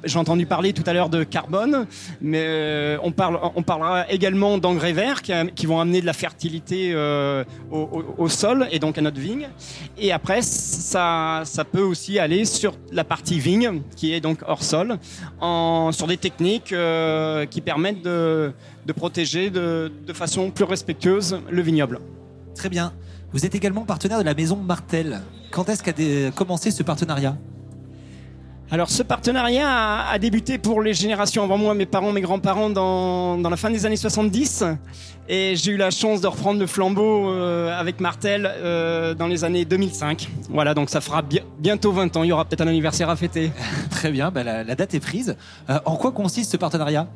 J'ai 0.03 0.19
entendu 0.19 0.45
parler 0.45 0.71
tout 0.73 0.83
à 0.85 0.93
l'heure 0.93 1.09
de 1.09 1.23
carbone, 1.23 1.87
mais 2.21 2.43
euh, 2.43 2.97
on, 3.03 3.11
parle, 3.11 3.39
on 3.55 3.63
parlera 3.63 4.09
également 4.11 4.57
d'engrais 4.57 4.93
verts 4.93 5.21
qui, 5.21 5.65
vont 5.65 5.79
amener 5.79 6.01
de 6.01 6.05
la 6.05 6.13
fertilité 6.13 6.91
euh, 6.93 7.43
au, 7.71 8.29
sol 8.29 8.67
et 8.71 8.79
donc 8.79 8.97
à 8.97 9.01
notre 9.01 9.19
vigne. 9.19 9.49
Et 9.97 10.11
après, 10.11 10.41
ça, 10.41 11.43
peut 11.71 11.81
aussi 11.81 12.19
aller 12.19 12.45
sur 12.45 12.75
la 12.91 13.03
partie 13.03 13.39
vigne, 13.39 13.81
qui 13.95 14.13
est 14.13 14.21
donc 14.21 14.39
hors 14.47 14.63
sol, 14.63 14.99
sur 15.91 16.07
des 16.07 16.17
techniques 16.17 16.73
qui 17.49 17.61
permettent 17.61 18.03
de, 18.03 18.53
protéger 18.95 19.49
de 19.49 20.13
façon 20.13 20.51
plus 20.51 20.65
respectueuse 20.65 21.39
le 21.49 21.61
vignoble. 21.61 21.99
Très 22.55 22.69
bien. 22.69 22.93
Vous 23.33 23.45
êtes 23.45 23.55
également 23.55 23.81
partenaire 23.85 24.19
de 24.19 24.23
la 24.23 24.33
maison 24.33 24.57
Martel. 24.57 25.21
Quand 25.51 25.69
est-ce 25.69 25.83
qu'a 25.83 26.31
commencé 26.31 26.71
ce 26.71 26.83
partenariat? 26.83 27.37
Alors 28.73 28.89
ce 28.89 29.03
partenariat 29.03 29.67
a, 29.69 30.11
a 30.11 30.17
débuté 30.19 30.57
pour 30.57 30.81
les 30.81 30.93
générations 30.93 31.43
avant 31.43 31.57
moi, 31.57 31.73
mes 31.73 31.85
parents, 31.85 32.13
mes 32.13 32.21
grands-parents, 32.21 32.69
dans, 32.69 33.37
dans 33.37 33.49
la 33.49 33.57
fin 33.57 33.69
des 33.69 33.85
années 33.85 33.97
70. 33.97 34.63
Et 35.27 35.55
j'ai 35.57 35.71
eu 35.71 35.77
la 35.77 35.91
chance 35.91 36.21
de 36.21 36.27
reprendre 36.27 36.59
le 36.59 36.67
flambeau 36.67 37.29
euh, 37.29 37.77
avec 37.77 37.99
Martel 37.99 38.49
euh, 38.49 39.13
dans 39.13 39.27
les 39.27 39.43
années 39.43 39.65
2005. 39.65 40.29
Voilà, 40.49 40.73
donc 40.73 40.89
ça 40.89 41.01
fera 41.01 41.21
bi- 41.21 41.41
bientôt 41.59 41.91
20 41.91 42.15
ans. 42.15 42.23
Il 42.23 42.27
y 42.27 42.31
aura 42.31 42.45
peut-être 42.45 42.61
un 42.61 42.67
anniversaire 42.67 43.09
à 43.09 43.15
fêter. 43.17 43.51
Très 43.89 44.09
bien, 44.11 44.31
bah, 44.31 44.43
la, 44.43 44.63
la 44.63 44.75
date 44.75 44.93
est 44.93 44.99
prise. 45.01 45.35
Euh, 45.69 45.79
en 45.85 45.95
quoi 45.97 46.11
consiste 46.13 46.51
ce 46.51 46.57
partenariat? 46.57 47.07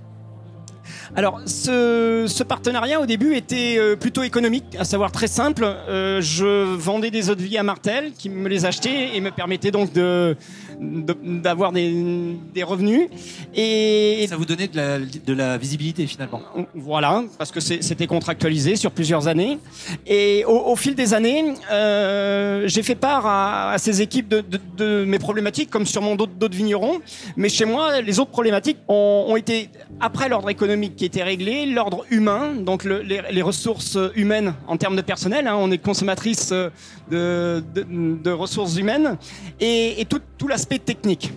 Alors, 1.15 1.41
ce, 1.45 2.25
ce 2.27 2.43
partenariat 2.43 2.99
au 2.99 3.05
début 3.05 3.35
était 3.35 3.75
euh, 3.77 3.95
plutôt 3.95 4.23
économique, 4.23 4.65
à 4.79 4.85
savoir 4.85 5.11
très 5.11 5.27
simple. 5.27 5.63
Euh, 5.65 6.19
je 6.21 6.63
vendais 6.75 7.11
des 7.11 7.29
eaux 7.29 7.35
de 7.35 7.43
vie 7.43 7.57
à 7.57 7.63
Martel 7.63 8.13
qui 8.17 8.29
me 8.29 8.47
les 8.49 8.65
achetait 8.65 9.15
et 9.15 9.21
me 9.21 9.31
permettait 9.31 9.71
donc 9.71 9.93
de 9.93 10.35
de- 10.79 11.15
d'avoir 11.41 11.71
des, 11.71 12.35
des 12.53 12.63
revenus. 12.63 13.07
Et, 13.55 14.25
Ça 14.27 14.35
vous 14.35 14.43
donnait 14.45 14.67
de 14.67 14.75
la, 14.75 14.99
de 14.99 15.33
la 15.33 15.57
visibilité 15.57 16.05
finalement. 16.05 16.41
Voilà, 16.73 17.23
parce 17.37 17.51
que 17.51 17.59
c'était 17.61 18.07
contractualisé 18.07 18.75
sur 18.75 18.91
plusieurs 18.91 19.27
années. 19.27 19.57
Et 20.05 20.43
au, 20.45 20.57
au 20.71 20.75
fil 20.75 20.95
des 20.95 21.13
années, 21.13 21.53
euh, 21.71 22.63
j'ai 22.67 22.83
fait 22.83 22.95
part 22.95 23.25
à, 23.25 23.71
à 23.71 23.77
ces 23.77 24.01
équipes 24.01 24.27
de, 24.27 24.41
de- 24.41 24.59
de 24.77 25.05
mes 25.05 25.19
problématiques, 25.19 25.69
comme 25.69 25.85
sûrement 25.85 26.15
d'autres 26.15 26.33
d'autres 26.33 26.57
vignerons. 26.57 26.99
Mais 27.37 27.47
chez 27.49 27.65
moi, 27.65 28.01
les 28.01 28.19
autres 28.19 28.31
problématiques 28.31 28.77
ont, 28.89 29.25
ont 29.29 29.35
été, 29.37 29.69
après 30.01 30.27
l'ordre 30.27 30.49
économique 30.49 30.94
qui 30.95 31.05
était 31.05 31.23
réglé, 31.23 31.65
l'ordre 31.65 32.05
humain, 32.09 32.53
donc 32.53 32.83
le- 32.83 33.01
les, 33.01 33.41
ressources 33.41 33.97
humaines 34.15 34.53
en 34.67 34.77
termes 34.77 34.95
de 34.95 35.01
personnel. 35.01 35.47
hein, 35.47 35.55
on 35.57 35.69
est 35.71 35.77
consommatrice 35.77 36.53
euh, 36.53 36.69
de, 37.11 38.31
ressources 38.31 38.77
humaines 38.77 39.17
et, 39.59 40.05
tout, 40.09 40.47
l'aspect 40.47 40.79
technique. 40.79 41.31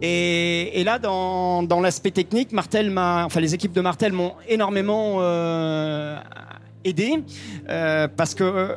Et, 0.00 0.82
là, 0.84 0.98
dans, 0.98 1.80
l'aspect 1.80 2.10
technique, 2.10 2.52
Martel 2.52 2.90
m'a, 2.90 3.24
enfin 3.24 3.40
les 3.40 3.54
équipes 3.54 3.72
de 3.72 3.80
Martel 3.80 4.12
m'ont 4.12 4.34
énormément 4.48 5.16
euh, 5.18 6.16
aidé 6.84 7.22
euh, 7.68 8.08
parce 8.08 8.34
que 8.34 8.76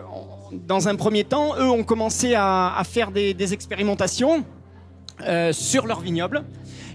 dans 0.68 0.88
un 0.88 0.96
premier 0.96 1.24
temps, 1.24 1.56
eux 1.58 1.70
ont 1.70 1.84
commencé 1.84 2.34
à, 2.36 2.82
faire 2.86 3.12
des, 3.12 3.34
des 3.34 3.54
expérimentations 3.54 4.44
sur 5.52 5.86
leur 5.86 6.02
vignoble. 6.02 6.44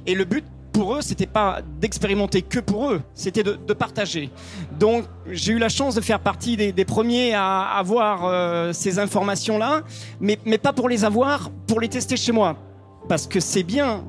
Et 0.07 0.15
le 0.15 0.25
but 0.25 0.45
pour 0.73 0.95
eux, 0.95 1.03
c'était 1.03 1.27
pas 1.27 1.61
d'expérimenter 1.81 2.43
que 2.43 2.61
pour 2.61 2.91
eux, 2.91 3.03
c'était 3.15 3.43
de, 3.43 3.75
partager. 3.75 4.31
Donc, 4.79 5.05
j'ai 5.31 5.53
eu 5.53 5.59
la 5.59 5.69
chance 5.69 5.95
de 5.95 6.01
faire 6.01 6.21
partie 6.21 6.57
des, 6.57 6.73
des 6.73 6.85
premiers 6.85 7.35
à 7.35 7.63
avoir 7.63 8.25
euh, 8.25 8.73
ces 8.73 8.99
informations-là, 8.99 9.83
mais, 10.21 10.39
mais 10.45 10.59
pas 10.59 10.73
pour 10.73 10.89
les 10.89 11.05
avoir, 11.05 11.51
pour 11.67 11.81
les 11.81 11.89
tester 11.89 12.17
chez 12.17 12.33
moi. 12.33 12.57
Parce 13.09 13.27
que 13.27 13.41
c'est 13.41 13.63
bien 13.63 14.05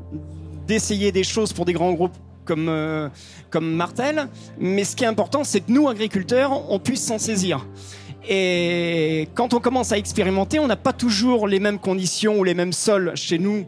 d'essayer 0.67 1.11
des 1.11 1.23
choses 1.23 1.53
pour 1.53 1.65
des 1.65 1.73
grands 1.73 1.93
groupes 1.93 2.15
comme, 2.45 2.69
euh, 2.69 3.09
comme 3.49 3.71
Martel, 3.73 4.27
mais 4.59 4.83
ce 4.83 4.95
qui 4.95 5.03
est 5.03 5.07
important, 5.07 5.43
c'est 5.43 5.61
que 5.61 5.71
nous, 5.71 5.87
agriculteurs, 5.87 6.69
on 6.71 6.79
puisse 6.79 7.05
s'en 7.05 7.17
saisir. 7.17 7.65
Et 8.27 9.29
quand 9.33 9.53
on 9.53 9.59
commence 9.59 9.91
à 9.91 9.97
expérimenter, 9.97 10.59
on 10.59 10.67
n'a 10.67 10.75
pas 10.75 10.93
toujours 10.93 11.47
les 11.47 11.59
mêmes 11.59 11.79
conditions 11.79 12.39
ou 12.39 12.43
les 12.43 12.53
mêmes 12.53 12.73
sols 12.73 13.13
chez 13.15 13.39
nous 13.39 13.65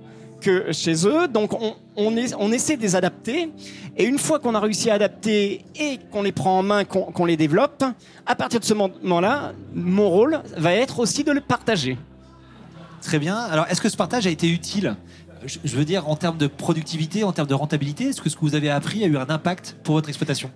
chez 0.71 1.07
eux. 1.07 1.27
Donc 1.27 1.51
on, 1.95 2.51
essaie 2.51 2.77
de 2.77 2.81
les 2.81 2.95
adapter. 2.95 3.51
Et 3.97 4.05
une 4.05 4.17
fois 4.17 4.39
qu'on 4.39 4.55
a 4.55 4.59
réussi 4.59 4.89
à 4.89 4.95
adapter 4.95 5.65
et 5.75 5.99
qu'on 6.11 6.23
les 6.23 6.31
prend 6.31 6.59
en 6.59 6.63
main, 6.63 6.85
qu'on 6.85 7.25
les 7.25 7.37
développe, 7.37 7.83
à 8.25 8.35
partir 8.35 8.59
de 8.59 8.65
ce 8.65 8.73
moment-là, 8.73 9.53
mon 9.73 10.09
rôle 10.09 10.41
va 10.57 10.73
être 10.73 10.99
aussi 10.99 11.23
de 11.23 11.31
le 11.31 11.41
partager. 11.41 11.97
Très 13.01 13.19
bien. 13.19 13.35
Alors, 13.35 13.67
est-ce 13.69 13.81
que 13.81 13.89
ce 13.89 13.97
partage 13.97 14.25
a 14.27 14.29
été 14.29 14.49
utile? 14.49 14.95
Je 15.45 15.75
veux 15.75 15.83
dire, 15.83 16.07
en 16.07 16.15
termes 16.15 16.37
de 16.37 16.47
productivité, 16.47 17.25
en 17.25 17.33
termes 17.33 17.49
de 17.49 17.53
rentabilité, 17.53 18.05
est-ce 18.05 18.21
que 18.21 18.29
ce 18.29 18.35
que 18.35 18.41
vous 18.41 18.55
avez 18.55 18.69
appris 18.69 19.03
a 19.03 19.07
eu 19.07 19.17
un 19.17 19.29
impact 19.29 19.75
pour 19.83 19.95
votre 19.95 20.07
exploitation? 20.07 20.49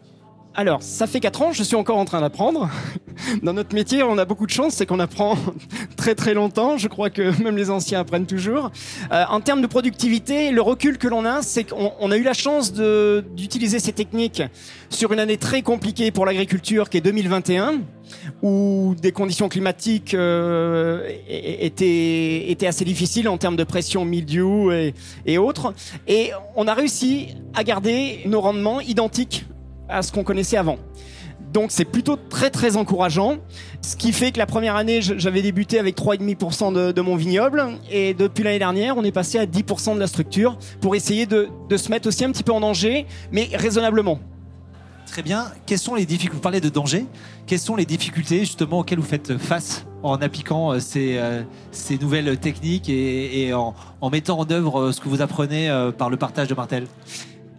Alors, 0.60 0.82
ça 0.82 1.06
fait 1.06 1.20
4 1.20 1.42
ans, 1.44 1.52
je 1.52 1.62
suis 1.62 1.76
encore 1.76 1.98
en 1.98 2.06
train 2.06 2.20
d'apprendre. 2.20 2.68
Dans 3.44 3.54
notre 3.54 3.76
métier, 3.76 4.02
on 4.02 4.18
a 4.18 4.26
beaucoup 4.26 4.48
de 4.48 4.52
chance, 4.52 4.74
c'est 4.74 4.88
qu'on 4.88 5.00
apprend 5.00 5.38
très 5.98 6.16
très 6.16 6.34
longtemps. 6.34 6.80
Je 6.80 6.88
crois 6.88 7.12
que 7.12 7.40
même 7.44 7.56
les 7.56 7.70
anciens 7.70 8.00
apprennent 8.00 8.26
toujours. 8.26 8.72
Euh, 9.12 9.24
en 9.30 9.40
termes 9.40 9.62
de 9.62 9.68
productivité, 9.68 10.50
le 10.50 10.62
recul 10.64 10.98
que 10.98 11.08
l'on 11.08 11.26
a, 11.26 11.44
c'est 11.44 11.66
qu'on 11.66 12.12
a 12.12 12.18
eu 12.18 12.24
la 12.24 12.34
chance 12.34 12.74
d'utiliser 12.74 13.78
ces 13.78 13.94
techniques 13.94 14.42
sur 14.90 15.14
une 15.14 15.20
année 15.20 15.38
très 15.38 15.62
compliquée 15.62 16.10
pour 16.10 16.26
l'agriculture 16.26 16.90
qui 16.90 16.98
est 16.98 17.02
2021 17.02 17.82
où 18.42 18.96
des 19.00 19.12
conditions 19.12 19.50
climatiques 19.50 20.16
euh, 20.16 21.08
étaient, 21.28 22.50
étaient 22.50 22.66
assez 22.66 22.84
difficiles 22.84 23.30
en 23.30 23.38
termes 23.38 23.58
de 23.58 23.64
pression, 23.64 24.06
mildiou 24.06 24.72
et, 24.72 24.96
et 25.28 25.38
autres. 25.38 25.76
Et 26.08 26.32
on 26.56 26.68
a 26.68 26.74
réussi 26.74 27.36
à 27.54 27.64
garder 27.64 28.22
nos 28.26 28.42
rendements 28.42 28.82
identiques 28.82 29.46
à 29.90 30.02
ce 30.02 30.12
qu'on 30.12 30.24
connaissait 30.24 30.58
avant. 30.58 30.78
Donc 31.54 31.72
c'est 31.72 31.86
plutôt 31.86 32.18
très 32.18 32.50
très 32.50 32.78
encourageant. 32.78 33.38
Ce 33.82 33.96
qui 33.96 34.12
fait 34.12 34.32
que 34.32 34.38
la 34.38 34.46
première 34.46 34.76
année, 34.76 35.02
j'avais 35.02 35.42
débuté 35.42 35.80
avec 35.80 35.98
3,5% 35.98 36.94
de, 36.94 37.02
mon 37.02 37.16
vignoble. 37.16 37.64
Et 37.90 38.14
depuis 38.14 38.44
l'année 38.44 38.60
dernière, 38.60 38.98
on 38.98 39.04
est 39.04 39.12
passé 39.12 39.40
à 39.40 39.46
10% 39.46 39.96
de 39.96 40.00
la 40.00 40.08
structure 40.08 40.58
pour 40.82 40.96
essayer 40.96 41.26
de, 41.26 41.50
se 41.76 41.90
mettre 41.90 42.08
aussi 42.08 42.26
un 42.26 42.32
petit 42.32 42.44
peu 42.44 42.52
en 42.52 42.60
danger, 42.60 43.06
mais 43.32 43.50
raisonnablement. 43.54 44.20
Très 45.06 45.24
bien. 45.24 45.46
Quelles 45.66 45.80
sont 45.80 45.96
les 45.96 46.06
difficultés? 46.06 46.36
Vous 46.36 46.42
parlez 46.42 46.60
de 46.60 46.70
danger. 46.70 47.06
Quelles 47.46 47.60
sont 47.60 47.78
les 47.78 47.86
difficultés 47.86 48.40
justement 48.40 48.80
auxquelles 48.80 49.00
vous 49.00 49.06
faites 49.06 49.38
face 49.38 49.86
en 50.04 50.16
appliquant 50.16 50.74
euh, 50.74 50.80
ces, 50.80 51.18
euh, 51.18 51.44
ces 51.72 51.98
nouvelles 51.98 52.38
techniques 52.38 52.90
et, 52.90 53.54
en, 53.54 53.74
mettant 54.12 54.38
en 54.38 54.52
œuvre 54.52 54.82
euh, 54.82 54.92
ce 54.92 55.00
que 55.00 55.08
vous 55.08 55.22
apprenez 55.22 55.72
par 55.98 56.10
le 56.10 56.18
partage 56.18 56.50
de 56.50 56.56
Martel? 56.56 56.88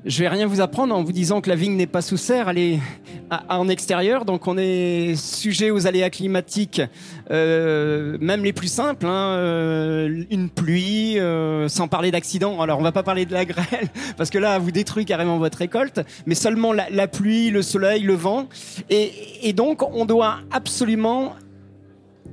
Je 0.05 0.21
vais 0.21 0.29
rien 0.29 0.47
vous 0.47 0.61
apprendre 0.61 0.95
en 0.95 1.03
vous 1.03 1.13
disant 1.13 1.41
que 1.41 1.49
la 1.49 1.57
vigne 1.57 1.77
n'est 1.77 1.87
pas 1.87 2.03
sous 2.03 2.17
serre, 2.17 2.49
elle 2.49 2.59
est 2.59 2.79
en 3.49 3.69
extérieur, 3.69 4.25
donc 4.25 4.47
on 4.47 4.57
est 4.57 5.15
sujet 5.17 5.71
aux 5.71 5.87
aléas 5.87 6.11
climatiques, 6.11 6.81
euh, 7.31 8.17
même 8.21 8.45
les 8.45 8.53
plus 8.53 8.69
simples, 8.69 9.07
hein, 9.07 9.33
euh, 9.37 10.25
une 10.31 10.51
pluie, 10.51 11.19
euh, 11.19 11.69
sans 11.69 11.89
parler 11.89 12.11
d'accidents. 12.11 12.61
Alors 12.61 12.79
on 12.79 12.83
va 12.83 12.93
pas 12.93 13.03
parler 13.03 13.27
de 13.27 13.33
la 13.33 13.45
grêle, 13.45 13.89
parce 14.17 14.31
que 14.31 14.39
là, 14.39 14.59
vous 14.59 14.71
détruit 14.71 15.05
carrément 15.05 15.39
votre 15.39 15.59
récolte, 15.59 16.01
mais 16.27 16.35
seulement 16.35 16.73
la, 16.73 17.09
pluie, 17.09 17.51
le 17.51 17.63
soleil, 17.63 18.03
le 18.03 18.15
vent, 18.15 18.49
et 18.91 19.53
donc 19.53 19.83
on 19.83 20.05
doit 20.05 20.39
absolument 20.51 21.35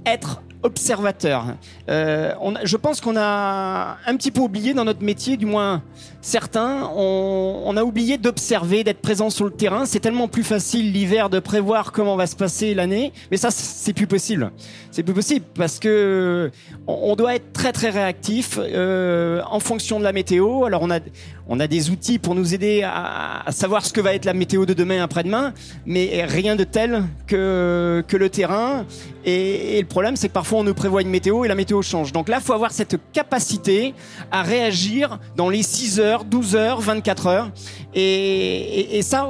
être 0.06 0.41
observateur. 0.65 1.45
Euh, 1.89 2.34
on, 2.41 2.56
je 2.63 2.75
pense 2.75 2.99
qu'on 2.99 3.15
a 3.15 3.97
un 4.06 4.15
petit 4.17 4.32
peu 4.32 4.41
oublié 4.41 4.73
dans 4.73 4.84
notre 4.84 5.04
métier, 5.04 5.38
du 5.38 5.45
moins 5.45 5.84
certains, 6.21 6.89
on, 6.95 7.78
a 7.78 7.84
oublié 7.84 8.17
d'observer, 8.17 8.84
d'être 8.84 8.99
présent 8.99 9.30
sur 9.30 9.45
le 9.45 9.51
terrain. 9.51 9.86
C'est 9.86 9.99
tellement 9.99 10.28
plus 10.28 10.43
facile 10.43 10.91
l'hiver 10.91 11.30
de 11.30 11.39
prévoir 11.39 11.91
comment 11.91 12.15
va 12.15 12.25
se 12.25 12.36
passer 12.36 12.73
l'année, 12.73 13.13
mais 13.30 13.38
ça 13.38 13.51
c'est 13.51 13.93
plus 13.93 14.08
possible. 14.08 14.51
C'est 14.89 15.04
plus 15.04 15.13
possible 15.13 15.45
parce 15.54 15.78
que 15.78 16.49
on, 16.88 17.15
doit 17.15 17.36
être 17.36 17.54
très 17.54 17.71
très 17.71 17.91
réactif 17.91 18.58
euh, 18.60 19.41
en 19.47 19.60
fonction 19.60 19.99
de 19.99 20.04
la 20.04 20.13
météo. 20.13 20.65
Alors 20.65 20.82
on 20.82 20.89
a 20.89 20.99
on 21.47 21.60
a 21.60 21.67
des 21.67 21.89
outils 21.89 22.19
pour 22.19 22.36
nous 22.36 22.53
aider 22.53 22.84
à, 22.84 23.43
savoir 23.49 23.86
ce 23.86 23.93
que 23.93 24.01
va 24.01 24.13
être 24.13 24.25
la 24.25 24.34
météo 24.34 24.65
de 24.65 24.73
demain 24.73 25.03
après-demain, 25.03 25.53
mais 25.86 26.25
rien 26.27 26.55
de 26.55 26.63
tel 26.63 27.03
que 27.27 28.03
le 28.12 28.29
terrain. 28.29 28.86
Et, 29.25 29.79
le 29.81 29.88
problème 29.88 30.15
c'est 30.15 30.27
que 30.27 30.34
parfois 30.34 30.60
on 30.60 30.63
nous 30.63 30.73
prévoit 30.73 31.01
une 31.01 31.10
météo 31.10 31.45
et 31.45 31.47
la 31.47 31.55
météo 31.55 31.81
change. 31.81 32.12
Donc 32.12 32.29
là, 32.29 32.38
il 32.39 32.43
faut 32.43 32.53
avoir 32.53 32.71
cette 32.71 32.97
capacité 33.12 33.93
à 34.31 34.41
réagir 34.41 35.19
dans 35.36 35.49
les 35.49 35.63
6 35.63 35.99
heures, 35.99 36.23
12 36.25 36.55
heures, 36.55 36.81
24 36.81 37.27
heures. 37.27 37.51
Et, 37.93 39.01
ça, 39.03 39.27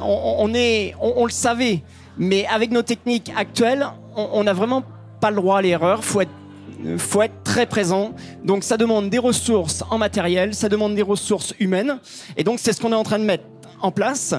on, 0.00 0.46
le 0.46 1.30
savait. 1.30 1.82
Mais 2.18 2.46
avec 2.46 2.70
nos 2.70 2.82
techniques 2.82 3.32
actuelles, 3.36 3.86
on 4.16 4.44
n'a 4.44 4.52
vraiment 4.52 4.82
pas 5.20 5.30
le 5.30 5.36
droit 5.36 5.58
à 5.58 5.62
l'erreur. 5.62 6.04
Faut 6.04 6.20
être 6.20 6.30
faut 6.98 7.22
être 7.22 7.42
très 7.44 7.66
présent. 7.66 8.14
Donc 8.44 8.64
ça 8.64 8.76
demande 8.76 9.10
des 9.10 9.18
ressources 9.18 9.84
en 9.90 9.98
matériel, 9.98 10.54
ça 10.54 10.68
demande 10.68 10.94
des 10.94 11.02
ressources 11.02 11.54
humaines. 11.60 11.98
Et 12.36 12.44
donc 12.44 12.58
c'est 12.58 12.72
ce 12.72 12.80
qu'on 12.80 12.92
est 12.92 12.96
en 12.96 13.02
train 13.02 13.18
de 13.18 13.24
mettre 13.24 13.44
en 13.80 13.90
place. 13.90 14.34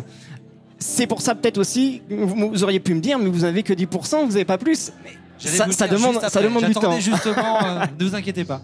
C'est 0.79 1.07
pour 1.07 1.21
ça 1.21 1.35
peut-être 1.35 1.57
aussi, 1.57 2.01
vous, 2.09 2.63
auriez 2.63 2.79
pu 2.79 2.93
me 2.93 2.99
dire, 2.99 3.17
mais 3.17 3.29
vous 3.29 3.41
n'avez 3.41 3.63
que 3.63 3.73
10%, 3.73 4.25
vous 4.25 4.31
n'avez 4.33 4.45
pas 4.45 4.57
plus. 4.57 4.91
Ça, 5.37 5.71
ça, 5.71 5.87
demande, 5.87 6.19
ça 6.21 6.41
demande 6.41 6.65
du 6.65 6.73
temps. 6.73 6.99
justement, 6.99 7.63
euh, 7.65 7.85
ne 7.99 8.05
vous 8.05 8.15
inquiétez 8.15 8.45
pas. 8.45 8.61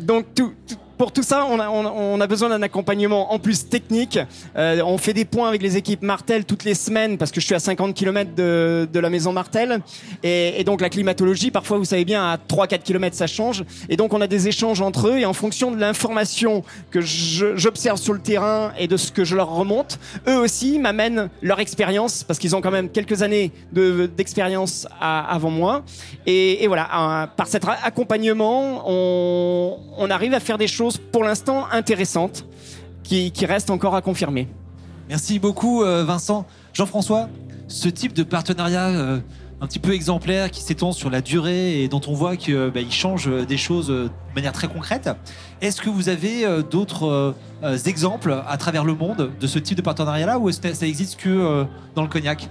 Donc 0.00 0.26
tout, 0.34 0.52
tout, 0.66 0.76
pour 1.04 1.12
tout 1.12 1.22
ça, 1.22 1.44
on 1.44 2.18
a, 2.20 2.26
besoin 2.26 2.48
d'un 2.48 2.62
accompagnement 2.62 3.34
en 3.34 3.38
plus 3.38 3.68
technique. 3.68 4.18
Euh, 4.56 4.80
on 4.86 4.96
fait 4.96 5.12
des 5.12 5.26
points 5.26 5.48
avec 5.48 5.60
les 5.60 5.76
équipes 5.76 6.00
Martel 6.00 6.46
toutes 6.46 6.64
les 6.64 6.72
semaines 6.72 7.18
parce 7.18 7.30
que 7.30 7.42
je 7.42 7.44
suis 7.44 7.54
à 7.54 7.58
50 7.58 7.92
km 7.92 8.30
de, 8.34 8.98
la 8.98 9.10
maison 9.10 9.30
Martel. 9.30 9.82
Et, 10.22 10.64
donc 10.64 10.80
la 10.80 10.88
climatologie, 10.88 11.50
parfois, 11.50 11.76
vous 11.76 11.84
savez 11.84 12.06
bien, 12.06 12.24
à 12.24 12.38
3-4 12.38 12.78
km, 12.78 13.14
ça 13.14 13.26
change. 13.26 13.64
Et 13.90 13.98
donc 13.98 14.14
on 14.14 14.22
a 14.22 14.26
des 14.26 14.48
échanges 14.48 14.80
entre 14.80 15.08
eux 15.08 15.18
et 15.18 15.26
en 15.26 15.34
fonction 15.34 15.70
de 15.70 15.76
l'information 15.76 16.62
que 16.90 17.02
j'observe 17.02 17.98
sur 17.98 18.14
le 18.14 18.20
terrain 18.20 18.72
et 18.78 18.88
de 18.88 18.96
ce 18.96 19.12
que 19.12 19.24
je 19.24 19.36
leur 19.36 19.54
remonte, 19.54 19.98
eux 20.26 20.38
aussi 20.38 20.78
m'amènent 20.78 21.28
leur 21.42 21.60
expérience 21.60 22.24
parce 22.24 22.38
qu'ils 22.38 22.56
ont 22.56 22.62
quand 22.62 22.70
même 22.70 22.88
quelques 22.88 23.20
années 23.20 23.52
d'expérience 23.74 24.88
avant 25.02 25.50
moi. 25.50 25.82
Et, 26.24 26.66
voilà, 26.66 27.28
par 27.36 27.46
cet 27.46 27.66
accompagnement, 27.82 28.84
on 28.88 30.10
arrive 30.10 30.32
à 30.32 30.40
faire 30.40 30.56
des 30.56 30.66
choses 30.66 30.93
pour 30.98 31.24
l'instant 31.24 31.66
intéressantes 31.70 32.46
qui, 33.02 33.30
qui 33.30 33.46
restent 33.46 33.70
encore 33.70 33.94
à 33.94 34.02
confirmer. 34.02 34.48
Merci 35.08 35.38
beaucoup 35.38 35.82
euh, 35.82 36.02
Vincent. 36.02 36.46
Jean-François, 36.72 37.28
ce 37.68 37.88
type 37.88 38.14
de 38.14 38.22
partenariat 38.22 38.88
euh, 38.88 39.18
un 39.60 39.66
petit 39.66 39.78
peu 39.78 39.92
exemplaire 39.92 40.50
qui 40.50 40.62
s'étend 40.62 40.92
sur 40.92 41.10
la 41.10 41.20
durée 41.20 41.82
et 41.82 41.88
dont 41.88 42.00
on 42.08 42.14
voit 42.14 42.36
qu'il 42.36 42.70
bah, 42.74 42.80
change 42.90 43.28
des 43.46 43.56
choses 43.58 43.88
de 43.88 44.10
manière 44.34 44.52
très 44.52 44.66
concrète, 44.66 45.10
est-ce 45.60 45.82
que 45.82 45.90
vous 45.90 46.08
avez 46.08 46.44
euh, 46.44 46.62
d'autres 46.62 47.34
exemples 47.86 48.42
à 48.46 48.56
travers 48.56 48.84
le 48.84 48.94
monde 48.94 49.30
de 49.38 49.46
ce 49.46 49.58
type 49.58 49.76
de 49.76 49.82
partenariat-là 49.82 50.38
ou 50.38 50.48
est-ce 50.48 50.60
que 50.60 50.72
ça 50.72 50.86
existe 50.86 51.20
que 51.20 51.66
dans 51.94 52.02
le 52.02 52.08
cognac? 52.08 52.48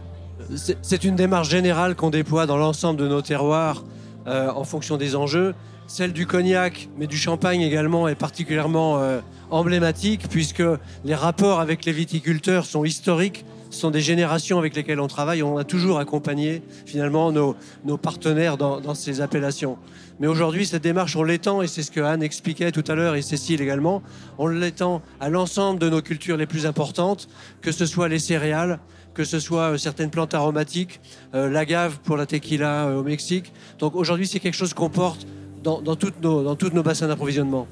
C'est 0.81 1.03
une 1.03 1.15
démarche 1.15 1.49
générale 1.49 1.95
qu'on 1.95 2.09
déploie 2.09 2.45
dans 2.45 2.57
l'ensemble 2.57 2.99
de 2.99 3.07
nos 3.07 3.21
terroirs 3.21 3.83
en 4.25 4.63
fonction 4.63 4.97
des 4.97 5.15
enjeux. 5.15 5.53
Celle 5.95 6.11
du 6.11 6.25
cognac, 6.25 6.89
mais 6.97 7.05
du 7.05 7.17
champagne 7.17 7.61
également, 7.61 8.07
est 8.07 8.15
particulièrement 8.15 8.97
euh, 8.97 9.19
emblématique 9.51 10.27
puisque 10.27 10.63
les 11.05 11.13
rapports 11.13 11.59
avec 11.59 11.85
les 11.85 11.91
viticulteurs 11.91 12.65
sont 12.65 12.83
historiques. 12.83 13.45
Ce 13.69 13.79
sont 13.81 13.91
des 13.91 14.01
générations 14.01 14.57
avec 14.57 14.75
lesquelles 14.75 14.99
on 14.99 15.07
travaille. 15.07 15.43
On 15.43 15.55
a 15.55 15.63
toujours 15.63 15.99
accompagné 15.99 16.63
finalement 16.87 17.31
nos, 17.31 17.55
partenaires 18.01 18.57
dans, 18.57 18.81
dans, 18.81 18.95
ces 18.95 19.21
appellations. 19.21 19.77
Mais 20.19 20.25
aujourd'hui, 20.25 20.65
cette 20.65 20.81
démarche, 20.81 21.15
on 21.15 21.21
l'étend, 21.21 21.61
et 21.61 21.67
c'est 21.67 21.83
ce 21.83 21.91
que 21.91 22.01
Anne 22.01 22.23
expliquait 22.23 22.71
tout 22.71 22.83
à 22.87 22.95
l'heure, 22.95 23.13
et 23.13 23.21
Cécile 23.21 23.61
également, 23.61 24.01
on 24.39 24.47
l'étend 24.47 25.03
à 25.19 25.29
l'ensemble 25.29 25.77
de 25.77 25.89
nos 25.89 26.01
cultures 26.01 26.37
les 26.37 26.47
plus 26.47 26.65
importantes, 26.65 27.29
que 27.61 27.71
ce 27.71 27.85
soit 27.85 28.07
les 28.07 28.17
céréales, 28.17 28.79
que 29.13 29.23
ce 29.23 29.39
soit 29.39 29.73
euh, 29.73 29.77
certaines 29.77 30.09
plantes 30.09 30.33
aromatiques, 30.33 30.99
euh, 31.35 31.51
l'agave 31.51 31.99
pour 32.03 32.17
la 32.17 32.25
tequila 32.25 32.87
euh, 32.87 32.99
au 32.99 33.03
Mexique. 33.03 33.53
Donc 33.77 33.95
aujourd'hui, 33.95 34.25
c'est 34.25 34.39
quelque 34.39 34.57
chose 34.57 34.73
qu'on 34.73 34.89
porte 34.89 35.27
dans, 35.63 35.81
dans, 35.81 35.95
toutes 35.95 36.21
nos, 36.21 36.43
dans 36.43 36.55
tous 36.55 36.69
nos 36.69 36.83
bassins 36.83 37.07
d'approvisionnement. 37.07 37.67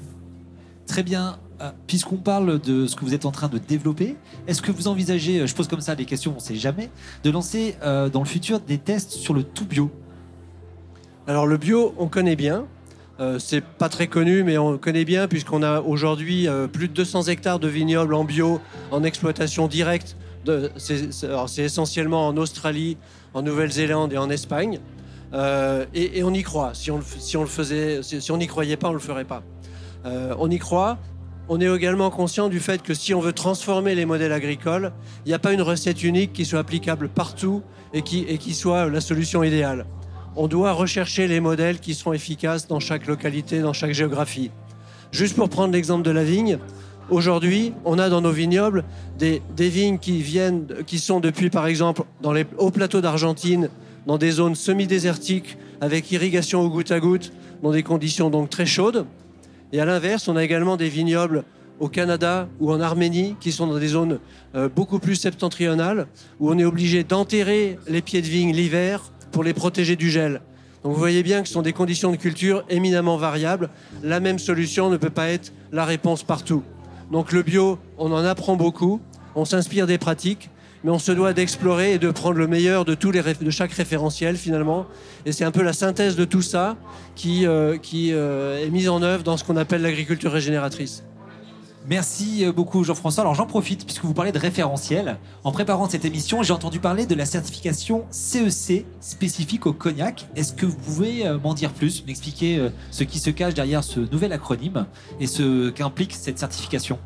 Très 0.86 1.02
bien. 1.02 1.38
Euh, 1.60 1.70
puisqu'on 1.86 2.16
parle 2.16 2.60
de 2.60 2.86
ce 2.86 2.96
que 2.96 3.04
vous 3.04 3.14
êtes 3.14 3.24
en 3.24 3.30
train 3.30 3.48
de 3.48 3.58
développer, 3.58 4.16
est-ce 4.48 4.62
que 4.62 4.72
vous 4.72 4.88
envisagez, 4.88 5.40
euh, 5.40 5.46
je 5.46 5.54
pose 5.54 5.68
comme 5.68 5.80
ça 5.80 5.94
des 5.94 6.06
questions, 6.06 6.32
on 6.32 6.36
ne 6.36 6.40
sait 6.40 6.56
jamais, 6.56 6.90
de 7.22 7.30
lancer 7.30 7.76
euh, 7.82 8.08
dans 8.08 8.20
le 8.20 8.26
futur 8.26 8.58
des 8.58 8.78
tests 8.78 9.12
sur 9.12 9.32
le 9.32 9.44
tout 9.44 9.66
bio? 9.66 9.90
Alors 11.28 11.46
le 11.46 11.56
bio, 11.56 11.94
on 11.98 12.08
connaît 12.08 12.34
bien. 12.34 12.66
Euh, 13.20 13.38
c'est 13.38 13.62
pas 13.62 13.88
très 13.88 14.08
connu, 14.08 14.42
mais 14.42 14.58
on 14.58 14.78
connaît 14.78 15.04
bien 15.04 15.28
puisqu'on 15.28 15.62
a 15.62 15.80
aujourd'hui 15.80 16.48
euh, 16.48 16.66
plus 16.66 16.88
de 16.88 16.94
200 16.94 17.24
hectares 17.24 17.60
de 17.60 17.68
vignobles 17.68 18.14
en 18.14 18.24
bio 18.24 18.60
en 18.90 19.04
exploitation 19.04 19.68
directe. 19.68 20.16
C'est 20.76 21.62
essentiellement 21.62 22.26
en 22.26 22.36
Australie, 22.36 22.96
en 23.34 23.42
Nouvelle-Zélande 23.42 24.12
et 24.12 24.18
en 24.18 24.28
Espagne. 24.28 24.80
Euh, 25.34 25.86
et, 25.94 26.22
on 26.22 26.32
y 26.32 26.42
croit. 26.42 26.72
Si 26.74 26.90
on, 26.90 26.96
le 26.96 27.02
faisait, 27.46 28.02
si, 28.02 28.30
on 28.30 28.36
n'y 28.36 28.46
croyait 28.46 28.76
pas, 28.76 28.88
on 28.88 28.92
le 28.92 28.98
ferait 28.98 29.24
pas. 29.24 29.42
Euh, 30.04 30.34
on 30.38 30.50
y 30.50 30.58
croit. 30.58 30.98
On 31.48 31.60
est 31.60 31.74
également 31.74 32.10
conscient 32.10 32.48
du 32.48 32.60
fait 32.60 32.82
que 32.82 32.94
si 32.94 33.14
on 33.14 33.20
veut 33.20 33.32
transformer 33.32 33.94
les 33.94 34.04
modèles 34.04 34.32
agricoles, 34.32 34.92
il 35.24 35.28
n'y 35.28 35.34
a 35.34 35.38
pas 35.38 35.52
une 35.52 35.62
recette 35.62 36.02
unique 36.02 36.32
qui 36.32 36.44
soit 36.44 36.60
applicable 36.60 37.08
partout 37.08 37.62
et 37.92 38.02
qui, 38.02 38.54
soit 38.54 38.88
la 38.88 39.00
solution 39.00 39.42
idéale. 39.42 39.86
On 40.36 40.48
doit 40.48 40.72
rechercher 40.72 41.28
les 41.28 41.40
modèles 41.40 41.78
qui 41.78 41.94
seront 41.94 42.12
efficaces 42.12 42.68
dans 42.68 42.80
chaque 42.80 43.06
localité, 43.06 43.60
dans 43.60 43.72
chaque 43.72 43.92
géographie. 43.92 44.50
Juste 45.10 45.36
pour 45.36 45.50
prendre 45.50 45.74
l'exemple 45.74 46.04
de 46.04 46.10
la 46.10 46.24
vigne, 46.24 46.58
aujourd'hui, 47.10 47.74
on 47.84 47.98
a 47.98 48.08
dans 48.08 48.22
nos 48.22 48.30
vignobles 48.30 48.84
des, 49.18 49.42
des 49.54 49.68
vignes 49.68 49.98
qui 49.98 50.22
viennent, 50.22 50.66
qui 50.86 50.98
sont 50.98 51.20
depuis, 51.20 51.50
par 51.50 51.66
exemple, 51.66 52.04
dans 52.22 52.32
les 52.32 52.46
hauts 52.56 52.70
plateaux 52.70 53.02
d'Argentine, 53.02 53.68
dans 54.06 54.18
des 54.18 54.32
zones 54.32 54.54
semi-désertiques 54.54 55.56
avec 55.80 56.10
irrigation 56.10 56.60
au 56.62 56.68
goutte 56.68 56.90
à 56.90 57.00
goutte, 57.00 57.32
dans 57.62 57.70
des 57.70 57.82
conditions 57.82 58.30
donc 58.30 58.50
très 58.50 58.66
chaudes. 58.66 59.06
Et 59.72 59.80
à 59.80 59.84
l'inverse, 59.84 60.28
on 60.28 60.36
a 60.36 60.44
également 60.44 60.76
des 60.76 60.88
vignobles 60.88 61.44
au 61.80 61.88
Canada 61.88 62.48
ou 62.60 62.70
en 62.70 62.80
Arménie 62.80 63.36
qui 63.40 63.50
sont 63.50 63.66
dans 63.66 63.78
des 63.78 63.88
zones 63.88 64.20
euh, 64.54 64.68
beaucoup 64.68 64.98
plus 64.98 65.16
septentrionales 65.16 66.06
où 66.38 66.50
on 66.50 66.58
est 66.58 66.64
obligé 66.64 67.02
d'enterrer 67.04 67.78
les 67.88 68.02
pieds 68.02 68.22
de 68.22 68.26
vigne 68.26 68.54
l'hiver 68.54 69.12
pour 69.32 69.42
les 69.42 69.54
protéger 69.54 69.96
du 69.96 70.10
gel. 70.10 70.42
Donc 70.84 70.92
vous 70.92 70.98
voyez 70.98 71.22
bien 71.22 71.42
que 71.42 71.48
ce 71.48 71.54
sont 71.54 71.62
des 71.62 71.72
conditions 71.72 72.10
de 72.10 72.16
culture 72.16 72.64
éminemment 72.68 73.16
variables. 73.16 73.70
La 74.02 74.20
même 74.20 74.38
solution 74.38 74.90
ne 74.90 74.96
peut 74.96 75.10
pas 75.10 75.28
être 75.28 75.52
la 75.72 75.84
réponse 75.84 76.22
partout. 76.22 76.62
Donc 77.10 77.32
le 77.32 77.42
bio, 77.42 77.78
on 77.98 78.12
en 78.12 78.24
apprend 78.24 78.56
beaucoup, 78.56 79.00
on 79.34 79.44
s'inspire 79.44 79.86
des 79.86 79.98
pratiques, 79.98 80.50
mais 80.84 80.90
on 80.90 80.98
se 80.98 81.12
doit 81.12 81.32
d'explorer 81.32 81.94
et 81.94 81.98
de 81.98 82.10
prendre 82.10 82.36
le 82.38 82.46
meilleur 82.46 82.84
de, 82.84 82.94
tous 82.94 83.10
les, 83.10 83.22
de 83.22 83.50
chaque 83.50 83.72
référentiel 83.72 84.36
finalement. 84.36 84.86
Et 85.26 85.32
c'est 85.32 85.44
un 85.44 85.50
peu 85.50 85.62
la 85.62 85.72
synthèse 85.72 86.16
de 86.16 86.24
tout 86.24 86.42
ça 86.42 86.76
qui, 87.14 87.46
euh, 87.46 87.78
qui 87.78 88.12
euh, 88.12 88.64
est 88.64 88.70
mise 88.70 88.88
en 88.88 89.02
œuvre 89.02 89.22
dans 89.22 89.36
ce 89.36 89.44
qu'on 89.44 89.56
appelle 89.56 89.82
l'agriculture 89.82 90.32
régénératrice. 90.32 91.04
Merci 91.88 92.44
euh, 92.44 92.52
beaucoup 92.52 92.84
Jean-François. 92.84 93.22
Alors 93.22 93.34
j'en 93.34 93.46
profite 93.46 93.84
puisque 93.84 94.04
vous 94.04 94.14
parlez 94.14 94.30
de 94.32 94.38
référentiel. 94.38 95.16
En 95.42 95.50
préparant 95.52 95.88
cette 95.88 96.04
émission, 96.04 96.42
j'ai 96.44 96.52
entendu 96.52 96.78
parler 96.78 97.06
de 97.06 97.14
la 97.14 97.26
certification 97.26 98.04
CEC 98.10 98.84
spécifique 99.00 99.66
au 99.66 99.72
cognac. 99.72 100.28
Est-ce 100.36 100.52
que 100.52 100.64
vous 100.66 100.76
pouvez 100.76 101.24
m'en 101.42 101.54
dire 101.54 101.72
plus, 101.72 102.04
m'expliquer 102.06 102.68
ce 102.92 103.02
qui 103.04 103.18
se 103.18 103.30
cache 103.30 103.54
derrière 103.54 103.82
ce 103.82 103.98
nouvel 103.98 104.32
acronyme 104.32 104.86
et 105.18 105.26
ce 105.26 105.70
qu'implique 105.70 106.14
cette 106.14 106.38
certification? 106.38 106.98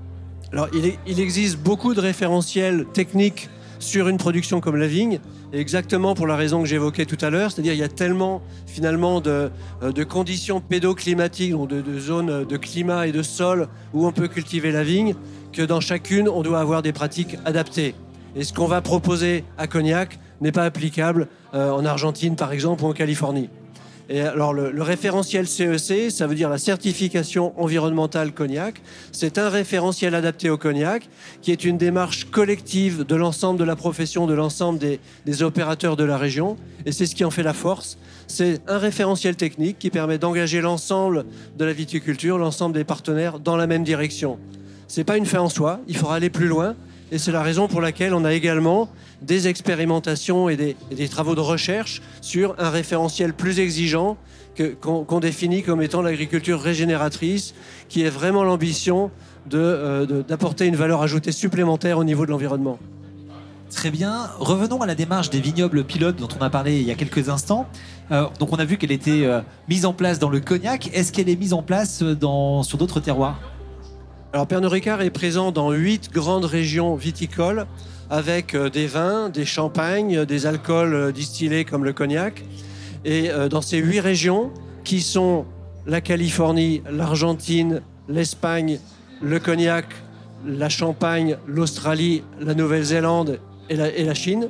Alors 0.53 0.69
il, 0.75 0.85
est- 0.87 0.99
il 1.07 1.21
existe 1.21 1.57
beaucoup 1.59 1.95
de 1.95 2.01
référentiels 2.01 2.85
techniques 2.93 3.49
sur 3.79 4.09
une 4.09 4.17
production 4.17 4.61
comme 4.61 4.77
la 4.77 4.87
vigne, 4.87 5.21
exactement 5.53 6.15
pour 6.15 6.27
la 6.27 6.37
raison 6.37 6.61
que 6.61 6.67
j'évoquais 6.67 7.07
tout 7.07 7.19
à 7.21 7.31
l'heure, 7.31 7.51
c'est-à-dire 7.51 7.73
il 7.73 7.79
y 7.79 7.85
a 7.85 7.89
tellement 7.89 8.43
finalement 8.67 9.21
de, 9.21 9.51
euh, 9.83 9.93
de 9.93 10.05
conditions 10.05 10.61
pédoclimatiques, 10.61 11.53
donc 11.53 11.69
de, 11.69 11.81
de 11.81 11.99
zones 11.99 12.45
de 12.45 12.57
climat 12.57 13.07
et 13.07 13.13
de 13.13 13.23
sol 13.23 13.69
où 13.95 14.07
on 14.07 14.13
peut 14.13 14.29
cultiver 14.29 14.73
la 14.73 14.85
vigne, 14.85 15.15
que 15.53 15.63
dans 15.63 15.81
chacune 15.81 16.29
on 16.29 16.43
doit 16.43 16.61
avoir 16.61 16.83
des 16.83 16.93
pratiques 16.93 17.37
adaptées. 17.45 17.95
Et 18.35 18.45
ce 18.45 18.53
qu'on 18.53 18.67
va 18.67 18.83
proposer 18.83 19.45
à 19.57 19.67
Cognac 19.67 20.19
n'est 20.41 20.53
pas 20.53 20.65
applicable 20.65 21.29
euh, 21.55 21.71
en 21.71 21.85
Argentine 21.85 22.37
par 22.37 22.53
exemple 22.53 22.85
ou 22.85 22.89
en 22.89 22.93
Californie. 22.93 23.49
Et 24.09 24.21
alors 24.21 24.53
le, 24.53 24.83
référentiel 24.83 25.49
CEC, 25.49 26.11
ça 26.13 26.27
veut 26.27 26.37
dire 26.37 26.49
la 26.49 26.59
certification 26.59 27.53
environnementale 27.61 28.33
cognac. 28.33 28.81
C'est 29.11 29.37
un 29.37 29.49
référentiel 29.49 30.15
adapté 30.15 30.49
au 30.49 30.57
cognac 30.57 31.09
qui 31.43 31.51
est 31.51 31.65
une 31.65 31.77
démarche 31.77 32.27
collective 32.31 33.05
de 33.05 33.17
l'ensemble 33.17 33.59
de 33.59 33.65
la 33.65 33.75
profession, 33.75 34.27
de 34.27 34.35
l'ensemble 34.35 34.79
des, 34.79 35.01
des 35.25 35.43
opérateurs 35.43 35.97
de 35.97 36.05
la 36.05 36.19
région. 36.19 36.57
Et 36.85 36.93
c'est 36.93 37.07
ce 37.07 37.17
qui 37.17 37.25
en 37.25 37.31
fait 37.31 37.43
la 37.43 37.53
force. 37.53 37.99
C'est 38.29 38.61
un 38.69 38.79
référentiel 38.79 39.35
technique 39.35 39.79
qui 39.79 39.91
permet 39.91 40.19
d'engager 40.19 40.61
l'ensemble 40.61 41.25
de 41.57 41.65
la 41.65 41.73
viticulture, 41.73 42.39
l'ensemble 42.39 42.75
des 42.75 42.85
partenaires 42.85 43.41
dans 43.41 43.57
la 43.57 43.67
même 43.67 43.83
direction. 43.83 44.39
C'est 44.89 45.05
pas 45.05 45.17
une 45.17 45.27
fin 45.27 45.41
en 45.41 45.49
soi, 45.49 45.81
il 45.89 45.97
faudra 45.97 46.17
aller 46.17 46.31
plus 46.31 46.47
loin. 46.47 46.77
Et 47.13 47.19
c'est 47.19 47.33
la 47.33 47.43
raison 47.43 47.69
pour 47.69 47.81
laquelle 47.81 48.15
on 48.15 48.25
a 48.25 48.33
également 48.33 48.89
des 49.23 49.49
expérimentations 49.49 50.49
et 50.49 50.57
des, 50.57 51.09
travaux 51.09 51.35
de 51.35 51.41
recherche 51.41 52.03
sur 52.21 52.55
un 52.59 52.71
référentiel 52.71 53.33
plus 53.33 53.61
exigeant 53.61 54.17
qu'on 54.81 55.21
définit 55.21 55.63
comme 55.63 55.83
étant 55.83 56.03
l'agriculture 56.03 56.61
régénératrice, 56.61 57.55
qui 57.89 58.03
est 58.03 58.09
vraiment 58.09 58.43
l'ambition 58.43 59.11
euh, 59.53 60.23
d'apporter 60.23 60.67
une 60.67 60.77
valeur 60.77 61.03
ajoutée 61.03 61.31
supplémentaire 61.31 61.99
au 61.99 62.05
niveau 62.05 62.27
de 62.27 62.31
l'environnement. 62.31 62.79
Très 63.71 63.91
bien. 63.91 64.31
Revenons 64.39 64.81
à 64.81 64.87
la 64.87 64.95
démarche 64.95 65.29
des 65.29 65.41
vignobles 65.41 65.85
pilotes 65.85 66.17
dont 66.17 66.29
on 66.39 66.43
a 66.43 66.51
parlé 66.51 66.81
il 66.81 66.87
y 66.87 66.91
a 66.91 66.95
quelques 66.95 67.29
instants. 67.29 67.67
Euh, 68.11 68.27
donc 68.39 68.53
on 68.53 68.57
a 68.57 68.65
vu 68.65 68.79
qu'elle 68.79 68.93
était 68.93 69.25
euh, 69.25 69.41
mise 69.69 69.85
en 69.85 69.93
place 69.93 70.19
dans 70.19 70.31
le 70.31 70.41
cognac. 70.41 70.91
Est-ce 70.95 71.13
qu'elle 71.13 71.29
est 71.29 71.37
mise 71.37 71.53
en 71.53 71.63
place 71.63 71.99
sur 71.99 72.79
d'autres 72.79 73.01
terroirs? 73.01 73.39
Alors 74.33 74.47
Pernod 74.47 74.73
Ricard 74.73 75.03
est 75.03 75.11
présent 75.11 75.53
dans 75.53 75.71
huit 75.71 76.11
grandes 76.13 76.45
régions 76.45 76.97
viticoles 76.97 77.67
avec 78.11 78.55
euh, 78.55 78.69
des 78.69 78.87
vins, 78.87 79.29
des 79.29 79.45
champagnes, 79.45 80.25
des 80.25 80.47
alcools 80.47 80.95
euh, 80.95 81.13
distillés 81.13 81.65
comme 81.65 81.85
le 81.85 81.93
cognac. 81.93 82.45
Et 83.05 83.31
euh, 83.31 83.49
dans 83.49 83.63
ces 83.63 83.79
huit 83.79 84.01
régions, 84.01 84.51
qui 84.85 85.01
sont 85.01 85.47
la 85.87 86.01
Californie, 86.01 86.83
l'Argentine, 86.91 87.83
l'Espagne, 88.09 88.79
le 89.23 89.39
cognac, 89.39 89.87
la 90.45 90.69
Champagne, 90.69 91.37
l'Australie, 91.47 92.23
la 92.41 92.55
Nouvelle-Zélande 92.55 93.39
et 93.71 93.75
et 93.75 94.05
la 94.05 94.15
Chine, 94.15 94.49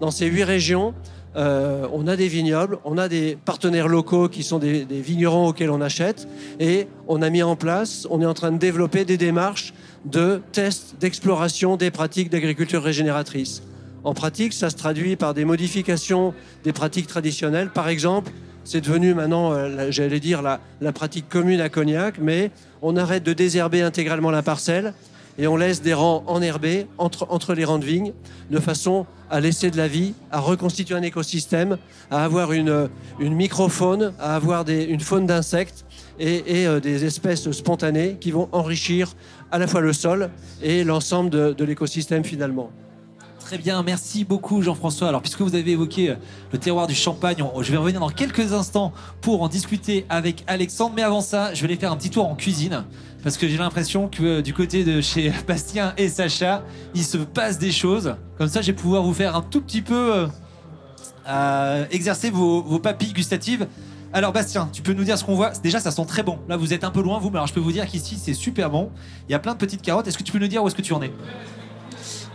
dans 0.00 0.10
ces 0.10 0.26
huit 0.26 0.44
régions, 0.44 0.94
euh, 1.36 1.86
on 1.92 2.06
a 2.06 2.16
des 2.16 2.28
vignobles, 2.28 2.78
on 2.84 2.96
a 2.98 3.08
des 3.08 3.36
partenaires 3.44 3.88
locaux 3.88 4.28
qui 4.28 4.42
sont 4.42 4.58
des, 4.58 4.84
des 4.84 5.00
vignerons 5.00 5.48
auxquels 5.48 5.70
on 5.70 5.80
achète, 5.80 6.28
et 6.60 6.86
on 7.08 7.22
a 7.22 7.30
mis 7.30 7.42
en 7.42 7.56
place, 7.56 8.06
on 8.10 8.20
est 8.22 8.26
en 8.26 8.34
train 8.34 8.52
de 8.52 8.58
développer 8.58 9.04
des 9.04 9.16
démarches 9.16 9.74
de 10.04 10.40
tests, 10.52 10.96
d'exploration 11.00 11.76
des 11.76 11.90
pratiques 11.90 12.30
d'agriculture 12.30 12.82
régénératrice. 12.82 13.62
En 14.04 14.14
pratique, 14.14 14.52
ça 14.52 14.68
se 14.70 14.76
traduit 14.76 15.16
par 15.16 15.32
des 15.34 15.44
modifications 15.44 16.34
des 16.62 16.72
pratiques 16.72 17.06
traditionnelles. 17.06 17.70
Par 17.70 17.88
exemple, 17.88 18.30
c'est 18.62 18.82
devenu 18.82 19.14
maintenant, 19.14 19.52
euh, 19.52 19.68
la- 19.68 19.90
j'allais 19.90 20.20
dire, 20.20 20.42
la 20.42 20.92
pratique 20.92 21.28
commune 21.28 21.60
à 21.60 21.68
Cognac, 21.68 22.16
mais 22.20 22.50
on 22.82 22.96
arrête 22.96 23.22
de 23.22 23.32
désherber 23.32 23.80
intégralement 23.82 24.30
la 24.30 24.42
parcelle 24.42 24.92
et 25.38 25.46
on 25.46 25.56
laisse 25.56 25.82
des 25.82 25.94
rangs 25.94 26.22
enherbés 26.26 26.86
entre, 26.98 27.26
entre 27.30 27.54
les 27.54 27.64
rangs 27.64 27.78
de 27.78 27.84
vignes, 27.84 28.12
de 28.50 28.58
façon 28.58 29.06
à 29.30 29.40
laisser 29.40 29.70
de 29.70 29.76
la 29.76 29.88
vie, 29.88 30.14
à 30.30 30.40
reconstituer 30.40 30.94
un 30.94 31.02
écosystème, 31.02 31.78
à 32.10 32.24
avoir 32.24 32.52
une, 32.52 32.88
une 33.18 33.34
microfaune, 33.34 34.12
à 34.20 34.36
avoir 34.36 34.68
une 34.68 35.00
faune 35.00 35.26
d'insectes 35.26 35.84
et, 36.18 36.66
euh, 36.66 36.80
des 36.80 37.04
espèces 37.04 37.50
spontanées 37.50 38.16
qui 38.20 38.30
vont 38.30 38.48
enrichir 38.52 39.14
à 39.50 39.58
la 39.58 39.66
fois 39.66 39.80
le 39.80 39.92
sol 39.92 40.30
et 40.62 40.84
l'ensemble 40.84 41.30
de 41.30 41.64
l'écosystème 41.64 42.24
finalement. 42.24 42.70
Très 43.44 43.58
bien, 43.58 43.82
merci 43.82 44.24
beaucoup 44.24 44.62
Jean-François. 44.62 45.08
Alors 45.08 45.20
puisque 45.20 45.42
vous 45.42 45.54
avez 45.54 45.72
évoqué 45.72 46.08
euh, 46.08 46.14
le 46.50 46.58
terroir 46.58 46.86
du 46.86 46.94
champagne, 46.94 47.44
je 47.60 47.70
vais 47.70 47.76
revenir 47.76 48.00
dans 48.00 48.08
quelques 48.08 48.54
instants 48.54 48.94
pour 49.20 49.42
en 49.42 49.48
discuter 49.48 50.06
avec 50.08 50.44
Alexandre. 50.46 50.94
Mais 50.96 51.02
avant 51.02 51.20
ça, 51.20 51.52
je 51.52 51.60
vais 51.60 51.66
aller 51.66 51.76
faire 51.76 51.92
un 51.92 51.96
petit 51.98 52.08
tour 52.08 52.26
en 52.26 52.36
cuisine. 52.36 52.84
Parce 53.22 53.36
que 53.36 53.46
j'ai 53.46 53.58
l'impression 53.58 54.08
que 54.08 54.22
euh, 54.22 54.42
du 54.42 54.54
côté 54.54 54.82
de 54.82 55.02
chez 55.02 55.30
Bastien 55.46 55.92
et 55.98 56.08
Sacha, 56.08 56.62
il 56.94 57.04
se 57.04 57.18
passe 57.18 57.58
des 57.58 57.70
choses. 57.70 58.16
Comme 58.38 58.48
ça, 58.48 58.62
je 58.62 58.68
vais 58.68 58.72
pouvoir 58.72 59.02
vous 59.02 59.12
faire 59.12 59.36
un 59.36 59.42
tout 59.42 59.60
petit 59.60 59.82
peu 59.82 60.26
euh, 61.28 61.84
exercer 61.90 62.30
vos, 62.30 62.62
vos 62.62 62.78
papilles 62.78 63.12
gustatives. 63.12 63.68
Alors 64.14 64.32
Bastien, 64.32 64.70
tu 64.72 64.80
peux 64.80 64.94
nous 64.94 65.04
dire 65.04 65.18
ce 65.18 65.24
qu'on 65.24 65.34
voit? 65.34 65.50
Déjà, 65.62 65.80
ça 65.80 65.90
sent 65.90 66.06
très 66.06 66.22
bon. 66.22 66.38
Là, 66.48 66.56
vous 66.56 66.72
êtes 66.72 66.82
un 66.82 66.90
peu 66.90 67.02
loin, 67.02 67.18
vous, 67.18 67.28
mais 67.28 67.36
alors 67.36 67.46
je 67.46 67.52
peux 67.52 67.60
vous 67.60 67.72
dire 67.72 67.84
qu'ici, 67.84 68.16
c'est 68.16 68.32
super 68.32 68.70
bon. 68.70 68.90
Il 69.28 69.32
y 69.32 69.34
a 69.34 69.38
plein 69.38 69.52
de 69.52 69.58
petites 69.58 69.82
carottes. 69.82 70.06
Est-ce 70.06 70.16
que 70.16 70.22
tu 70.22 70.32
peux 70.32 70.38
nous 70.38 70.48
dire 70.48 70.64
où 70.64 70.66
est-ce 70.66 70.74
que 70.74 70.80
tu 70.80 70.94
en 70.94 71.02
es? 71.02 71.12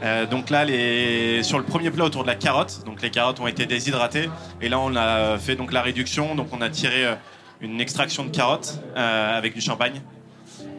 Euh, 0.03 0.25
donc 0.25 0.49
là, 0.49 0.63
les... 0.65 1.43
sur 1.43 1.57
le 1.57 1.65
premier 1.65 1.91
plat 1.91 2.05
autour 2.05 2.23
de 2.23 2.27
la 2.27 2.35
carotte, 2.35 2.83
donc 2.85 3.01
les 3.01 3.09
carottes 3.09 3.39
ont 3.39 3.47
été 3.47 3.65
déshydratées. 3.65 4.29
Et 4.61 4.69
là 4.69 4.79
on 4.79 4.95
a 4.95 5.37
fait 5.37 5.55
donc 5.55 5.73
la 5.73 5.81
réduction, 5.81 6.35
donc 6.35 6.47
on 6.53 6.61
a 6.61 6.69
tiré 6.69 7.05
euh, 7.05 7.15
une 7.61 7.81
extraction 7.81 8.23
de 8.25 8.29
carottes 8.29 8.79
euh, 8.95 9.37
avec 9.37 9.53
du 9.53 9.61
champagne. 9.61 10.01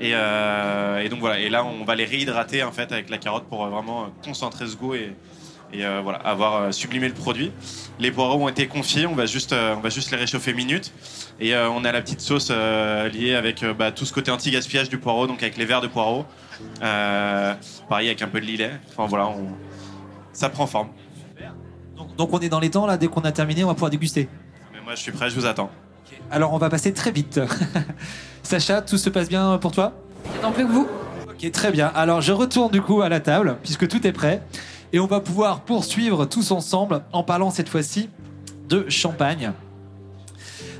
Et, 0.00 0.12
euh, 0.14 1.02
et 1.02 1.08
donc 1.08 1.20
voilà. 1.20 1.38
Et 1.38 1.50
là 1.50 1.64
on 1.64 1.84
va 1.84 1.94
les 1.94 2.04
réhydrater 2.04 2.62
en 2.62 2.72
fait 2.72 2.90
avec 2.92 3.10
la 3.10 3.18
carotte 3.18 3.44
pour 3.44 3.64
euh, 3.64 3.68
vraiment 3.68 4.04
euh, 4.04 4.06
concentrer 4.24 4.66
ce 4.66 4.76
goût 4.76 4.94
et, 4.94 5.12
et 5.72 5.84
euh, 5.84 6.00
voilà 6.02 6.18
avoir 6.18 6.56
euh, 6.56 6.72
sublimé 6.72 7.08
le 7.08 7.14
produit. 7.14 7.52
Les 7.98 8.10
poireaux 8.10 8.42
ont 8.42 8.48
été 8.48 8.66
confiés, 8.66 9.06
on 9.06 9.14
va 9.14 9.26
juste 9.26 9.52
euh, 9.52 9.74
on 9.76 9.80
va 9.80 9.88
juste 9.88 10.10
les 10.10 10.16
réchauffer 10.16 10.50
une 10.50 10.56
minute 10.56 10.92
et 11.38 11.54
euh, 11.54 11.70
on 11.70 11.84
a 11.84 11.92
la 11.92 12.00
petite 12.02 12.20
sauce 12.20 12.48
euh, 12.50 13.08
liée 13.08 13.34
avec 13.34 13.62
euh, 13.62 13.72
bah, 13.74 13.92
tout 13.92 14.04
ce 14.04 14.12
côté 14.12 14.30
anti-gaspillage 14.30 14.88
du 14.88 14.98
poireau, 14.98 15.26
donc 15.26 15.42
avec 15.42 15.56
les 15.56 15.64
verres 15.64 15.80
de 15.80 15.86
poireaux. 15.86 16.24
Euh, 16.82 17.54
pareil 17.88 18.08
avec 18.08 18.22
un 18.22 18.28
peu 18.28 18.40
de 18.40 18.46
lilet. 18.46 18.72
Enfin 18.90 19.06
voilà, 19.06 19.28
on... 19.28 19.48
ça 20.32 20.48
prend 20.48 20.66
forme. 20.66 20.88
donc, 21.96 22.16
donc 22.16 22.32
on 22.32 22.38
est 22.40 22.48
dans 22.48 22.60
les 22.60 22.70
temps 22.70 22.86
là. 22.86 22.96
Dès 22.96 23.08
qu'on 23.08 23.22
a 23.22 23.32
terminé, 23.32 23.64
on 23.64 23.68
va 23.68 23.74
pouvoir 23.74 23.90
déguster. 23.90 24.28
Mais 24.72 24.80
moi 24.80 24.94
je 24.94 25.00
suis 25.00 25.12
prêt, 25.12 25.30
je 25.30 25.34
vous 25.34 25.46
attends. 25.46 25.70
Alors 26.30 26.52
on 26.52 26.58
va 26.58 26.68
passer 26.68 26.92
très 26.92 27.12
vite. 27.12 27.40
Sacha, 28.42 28.82
tout 28.82 28.98
se 28.98 29.10
passe 29.10 29.28
bien 29.28 29.58
pour 29.58 29.72
toi? 29.72 29.92
Non 30.42 30.52
plus 30.52 30.66
que 30.66 30.72
vous. 30.72 30.88
Ok, 31.28 31.50
très 31.52 31.70
bien. 31.70 31.86
Alors 31.94 32.20
je 32.20 32.32
retourne 32.32 32.70
du 32.72 32.82
coup 32.82 33.00
à 33.02 33.08
la 33.08 33.20
table, 33.20 33.56
puisque 33.62 33.88
tout 33.88 34.06
est 34.06 34.12
prêt. 34.12 34.42
Et 34.92 34.98
on 34.98 35.06
va 35.06 35.20
pouvoir 35.20 35.60
poursuivre 35.60 36.24
tous 36.24 36.50
ensemble 36.50 37.02
en 37.12 37.22
parlant 37.22 37.50
cette 37.50 37.68
fois-ci 37.68 38.08
de 38.68 38.88
champagne. 38.88 39.52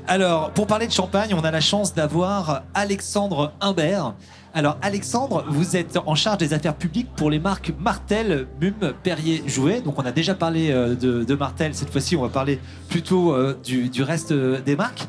Alors, 0.07 0.51
pour 0.51 0.67
parler 0.67 0.87
de 0.87 0.91
champagne, 0.91 1.33
on 1.33 1.43
a 1.43 1.51
la 1.51 1.61
chance 1.61 1.93
d'avoir 1.93 2.63
Alexandre 2.73 3.53
Imbert. 3.61 4.13
Alors, 4.53 4.77
Alexandre, 4.81 5.45
vous 5.47 5.77
êtes 5.77 5.97
en 6.05 6.15
charge 6.15 6.39
des 6.39 6.53
affaires 6.53 6.75
publiques 6.75 7.07
pour 7.15 7.29
les 7.29 7.39
marques 7.39 7.71
Martel, 7.79 8.47
Mume, 8.59 8.93
Perrier, 9.03 9.43
Jouet. 9.47 9.79
Donc, 9.79 9.97
on 9.97 10.05
a 10.05 10.11
déjà 10.11 10.35
parlé 10.35 10.71
euh, 10.71 10.95
de, 10.95 11.35
Martel. 11.35 11.73
Cette 11.73 11.89
fois-ci, 11.89 12.17
on 12.17 12.23
va 12.23 12.29
parler 12.29 12.59
plutôt 12.89 13.33
euh, 13.33 13.57
du, 13.63 14.03
reste 14.03 14.33
euh, 14.33 14.59
des 14.59 14.75
marques. 14.75 15.07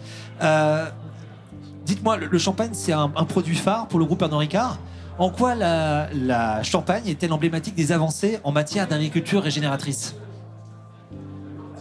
Dites-moi, 1.85 2.19
le, 2.19 2.39
champagne, 2.39 2.71
c'est 2.73 2.93
un, 2.93 3.11
un 3.17 3.25
produit 3.25 3.57
phare 3.57 3.89
pour 3.89 3.99
le 3.99 4.05
groupe 4.05 4.21
Pernod 4.21 4.39
Ricard? 4.39 4.79
En 5.19 5.31
quoi 5.31 5.55
la, 5.55 6.09
la 6.15 6.63
Champagne 6.63 7.07
est-elle 7.07 7.33
emblématique 7.33 7.75
des 7.75 7.93
avancées 7.93 8.39
en 8.45 8.53
matière 8.53 8.89
d'agriculture 8.89 9.43
régénératrice 9.43 10.15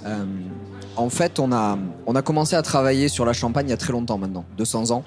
Euh, 0.05 0.25
en 0.97 1.09
fait, 1.09 1.39
on 1.39 1.51
a, 1.51 1.77
on 2.07 2.15
a 2.15 2.21
commencé 2.21 2.55
à 2.55 2.61
travailler 2.61 3.07
sur 3.07 3.23
la 3.23 3.33
Champagne 3.33 3.67
il 3.67 3.69
y 3.69 3.73
a 3.73 3.77
très 3.77 3.93
longtemps 3.93 4.17
maintenant, 4.17 4.45
200 4.57 4.91
ans. 4.91 5.03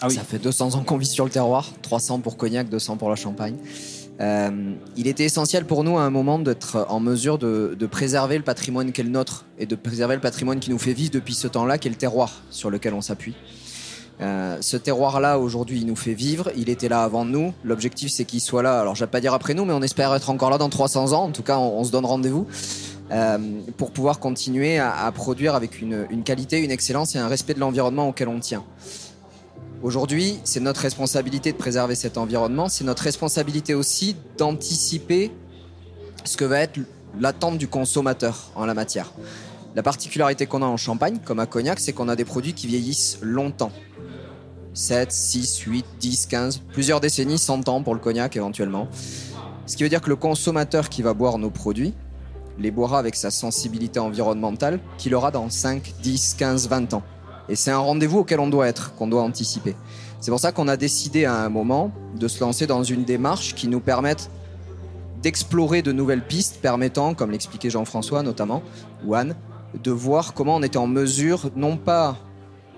Ah 0.00 0.06
oui. 0.08 0.14
Ça 0.14 0.22
fait 0.22 0.38
200 0.38 0.76
ans 0.76 0.82
qu'on 0.82 0.96
vit 0.96 1.06
sur 1.06 1.24
le 1.24 1.30
terroir, 1.30 1.68
300 1.82 2.20
pour 2.20 2.36
Cognac, 2.36 2.68
200 2.68 2.96
pour 2.96 3.10
la 3.10 3.16
Champagne. 3.16 3.56
Euh, 4.20 4.72
il 4.96 5.06
était 5.08 5.24
essentiel 5.24 5.64
pour 5.66 5.82
nous 5.82 5.98
à 5.98 6.02
un 6.02 6.10
moment 6.10 6.38
d'être 6.38 6.86
en 6.88 7.00
mesure 7.00 7.38
de, 7.38 7.74
de 7.78 7.86
préserver 7.86 8.36
le 8.38 8.44
patrimoine 8.44 8.92
qui 8.92 9.00
est 9.00 9.04
le 9.04 9.10
nôtre 9.10 9.44
et 9.58 9.66
de 9.66 9.74
préserver 9.74 10.14
le 10.14 10.20
patrimoine 10.20 10.60
qui 10.60 10.70
nous 10.70 10.78
fait 10.78 10.92
vivre 10.92 11.10
depuis 11.10 11.34
ce 11.34 11.48
temps-là, 11.48 11.76
qui 11.78 11.88
est 11.88 11.90
le 11.90 11.96
terroir 11.96 12.30
sur 12.50 12.70
lequel 12.70 12.94
on 12.94 13.00
s'appuie. 13.00 13.34
Euh, 14.20 14.58
ce 14.60 14.76
terroir-là, 14.76 15.38
aujourd'hui, 15.38 15.80
il 15.80 15.86
nous 15.86 15.96
fait 15.96 16.12
vivre. 16.12 16.50
Il 16.56 16.68
était 16.68 16.88
là 16.88 17.02
avant 17.02 17.24
nous. 17.24 17.54
L'objectif, 17.64 18.10
c'est 18.10 18.24
qu'il 18.24 18.40
soit 18.40 18.62
là. 18.62 18.80
Alors, 18.80 18.94
je 18.94 19.04
vais 19.04 19.10
pas 19.10 19.20
dire 19.20 19.32
après 19.32 19.54
nous, 19.54 19.64
mais 19.64 19.72
on 19.72 19.82
espère 19.82 20.14
être 20.14 20.30
encore 20.30 20.50
là 20.50 20.58
dans 20.58 20.68
300 20.68 21.12
ans. 21.12 21.24
En 21.24 21.30
tout 21.32 21.42
cas, 21.42 21.58
on, 21.58 21.82
se 21.84 21.90
donne 21.90 22.04
rendez-vous 22.04 22.46
euh, 23.10 23.38
pour 23.76 23.92
pouvoir 23.92 24.18
continuer 24.18 24.78
à, 24.78 25.10
produire 25.14 25.54
avec 25.54 25.80
une 25.80 26.22
qualité, 26.24 26.58
une 26.62 26.70
excellence 26.70 27.14
et 27.14 27.18
un 27.18 27.28
respect 27.28 27.54
de 27.54 27.60
l'environnement 27.60 28.08
auquel 28.08 28.28
on 28.28 28.40
tient. 28.40 28.64
Aujourd'hui, 29.82 30.38
c'est 30.44 30.60
notre 30.60 30.82
responsabilité 30.82 31.52
de 31.52 31.56
préserver 31.56 31.94
cet 31.94 32.18
environnement. 32.18 32.68
C'est 32.68 32.84
notre 32.84 33.02
responsabilité 33.02 33.74
aussi 33.74 34.14
d'anticiper 34.36 35.32
ce 36.24 36.36
que 36.36 36.44
va 36.44 36.60
être 36.60 36.78
l'attente 37.18 37.56
du 37.56 37.66
consommateur 37.66 38.50
en 38.54 38.66
la 38.66 38.74
matière. 38.74 39.12
La 39.74 39.82
particularité 39.82 40.44
qu'on 40.44 40.62
a 40.62 40.66
en 40.66 40.76
Champagne, 40.76 41.18
comme 41.24 41.38
à 41.38 41.46
Cognac, 41.46 41.80
c'est 41.80 41.94
qu'on 41.94 42.08
a 42.08 42.16
des 42.16 42.26
produits 42.26 42.52
qui 42.52 42.66
vieillissent 42.66 43.18
longtemps. 43.22 43.72
7, 44.74 45.10
6, 45.10 45.58
8, 45.60 45.84
10, 45.98 46.26
15, 46.26 46.62
plusieurs 46.72 47.00
décennies, 47.00 47.38
100 47.38 47.68
ans 47.68 47.82
pour 47.82 47.94
le 47.94 48.00
cognac 48.00 48.36
éventuellement. 48.36 48.88
Ce 49.66 49.76
qui 49.76 49.82
veut 49.82 49.88
dire 49.88 50.00
que 50.00 50.08
le 50.08 50.16
consommateur 50.16 50.88
qui 50.88 51.02
va 51.02 51.14
boire 51.14 51.38
nos 51.38 51.50
produits 51.50 51.94
les 52.58 52.70
boira 52.70 52.98
avec 52.98 53.14
sa 53.14 53.30
sensibilité 53.30 53.98
environnementale 53.98 54.80
qu'il 54.98 55.14
aura 55.14 55.30
dans 55.30 55.48
5, 55.48 55.94
10, 56.02 56.34
15, 56.34 56.68
20 56.68 56.94
ans. 56.94 57.02
Et 57.48 57.56
c'est 57.56 57.70
un 57.70 57.78
rendez-vous 57.78 58.18
auquel 58.18 58.38
on 58.38 58.48
doit 58.48 58.68
être, 58.68 58.94
qu'on 58.94 59.08
doit 59.08 59.22
anticiper. 59.22 59.74
C'est 60.20 60.30
pour 60.30 60.40
ça 60.40 60.52
qu'on 60.52 60.68
a 60.68 60.76
décidé 60.76 61.24
à 61.24 61.34
un 61.34 61.48
moment 61.48 61.90
de 62.16 62.28
se 62.28 62.40
lancer 62.40 62.66
dans 62.66 62.84
une 62.84 63.04
démarche 63.04 63.54
qui 63.54 63.66
nous 63.66 63.80
permette 63.80 64.30
d'explorer 65.22 65.82
de 65.82 65.92
nouvelles 65.92 66.24
pistes 66.24 66.58
permettant, 66.60 67.14
comme 67.14 67.30
l'expliquait 67.30 67.70
Jean-François 67.70 68.22
notamment, 68.22 68.62
ou 69.04 69.14
Anne, 69.14 69.34
de 69.82 69.90
voir 69.90 70.34
comment 70.34 70.56
on 70.56 70.62
était 70.62 70.78
en 70.78 70.86
mesure, 70.86 71.50
non 71.56 71.76
pas 71.76 72.16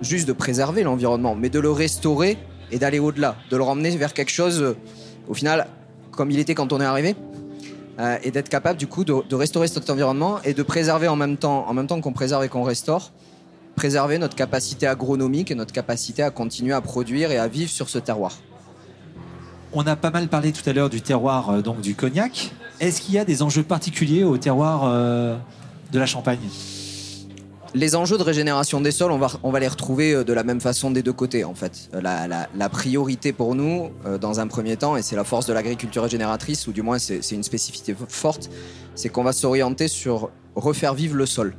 juste 0.02 0.26
de 0.28 0.32
préserver 0.32 0.82
l'environnement, 0.82 1.34
mais 1.34 1.48
de 1.48 1.60
le 1.60 1.70
restaurer 1.70 2.38
et 2.70 2.78
d'aller 2.78 2.98
au-delà, 2.98 3.36
de 3.50 3.56
le 3.56 3.62
ramener 3.62 3.96
vers 3.96 4.14
quelque 4.14 4.30
chose, 4.30 4.62
euh, 4.62 4.76
au 5.28 5.34
final, 5.34 5.66
comme 6.10 6.30
il 6.30 6.38
était 6.38 6.54
quand 6.54 6.72
on 6.72 6.80
est 6.80 6.84
arrivé, 6.84 7.14
euh, 8.00 8.16
et 8.22 8.30
d'être 8.30 8.48
capable 8.48 8.78
du 8.78 8.86
coup 8.86 9.04
de, 9.04 9.34
restaurer 9.34 9.68
cet 9.68 9.88
environnement 9.90 10.40
et 10.44 10.54
de 10.54 10.62
préserver 10.62 11.08
en 11.08 11.16
même 11.16 11.36
temps, 11.36 11.68
en 11.68 11.74
même 11.74 11.86
temps 11.86 12.00
qu'on 12.00 12.12
préserve 12.12 12.42
et 12.44 12.48
qu'on 12.48 12.62
restaure, 12.62 13.12
préserver 13.76 14.18
notre 14.18 14.34
capacité 14.34 14.86
agronomique 14.86 15.50
et 15.50 15.54
notre 15.54 15.72
capacité 15.72 16.22
à 16.22 16.30
continuer 16.30 16.72
à 16.72 16.80
produire 16.80 17.30
et 17.30 17.38
à 17.38 17.48
vivre 17.48 17.70
sur 17.70 17.88
ce 17.88 17.98
terroir. 17.98 18.32
On 19.74 19.86
a 19.86 19.96
pas 19.96 20.10
mal 20.10 20.28
parlé 20.28 20.52
tout 20.52 20.68
à 20.68 20.72
l'heure 20.72 20.90
du 20.90 21.00
terroir 21.00 21.50
euh, 21.50 21.62
du 21.82 21.94
cognac. 21.94 22.52
Est-ce 22.80 23.00
qu'il 23.00 23.14
y 23.14 23.18
a 23.18 23.24
des 23.24 23.42
enjeux 23.42 23.62
particuliers 23.62 24.24
au 24.24 24.36
terroir 24.38 24.90
de 24.90 25.98
la 25.98 26.06
Champagne? 26.06 26.40
Les 27.74 27.96
enjeux 27.96 28.18
de 28.18 28.22
régénération 28.22 28.82
des 28.82 28.90
sols, 28.90 29.12
on 29.12 29.18
va, 29.18 29.30
on 29.42 29.50
va 29.50 29.58
les 29.58 29.68
retrouver 29.68 30.12
euh, 30.12 30.24
de 30.24 30.32
la 30.34 30.44
même 30.44 30.60
façon 30.60 30.90
des 30.90 31.02
deux 31.02 31.12
côtés 31.14 31.44
en 31.44 31.54
fait. 31.54 31.88
Euh, 31.94 32.02
La, 32.02 32.28
la- 32.28 32.48
la 32.54 32.68
priorité 32.68 33.32
pour 33.32 33.54
nous, 33.54 33.90
euh, 34.04 34.18
dans 34.18 34.40
un 34.40 34.46
premier 34.46 34.76
temps, 34.76 34.94
et 34.96 35.02
c'est 35.02 35.16
la 35.16 35.24
force 35.24 35.46
de 35.46 35.54
l'agriculture 35.54 36.02
régénératrice, 36.02 36.66
ou 36.66 36.72
du 36.72 36.82
moins 36.82 36.98
c'est 36.98 37.20
une 37.30 37.42
spécificité 37.42 37.96
forte, 38.08 38.50
c'est 38.94 39.08
qu'on 39.08 39.24
va 39.24 39.32
s'orienter 39.32 39.88
sur 39.88 40.30
refaire 40.54 40.92
vivre 40.92 41.16
le 41.16 41.24
sol. 41.24 41.54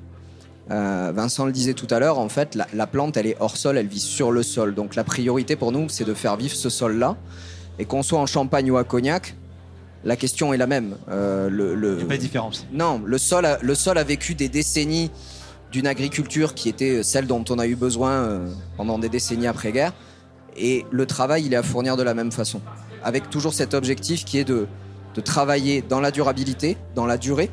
Euh, 0.69 1.11
Vincent 1.15 1.45
le 1.45 1.51
disait 1.51 1.73
tout 1.73 1.87
à 1.89 1.99
l'heure, 1.99 2.19
en 2.19 2.29
fait, 2.29 2.53
la, 2.53 2.67
la 2.73 2.85
plante, 2.85 3.17
elle 3.17 3.25
est 3.27 3.35
hors 3.39 3.57
sol, 3.57 3.77
elle 3.77 3.87
vit 3.87 3.99
sur 3.99 4.31
le 4.31 4.43
sol. 4.43 4.75
Donc 4.75 4.95
la 4.95 5.03
priorité 5.03 5.55
pour 5.55 5.71
nous, 5.71 5.89
c'est 5.89 6.05
de 6.05 6.13
faire 6.13 6.37
vivre 6.37 6.55
ce 6.55 6.69
sol-là. 6.69 7.17
Et 7.79 7.85
qu'on 7.85 8.03
soit 8.03 8.19
en 8.19 8.27
Champagne 8.27 8.69
ou 8.69 8.77
à 8.77 8.83
Cognac, 8.83 9.35
la 10.05 10.15
question 10.15 10.53
est 10.53 10.57
la 10.57 10.67
même. 10.67 10.95
Euh, 11.09 11.49
le, 11.49 11.73
le- 11.73 11.93
Il 11.93 11.97
n'y 11.97 12.03
a 12.03 12.05
pas 12.05 12.17
de 12.17 12.21
différence. 12.21 12.67
non, 12.71 13.01
le 13.03 13.17
sol, 13.17 13.45
a, 13.45 13.57
le 13.61 13.73
sol 13.73 13.97
a 13.97 14.03
vécu 14.03 14.35
des 14.35 14.47
décennies 14.47 15.09
d'une 15.73 15.87
agriculture 15.87 16.53
qui 16.53 16.69
était 16.69 17.01
celle 17.01 17.25
dont 17.25 17.43
on 17.49 17.57
a 17.57 17.65
eu 17.65 17.75
besoin 17.75 18.11
euh, 18.11 18.47
pendant 18.77 18.99
des 18.99 19.09
décennies 19.09 19.47
après-guerre. 19.47 19.91
Et 20.55 20.85
le 20.91 21.07
travail, 21.07 21.45
il 21.47 21.53
est 21.53 21.57
à 21.57 21.63
fournir 21.63 21.97
de 21.97 22.03
la 22.03 22.13
même 22.13 22.31
façon. 22.31 22.61
Avec 23.03 23.31
toujours 23.31 23.53
cet 23.55 23.73
objectif 23.73 24.23
qui 24.23 24.37
est 24.37 24.43
de, 24.43 24.67
travailler 25.25 25.81
dans 25.81 25.99
la 25.99 26.11
durabilité, 26.11 26.77
dans 26.95 27.07
la 27.07 27.17
durée 27.17 27.49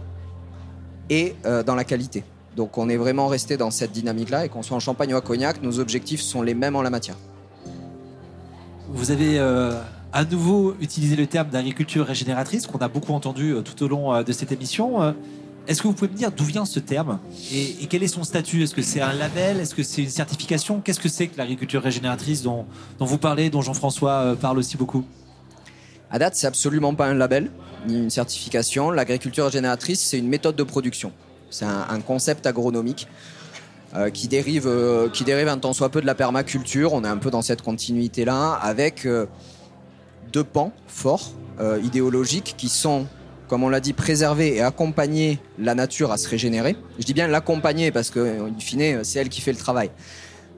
et 1.09 1.35
euh, 1.47 1.63
dans 1.63 1.75
la 1.75 1.85
qualité. 1.85 2.23
Donc 2.57 2.77
on 2.77 2.89
est 2.91 2.97
vraiment 2.99 3.27
resté 3.27 3.57
dans 3.57 3.71
cette 3.71 3.93
dynamique-là 3.93 4.45
et 4.45 4.49
qu'on 4.51 4.63
soit 4.63 4.77
en 4.77 4.81
Champagne 4.81 5.15
ou 5.15 5.17
à 5.17 5.23
Cognac, 5.23 5.63
nos 5.63 5.79
objectifs 5.79 6.21
sont 6.21 6.43
les 6.43 6.55
mêmes 6.55 6.77
en 6.77 6.83
la 6.83 6.91
matière. 6.91 7.17
Vous 8.89 9.11
avez 9.11 9.39
euh, 9.39 9.73
à 10.13 10.25
nouveau 10.25 10.75
utilisé 10.81 11.17
le 11.17 11.27
terme 11.27 11.49
d'agriculture 11.49 12.05
régénératrice 12.07 12.67
qu'on 12.67 12.79
a 12.79 12.89
beaucoup 12.89 13.13
entendu 13.13 13.55
tout 13.65 13.83
au 13.83 13.89
long 13.89 14.23
de 14.23 14.33
cette 14.33 14.53
émission. 14.53 15.15
Est-ce 15.71 15.83
que 15.83 15.87
vous 15.87 15.95
pouvez 15.95 16.11
me 16.11 16.17
dire 16.17 16.33
d'où 16.33 16.43
vient 16.43 16.65
ce 16.65 16.81
terme 16.81 17.21
et, 17.53 17.87
quel 17.89 18.03
est 18.03 18.09
son 18.09 18.25
statut? 18.25 18.65
Est-ce 18.65 18.75
que 18.75 18.83
c'est 18.83 19.01
un 19.01 19.13
label? 19.13 19.61
Est-ce 19.61 19.77
que 19.77 19.85
c'est 19.85 20.03
une 20.03 20.11
certification? 20.11 20.81
Qu'est-ce 20.81 20.99
que 20.99 21.09
c'est 21.09 21.29
que 21.29 21.39
l'agriculture 21.39 21.81
régénératrice 21.81 22.43
dont, 22.43 22.67
vous 22.99 23.19
parlez, 23.19 23.51
dont 23.51 23.63
Jean-François 23.63 24.11
euh, 24.11 24.35
parle 24.35 24.59
aussi 24.59 24.77
beaucoup? 24.77 25.05
À 26.11 26.19
date, 26.19 26.35
c'est 26.35 26.49
absolument 26.49 26.93
pas 26.95 27.07
un 27.07 27.15
label 27.15 27.53
ni 27.87 27.99
une 27.99 28.11
certification. 28.11 28.91
L'agriculture 28.91 29.45
régénératrice, 29.45 30.01
c'est 30.01 30.19
une 30.19 30.27
méthode 30.27 30.57
de 30.57 30.65
production. 30.65 31.13
C'est 31.51 31.67
un, 31.67 32.01
concept 32.01 32.49
agronomique 32.49 33.07
euh, 33.95 34.11
qui 34.11 34.27
dérive, 34.27 34.67
euh, 34.67 35.09
qui 35.09 35.23
dérive 35.23 35.47
un 35.47 35.59
tant 35.59 35.73
soit 35.73 35.91
peu 35.91 36.01
de 36.01 36.07
la 36.07 36.17
permaculture. 36.17 36.95
On 36.95 37.05
est 37.05 37.09
un 37.09 37.19
peu 37.19 37.31
dans 37.31 37.43
cette 37.43 37.63
continuité-là, 37.63 38.55
avec 38.55 39.07
deux 40.33 40.45
pans 40.45 40.73
forts 40.89 41.31
idéologiques 41.85 42.55
qui 42.57 42.69
sont, 42.69 43.07
comme 43.51 43.65
on 43.65 43.69
l'a 43.69 43.81
dit, 43.81 43.95
préserver 43.95 44.55
et 44.55 44.63
accompagner 44.63 45.41
la 45.59 45.75
nature 45.75 46.13
à 46.13 46.19
se 46.19 46.29
régénérer. 46.29 46.77
Je 47.01 47.05
dis 47.05 47.15
bien 47.15 47.27
l'accompagner 47.27 47.91
parce 47.91 48.09
que, 48.09 48.21
in 48.21 48.61
fine, 48.61 49.03
c'est 49.03 49.19
elle 49.19 49.29
qui 49.29 49.41
fait 49.41 49.51
le 49.51 49.59
travail. 49.59 49.91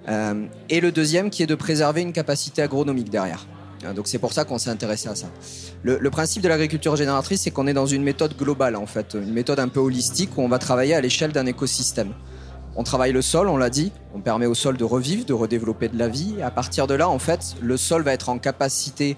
Euh, 0.08 0.44
et 0.68 0.82
le 0.82 0.92
deuxième 0.92 1.30
qui 1.30 1.42
est 1.42 1.46
de 1.46 1.54
préserver 1.54 2.02
une 2.02 2.12
capacité 2.12 2.60
agronomique 2.60 3.08
derrière. 3.08 3.46
Euh, 3.84 3.94
Donc 3.94 4.08
c'est 4.08 4.18
pour 4.18 4.34
ça 4.34 4.44
qu'on 4.44 4.58
s'est 4.58 4.68
intéressé 4.68 5.08
à 5.08 5.14
ça. 5.14 5.28
Le, 5.82 5.96
le 5.98 6.10
principe 6.10 6.42
de 6.42 6.48
l'agriculture 6.48 6.92
régénératrice, 6.92 7.40
c'est 7.40 7.50
qu'on 7.50 7.66
est 7.66 7.72
dans 7.72 7.86
une 7.86 8.02
méthode 8.02 8.36
globale 8.36 8.76
en 8.76 8.84
fait, 8.84 9.14
une 9.14 9.32
méthode 9.32 9.58
un 9.58 9.68
peu 9.68 9.80
holistique 9.80 10.36
où 10.36 10.42
on 10.42 10.48
va 10.48 10.58
travailler 10.58 10.94
à 10.94 11.00
l'échelle 11.00 11.32
d'un 11.32 11.46
écosystème. 11.46 12.12
On 12.76 12.82
travaille 12.82 13.12
le 13.12 13.22
sol, 13.22 13.48
on 13.48 13.56
l'a 13.56 13.70
dit, 13.70 13.90
on 14.14 14.20
permet 14.20 14.44
au 14.44 14.54
sol 14.54 14.76
de 14.76 14.84
revivre, 14.84 15.24
de 15.24 15.32
redévelopper 15.32 15.88
de 15.88 15.98
la 15.98 16.08
vie. 16.08 16.42
À 16.42 16.50
partir 16.50 16.86
de 16.86 16.92
là, 16.94 17.08
en 17.08 17.18
fait, 17.18 17.54
le 17.62 17.78
sol 17.78 18.02
va 18.02 18.12
être 18.12 18.28
en 18.28 18.38
capacité 18.38 19.16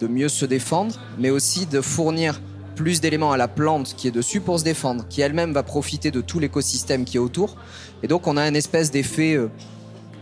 de 0.00 0.06
mieux 0.06 0.28
se 0.28 0.44
défendre, 0.44 0.94
mais 1.18 1.30
aussi 1.30 1.64
de 1.64 1.80
fournir 1.80 2.40
plus 2.80 3.02
d'éléments 3.02 3.30
à 3.30 3.36
la 3.36 3.46
plante 3.46 3.94
qui 3.94 4.08
est 4.08 4.10
dessus 4.10 4.40
pour 4.40 4.58
se 4.58 4.64
défendre, 4.64 5.04
qui 5.06 5.20
elle-même 5.20 5.52
va 5.52 5.62
profiter 5.62 6.10
de 6.10 6.22
tout 6.22 6.38
l'écosystème 6.38 7.04
qui 7.04 7.18
est 7.18 7.20
autour. 7.20 7.56
Et 8.02 8.08
donc 8.08 8.26
on 8.26 8.38
a 8.38 8.48
une 8.48 8.56
espèce 8.56 8.90
d'effet 8.90 9.34
euh, 9.34 9.50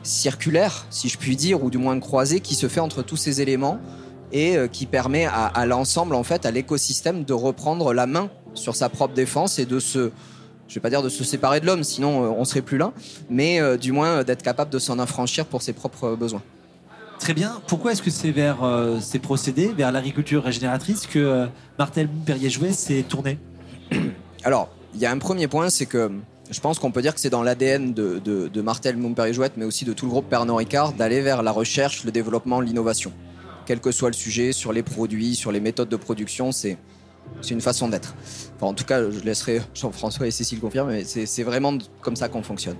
circulaire, 0.02 0.84
si 0.90 1.08
je 1.08 1.18
puis 1.18 1.36
dire, 1.36 1.62
ou 1.62 1.70
du 1.70 1.78
moins 1.78 2.00
croisé, 2.00 2.40
qui 2.40 2.56
se 2.56 2.66
fait 2.66 2.80
entre 2.80 3.04
tous 3.04 3.16
ces 3.16 3.40
éléments 3.40 3.78
et 4.32 4.56
euh, 4.56 4.66
qui 4.66 4.86
permet 4.86 5.24
à, 5.24 5.66
l'ensemble, 5.66 6.16
en 6.16 6.24
fait, 6.24 6.46
à 6.46 6.50
l'écosystème 6.50 7.22
de 7.22 7.32
reprendre 7.32 7.94
la 7.94 8.08
main 8.08 8.28
sur 8.54 8.74
sa 8.74 8.88
propre 8.88 9.14
défense 9.14 9.60
et 9.60 9.64
de 9.64 9.78
se, 9.78 10.10
je 10.66 10.74
vais 10.74 10.80
pas 10.80 10.90
dire 10.90 11.02
de 11.02 11.08
se 11.08 11.22
séparer 11.22 11.60
de 11.60 11.66
l'homme, 11.66 11.84
sinon 11.84 12.24
euh, 12.24 12.34
on 12.36 12.44
serait 12.44 12.62
plus 12.62 12.76
là, 12.76 12.92
mais 13.30 13.60
du 13.78 13.92
moins 13.92 14.24
d'être 14.24 14.42
capable 14.42 14.72
de 14.72 14.80
s'en 14.80 14.98
affranchir 14.98 15.46
pour 15.46 15.62
ses 15.62 15.74
propres 15.74 16.16
besoins. 16.16 16.42
Très 17.18 17.34
bien. 17.34 17.60
Pourquoi 17.66 17.92
est-ce 17.92 18.02
que 18.02 18.10
c'est 18.10 18.30
vers 18.30 18.62
euh, 18.62 19.00
ces 19.00 19.18
procédés, 19.18 19.68
vers 19.68 19.92
l'agriculture 19.92 20.44
régénératrice, 20.44 21.06
que 21.06 21.18
euh, 21.18 21.46
Martel 21.78 22.08
Perrier-Jouet 22.08 22.72
s'est 22.72 23.04
tourné 23.08 23.38
Alors, 24.44 24.68
il 24.94 25.00
y 25.00 25.06
a 25.06 25.10
un 25.10 25.18
premier 25.18 25.48
point, 25.48 25.68
c'est 25.68 25.86
que 25.86 26.10
je 26.50 26.60
pense 26.60 26.78
qu'on 26.78 26.92
peut 26.92 27.02
dire 27.02 27.14
que 27.14 27.20
c'est 27.20 27.30
dans 27.30 27.42
l'ADN 27.42 27.92
de, 27.92 28.60
Martel 28.62 28.96
Montpellier-Jouette, 28.96 29.54
mais 29.56 29.64
aussi 29.64 29.84
de 29.84 29.92
tout 29.92 30.06
le 30.06 30.10
groupe 30.10 30.28
Pernod 30.28 30.56
Ricard, 30.56 30.92
d'aller 30.92 31.20
vers 31.20 31.42
la 31.42 31.52
recherche, 31.52 32.04
le 32.04 32.12
développement, 32.12 32.60
l'innovation. 32.60 33.12
Quel 33.66 33.80
que 33.80 33.90
soit 33.90 34.08
le 34.08 34.14
sujet, 34.14 34.52
sur 34.52 34.72
les 34.72 34.82
produits, 34.82 35.34
sur 35.34 35.52
les 35.52 35.60
méthodes 35.60 35.90
de 35.90 35.96
production, 35.96 36.52
c'est 36.52 36.78
une 37.50 37.60
façon 37.60 37.88
d'être. 37.88 38.14
En 38.60 38.72
tout 38.72 38.84
cas, 38.84 39.10
je 39.10 39.20
laisserai 39.20 39.60
Jean-François 39.74 40.26
et 40.26 40.30
Cécile 40.30 40.60
confirmer, 40.60 41.04
mais 41.04 41.26
c'est 41.26 41.42
vraiment 41.42 41.76
comme 42.00 42.16
ça 42.16 42.28
qu'on 42.28 42.42
fonctionne. 42.42 42.76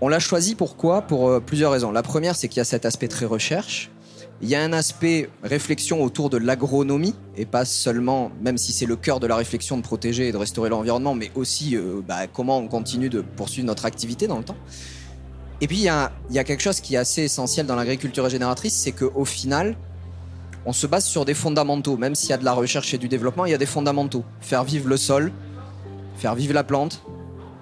On 0.00 0.08
l'a 0.08 0.20
choisi 0.20 0.54
pourquoi 0.54 1.02
Pour 1.02 1.28
euh, 1.28 1.40
plusieurs 1.40 1.72
raisons. 1.72 1.90
La 1.90 2.04
première, 2.04 2.36
c'est 2.36 2.48
qu'il 2.48 2.58
y 2.58 2.60
a 2.60 2.64
cet 2.64 2.84
aspect 2.84 3.08
très 3.08 3.26
recherche. 3.26 3.90
Il 4.40 4.48
y 4.48 4.54
a 4.54 4.62
un 4.62 4.72
aspect 4.72 5.28
réflexion 5.42 6.04
autour 6.04 6.30
de 6.30 6.36
l'agronomie, 6.36 7.16
et 7.36 7.44
pas 7.44 7.64
seulement, 7.64 8.30
même 8.40 8.56
si 8.56 8.72
c'est 8.72 8.86
le 8.86 8.94
cœur 8.94 9.18
de 9.18 9.26
la 9.26 9.34
réflexion 9.34 9.76
de 9.76 9.82
protéger 9.82 10.28
et 10.28 10.32
de 10.32 10.36
restaurer 10.36 10.70
l'environnement, 10.70 11.16
mais 11.16 11.32
aussi 11.34 11.76
euh, 11.76 12.00
bah, 12.06 12.28
comment 12.32 12.58
on 12.58 12.68
continue 12.68 13.08
de 13.08 13.20
poursuivre 13.20 13.66
notre 13.66 13.84
activité 13.86 14.28
dans 14.28 14.38
le 14.38 14.44
temps. 14.44 14.56
Et 15.60 15.66
puis 15.66 15.78
il 15.78 15.82
y 15.82 15.88
a, 15.88 16.12
il 16.30 16.36
y 16.36 16.38
a 16.38 16.44
quelque 16.44 16.62
chose 16.62 16.80
qui 16.80 16.94
est 16.94 16.98
assez 16.98 17.22
essentiel 17.22 17.66
dans 17.66 17.74
l'agriculture 17.74 18.22
régénératrice, 18.22 18.74
c'est 18.74 18.92
qu'au 18.92 19.24
final, 19.24 19.76
on 20.66 20.72
se 20.72 20.86
base 20.86 21.04
sur 21.04 21.24
des 21.24 21.34
fondamentaux. 21.34 21.96
Même 21.96 22.14
s'il 22.14 22.30
y 22.30 22.32
a 22.32 22.38
de 22.38 22.44
la 22.44 22.52
recherche 22.52 22.94
et 22.94 22.98
du 22.98 23.08
développement, 23.08 23.44
il 23.44 23.50
y 23.50 23.54
a 23.54 23.58
des 23.58 23.66
fondamentaux. 23.66 24.24
Faire 24.40 24.62
vivre 24.62 24.88
le 24.88 24.96
sol, 24.96 25.32
faire 26.16 26.36
vivre 26.36 26.54
la 26.54 26.62
plante, 26.62 27.02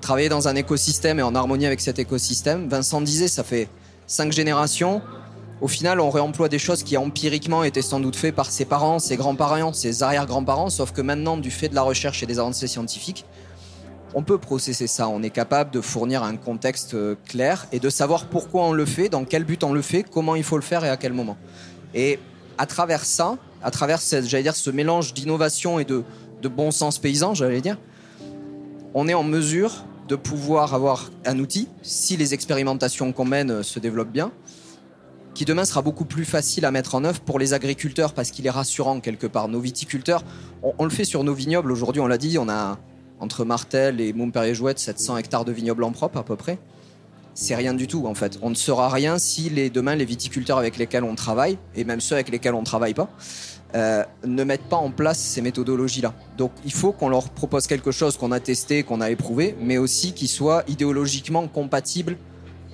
travailler 0.07 0.29
dans 0.29 0.47
un 0.47 0.55
écosystème 0.55 1.19
et 1.19 1.23
en 1.23 1.35
harmonie 1.35 1.67
avec 1.67 1.81
cet 1.81 1.99
écosystème. 1.99 2.69
Vincent 2.69 3.01
disait, 3.01 3.27
ça 3.27 3.43
fait 3.43 3.69
cinq 4.07 4.31
générations 4.31 5.03
au 5.61 5.67
final, 5.69 6.01
on 6.01 6.11
réemploie 6.11 6.49
des 6.49 6.61
choses 6.61 6.85
qui 6.85 6.97
empiriquement 6.97 7.65
étaient 7.65 7.83
sans 7.83 7.99
doute 7.99 8.15
faites 8.15 8.35
par 8.35 8.51
ses 8.51 8.67
parents, 8.67 8.99
ses 8.99 9.17
grands-parents, 9.17 9.73
ses 9.73 10.03
arrière-grands-parents, 10.03 10.69
sauf 10.69 10.93
que 10.93 11.01
maintenant, 11.01 11.39
du 11.39 11.51
fait 11.51 11.69
de 11.71 11.75
la 11.75 11.83
recherche 11.83 12.23
et 12.23 12.27
des 12.27 12.39
avancées 12.39 12.69
scientifiques, 12.69 13.25
on 14.15 14.23
peut 14.23 14.39
processer 14.39 14.87
ça. 14.87 15.09
On 15.09 15.23
est 15.25 15.31
capable 15.31 15.71
de 15.73 15.81
fournir 15.81 16.23
un 16.23 16.37
contexte 16.37 16.95
euh, 16.95 17.17
clair 17.27 17.67
et 17.73 17.81
de 17.81 17.89
savoir 17.89 18.27
pourquoi 18.27 18.65
on 18.65 18.73
le 18.73 18.85
fait, 18.85 19.09
dans 19.09 19.25
quel 19.25 19.45
but 19.45 19.65
on 19.65 19.73
le 19.73 19.83
fait, 19.83 20.05
comment 20.05 20.37
il 20.37 20.45
faut 20.45 20.57
le 20.57 20.63
faire 20.63 20.85
et 20.85 20.91
à 20.91 20.97
quel 20.97 21.15
moment. 21.15 21.39
Et 21.95 22.21
à 22.59 22.67
travers 22.67 23.05
ça, 23.05 23.39
à 23.63 23.71
travers 23.71 23.99
j'allais 24.01 24.43
dire, 24.45 24.55
ce 24.55 24.71
mélange 24.71 25.15
d'innovation 25.15 25.81
et 25.81 25.85
de, 25.85 26.05
de 26.43 26.49
bon 26.49 26.71
sens 26.71 26.99
paysan, 26.99 27.35
j'allais 27.35 27.63
dire, 27.63 27.79
on 28.95 29.09
est 29.09 29.15
en 29.15 29.25
mesure 29.25 29.85
de 30.09 30.17
pouvoir 30.17 30.75
avoir 30.75 31.11
un 31.25 31.39
outil, 31.39 31.69
si 31.83 32.17
les 32.17 32.35
expérimentations 32.35 33.13
qu'on 33.13 33.25
mène 33.25 33.51
euh, 33.51 33.63
se 33.63 33.79
développent 33.79 34.13
bien, 34.13 34.33
qui 35.35 35.45
demain 35.45 35.65
sera 35.65 35.83
beaucoup 35.83 36.07
plus 36.07 36.25
facile 36.25 36.65
à 36.65 36.71
mettre 36.71 36.95
en 36.95 37.05
œuvre 37.05 37.21
pour 37.21 37.39
les 37.39 37.53
agriculteurs 37.53 38.15
parce 38.15 38.31
qu'il 38.31 38.47
est 38.47 38.51
rassurant 38.51 39.01
quelque 39.01 39.27
part. 39.27 39.49
Nos 39.49 39.61
viticulteurs, 39.61 40.25
on, 40.63 40.85
le 40.85 40.91
fait 40.91 41.05
sur 41.05 41.25
nos 41.25 41.35
vignobles. 41.35 41.71
Aujourd'hui, 41.71 42.01
on 42.01 42.07
l'a 42.07 42.17
dit, 42.17 42.39
on 42.39 42.49
a 42.49 42.79
entre 43.21 43.45
Martel 43.45 44.01
et 44.01 44.15
Montpellier-Jouette 44.15 44.79
700 44.79 45.19
hectares 45.19 45.45
de 45.45 45.53
vignobles 45.53 45.85
en 45.85 45.93
propre 45.93 46.19
à 46.19 46.23
peu 46.23 46.37
près. 46.37 46.59
C'est 47.39 47.55
rien 47.55 47.75
du 47.75 47.87
tout 47.87 48.07
en 48.07 48.15
fait. 48.15 48.39
On 48.41 48.49
ne 48.49 48.55
sera 48.55 48.89
rien 48.89 49.19
si 49.19 49.51
les, 49.51 49.69
demain 49.69 49.95
les 49.95 50.07
viticulteurs 50.07 50.57
avec 50.57 50.79
lesquels 50.79 51.05
on 51.05 51.15
travaille, 51.15 51.59
et 51.75 51.85
même 51.85 52.01
ceux 52.01 52.15
avec 52.15 52.31
lesquels 52.31 52.55
on 52.55 52.61
ne 52.61 52.65
travaille 52.65 52.95
pas, 52.95 53.11
euh, 53.75 54.05
ne 54.25 54.43
mettent 54.43 54.71
pas 54.71 54.79
en 54.79 54.91
place 54.91 55.19
ces 55.19 55.43
méthodologies-là. 55.43 56.15
Donc 56.39 56.53
il 56.65 56.73
faut 56.73 56.93
qu'on 56.93 57.11
leur 57.11 57.29
propose 57.29 57.67
quelque 57.67 57.91
chose 57.91 58.17
qu'on 58.17 58.33
a 58.33 58.41
testé, 58.41 58.85
qu'on 58.85 59.03
a 59.03 59.11
éprouvé, 59.11 59.55
mais 59.61 59.77
aussi 59.77 60.15
qui 60.15 60.29
soit 60.29 60.65
idéologiquement 60.67 61.47
compatible 61.47 62.17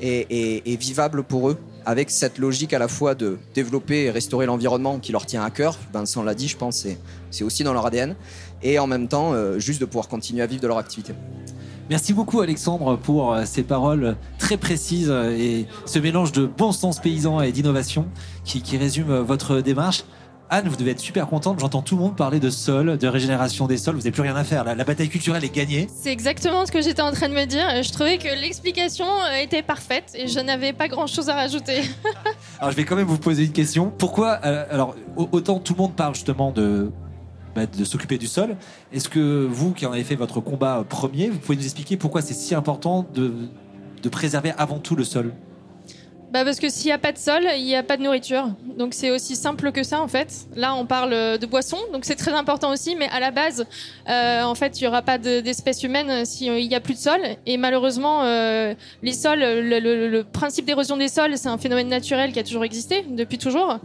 et 0.01 0.77
vivable 0.81 1.23
pour 1.23 1.51
eux 1.51 1.59
avec 1.87 2.11
cette 2.11 2.39
logique 2.39 2.73
à 2.73 2.79
la 2.79 2.89
fois 2.89 3.15
de 3.15 3.39
développer 3.55 4.05
et 4.05 4.11
restaurer 4.11 4.47
l'environnement 4.47 4.99
qui 4.99 5.13
leur 5.13 5.27
tient 5.27 5.45
à 5.45 5.51
cœur. 5.51 5.79
Vincent 5.93 6.23
l'a 6.23 6.35
dit, 6.35 6.49
je 6.49 6.57
pense, 6.57 6.87
c'est 7.31 7.45
aussi 7.45 7.65
dans 7.65 7.73
leur 7.73 7.87
ADN. 7.87 8.17
Et 8.63 8.79
en 8.79 8.87
même 8.87 9.09
temps, 9.09 9.33
euh, 9.33 9.59
juste 9.59 9.81
de 9.81 9.85
pouvoir 9.85 10.09
continuer 10.09 10.43
à 10.43 10.47
vivre 10.47 10.63
de 10.63 10.69
leur 10.69 10.79
activité. 10.79 11.15
Merci 11.91 12.13
beaucoup 12.13 12.41
Alexandre 12.41 12.97
pour 12.97 13.35
euh, 13.35 13.43
ces 13.45 13.65
paroles 13.65 14.17
très 14.39 14.57
précises 14.57 15.11
euh, 15.11 15.37
et 15.37 15.67
ce 15.85 15.99
mélange 15.99 16.31
de 16.33 16.47
bon 16.47 16.71
sens 16.71 17.01
paysan 17.01 17.41
et 17.41 17.51
d'innovation 17.51 18.07
qui, 18.45 18.63
qui 18.63 18.77
résume 18.77 19.13
votre 19.19 19.61
démarche. 19.61 20.05
Anne, 20.53 20.69
vous 20.69 20.77
devez 20.77 20.91
être 20.91 21.01
super 21.01 21.29
contente. 21.29 21.61
J'entends 21.61 21.81
tout 21.81 21.97
le 21.97 22.03
monde 22.03 22.15
parler 22.15 22.39
de 22.39 22.51
sol, 22.51 22.99
de 22.99 23.09
régénération 23.09 23.67
des 23.67 23.79
sols. 23.79 23.95
Vous 23.95 24.03
n'avez 24.03 24.11
plus 24.11 24.21
rien 24.21 24.37
à 24.37 24.45
faire. 24.45 24.65
La, 24.65 24.75
bataille 24.85 25.09
culturelle 25.09 25.43
est 25.43 25.55
gagnée. 25.55 25.87
C'est 25.91 26.13
exactement 26.13 26.67
ce 26.67 26.71
que 26.71 26.83
j'étais 26.83 27.01
en 27.01 27.11
train 27.11 27.31
de 27.31 27.35
me 27.35 27.47
dire. 27.47 27.83
Je 27.83 27.91
trouvais 27.91 28.19
que 28.19 28.29
l'explication 28.29 29.07
euh, 29.07 29.43
était 29.43 29.63
parfaite 29.63 30.13
et 30.15 30.29
je 30.29 30.39
n'avais 30.41 30.75
pas 30.75 30.89
grand 30.89 31.07
chose 31.07 31.31
à 31.31 31.37
rajouter. 31.37 31.81
alors, 32.61 32.71
je 32.71 32.77
vais 32.77 32.85
quand 32.85 32.97
même 32.97 33.07
vous 33.07 33.17
poser 33.17 33.47
une 33.47 33.53
question. 33.53 33.91
Pourquoi 33.97 34.41
euh, 34.45 34.67
Alors, 34.71 34.95
autant 35.17 35.59
tout 35.59 35.73
le 35.73 35.79
monde 35.79 35.97
parle 35.97 36.15
justement 36.15 36.51
de 36.51 36.93
bah, 37.55 37.65
de 37.65 37.85
s'occuper 37.87 38.19
du 38.19 38.27
sol. 38.27 38.57
Est-ce 38.93 39.09
que 39.09 39.47
vous, 39.51 39.73
qui 39.73 39.87
en 39.87 39.93
avez 39.93 40.05
fait 40.05 40.17
votre 40.17 40.41
combat 40.41 40.85
premier, 40.87 41.31
vous 41.31 41.39
pouvez 41.39 41.57
nous 41.57 41.65
expliquer 41.65 41.97
pourquoi 41.97 42.21
c'est 42.21 42.35
si 42.35 42.55
important 42.55 43.07
de, 43.15 43.33
de 44.03 44.09
préserver 44.11 44.53
avant 44.59 44.81
tout 44.81 44.97
le 44.97 45.05
sol? 45.05 45.33
Bah 46.33 46.45
parce 46.45 46.59
que 46.59 46.69
s'il 46.71 46.87
n'y 46.87 46.93
a 46.93 46.99
pas 46.99 47.13
de 47.13 47.19
sol, 47.19 47.43
il 47.57 47.65
n'y 47.65 47.77
a 47.77 47.83
pas 47.83 47.97
de 47.99 48.03
nourriture. 48.03 48.49
Donc 48.79 48.95
c'est 48.95 49.11
aussi 49.11 49.37
simple 49.37 49.71
que 49.71 49.83
ça 49.83 50.01
en 50.01 50.09
fait. 50.09 50.47
Là 50.57 50.75
on 50.75 50.87
parle 50.87 51.39
de 51.39 51.47
boissons, 51.47 51.79
donc 51.93 52.07
c'est 52.07 52.17
très 52.17 52.33
important 52.33 52.73
aussi, 52.73 52.97
mais 52.97 53.09
à 53.13 53.21
la 53.21 53.31
base, 53.31 53.67
euh, 54.09 54.43
en 54.43 54.55
fait, 54.55 54.81
il 54.81 54.85
n'y 54.85 54.89
aura 54.89 55.03
pas 55.03 55.19
d'espèces 55.19 55.83
humaines 55.83 56.25
s'il 56.25 56.55
n'y 56.55 56.75
a 56.75 56.81
plus 56.81 56.95
de 56.95 56.99
sol. 56.99 57.21
Et 57.45 57.59
malheureusement, 57.59 58.23
euh, 58.25 58.75
les 59.03 59.13
sols, 59.13 59.41
le, 59.41 59.79
le, 59.79 60.09
le 60.09 60.25
principe 60.25 60.65
d'érosion 60.65 60.97
des 60.97 61.09
sols, 61.09 61.37
c'est 61.37 61.49
un 61.49 61.59
phénomène 61.59 61.89
naturel 61.89 62.33
qui 62.33 62.39
a 62.39 62.45
toujours 62.45 62.65
existé 62.65 63.05
depuis 63.09 63.39
toujours, 63.39 63.79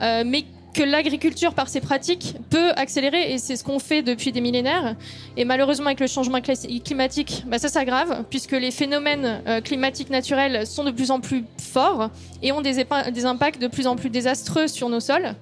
euh, 0.00 0.22
mais 0.24 0.44
que 0.74 0.82
l'agriculture, 0.82 1.54
par 1.54 1.68
ses 1.68 1.80
pratiques, 1.80 2.34
peut 2.48 2.70
accélérer, 2.76 3.32
et 3.32 3.38
c'est 3.38 3.56
ce 3.56 3.64
qu'on 3.64 3.78
fait 3.78 4.02
depuis 4.02 4.32
des 4.32 4.40
millénaires. 4.40 4.94
Et 5.36 5.44
malheureusement, 5.44 5.86
avec 5.86 6.00
le 6.00 6.06
changement 6.06 6.40
climatique, 6.40 7.44
bah, 7.46 7.58
ça 7.58 7.68
s'aggrave, 7.68 8.24
puisque 8.30 8.52
les 8.52 8.70
phénomènes 8.70 9.42
euh, 9.46 9.60
climatiques 9.60 10.10
naturels 10.10 10.66
sont 10.66 10.84
de 10.84 10.90
plus 10.90 11.10
en 11.10 11.20
plus 11.20 11.44
forts 11.58 12.10
et 12.42 12.52
ont 12.52 12.60
des, 12.60 12.78
impacts 13.24 13.60
de 13.60 13.68
plus 13.68 13.86
en 13.86 13.96
plus 13.96 14.10
désastreux 14.10 14.68
sur 14.68 14.88
nos 14.88 15.00
sols. 15.00 15.34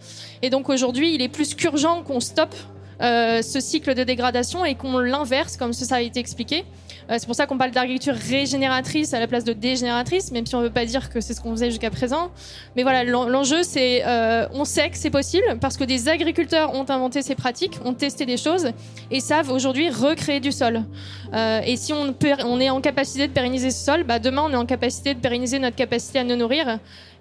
Et 0.42 0.50
donc 0.50 0.68
aujourd'hui, 0.68 1.14
il 1.14 1.22
est 1.22 1.28
plus 1.28 1.54
qu'urgent 1.54 2.02
qu'on 2.02 2.20
stoppe 2.20 2.54
euh, 3.00 3.42
ce 3.42 3.60
cycle 3.60 3.94
de 3.94 4.04
dégradation 4.04 4.64
et 4.64 4.74
qu'on 4.74 4.98
l'inverse, 4.98 5.56
comme 5.56 5.72
ça 5.72 5.96
a 5.96 6.00
été 6.00 6.20
expliqué. 6.20 6.64
Euh, 7.10 7.16
c'est 7.18 7.26
pour 7.26 7.34
ça 7.34 7.46
qu'on 7.46 7.56
parle 7.56 7.70
d'agriculture 7.70 8.14
régénératrice 8.14 9.14
à 9.14 9.20
la 9.20 9.26
place 9.26 9.44
de 9.44 9.52
dégénératrice, 9.52 10.30
même 10.30 10.46
si 10.46 10.54
on 10.54 10.60
ne 10.60 10.64
veut 10.64 10.72
pas 10.72 10.84
dire 10.84 11.10
que 11.10 11.20
c'est 11.20 11.34
ce 11.34 11.40
qu'on 11.40 11.52
faisait 11.52 11.70
jusqu'à 11.70 11.90
présent. 11.90 12.30
Mais 12.76 12.82
voilà, 12.82 13.04
l'enjeu, 13.04 13.62
c'est 13.62 14.06
euh, 14.06 14.46
on 14.52 14.64
sait 14.64 14.90
que 14.90 14.96
c'est 14.98 15.10
possible 15.10 15.58
parce 15.60 15.76
que 15.76 15.84
des 15.84 16.08
agriculteurs 16.08 16.74
ont 16.74 16.84
inventé 16.88 17.22
ces 17.22 17.34
pratiques, 17.34 17.78
ont 17.84 17.94
testé 17.94 18.26
des 18.26 18.36
choses 18.36 18.68
et 19.10 19.20
savent 19.20 19.50
aujourd'hui 19.50 19.88
recréer 19.90 20.40
du 20.40 20.52
sol. 20.52 20.84
Euh, 21.34 21.60
et 21.64 21.76
si 21.76 21.92
on, 21.92 22.60
est 22.60 22.70
en 22.70 22.80
capacité 22.80 23.26
de 23.26 23.32
pérenniser 23.32 23.70
ce 23.70 23.84
sol, 23.84 24.04
bah 24.04 24.18
demain 24.18 24.42
on 24.46 24.52
est 24.52 24.56
en 24.56 24.66
capacité 24.66 25.14
de 25.14 25.20
pérenniser 25.20 25.58
notre 25.58 25.76
capacité 25.76 26.18
à 26.18 26.24
nous 26.24 26.36
nourrir. 26.36 26.78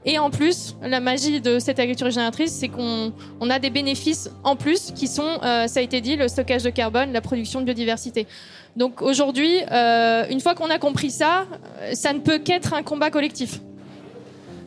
Et 0.08 0.18
en 0.18 0.30
plus, 0.30 0.76
la 0.82 1.00
magie 1.00 1.42
de 1.42 1.60
cette 1.60 1.80
agriculture 1.80 2.06
régénératrice, 2.06 2.52
c'est 2.52 2.70
qu'on 2.70 3.12
on 3.42 3.50
a 3.50 3.60
des 3.60 3.70
bénéfices 3.70 4.32
en 4.44 4.56
plus 4.56 4.92
qui 4.96 5.08
sont, 5.08 5.40
ça 5.42 5.68
a 5.76 5.82
été 5.82 6.00
dit, 6.00 6.16
le 6.16 6.30
stockage 6.30 6.64
de 6.64 6.70
carbone, 6.70 7.12
la 7.12 7.22
production 7.22 7.60
de 7.60 7.66
biodiversité. 7.66 8.26
Donc 8.78 9.02
aujourd'hui, 9.02 9.58
euh, 9.72 10.26
une 10.30 10.40
fois 10.40 10.54
qu'on 10.54 10.70
a 10.70 10.78
compris 10.78 11.10
ça, 11.10 11.46
ça 11.94 12.14
ne 12.14 12.20
peut 12.20 12.38
qu'être 12.38 12.76
un 12.76 12.84
combat 12.84 13.10
collectif. 13.10 13.60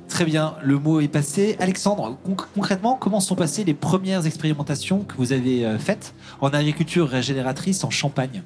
Très 0.09 0.25
bien, 0.25 0.57
le 0.63 0.81
mot 0.81 1.01
est 1.01 1.09
passé. 1.09 1.57
Alexandre, 1.61 2.19
concrètement, 2.55 2.97
comment 3.01 3.21
sont 3.21 3.37
passées 3.37 3.63
les 3.63 3.75
premières 3.75 4.27
expérimentations 4.27 5.05
que 5.05 5.15
vous 5.17 5.33
avez 5.33 5.65
euh, 5.65 5.79
faites 5.79 6.13
en 6.41 6.49
agriculture 6.49 7.09
régénératrice 7.09 7.85
en 7.85 7.91
Champagne? 7.91 8.43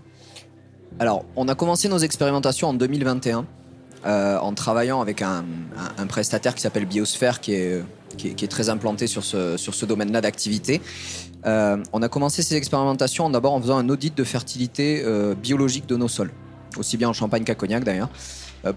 Alors, 0.99 1.24
on 1.34 1.49
a 1.49 1.55
commencé 1.55 1.88
nos 1.88 1.99
expérimentations 1.99 2.68
en 2.68 2.74
2021 2.74 3.47
euh, 4.07 4.38
en 4.38 4.52
travaillant 4.52 5.00
avec 5.00 5.22
un, 5.22 5.44
prestataire 6.09 6.55
qui 6.55 6.61
s'appelle 6.61 6.84
Biosphère, 6.84 7.40
qui 7.40 7.55
est, 7.55 8.48
très 8.50 8.68
implanté 8.68 9.07
sur 9.07 9.24
ce, 9.24 9.84
domaine-là 9.86 10.20
d'activité. 10.20 10.82
Euh, 11.46 11.82
on 11.92 12.02
a 12.02 12.09
commencé 12.09 12.42
ces 12.42 12.57
expérimentations 12.57 13.30
d'abord 13.30 13.55
en 13.55 13.61
faisant 13.61 13.78
un 13.78 13.88
audit 13.88 14.14
de 14.14 14.24
fertilité 14.24 15.02
euh, 15.05 15.34
biologique 15.34 15.86
de 15.86 15.96
nos 15.96 16.09
sols, 16.09 16.32
aussi 16.76 16.98
bien 16.98 17.09
en 17.09 17.12
Champagne 17.14 17.44
qu'à 17.44 17.55
Cognac 17.55 17.84
d'ailleurs, 17.84 18.11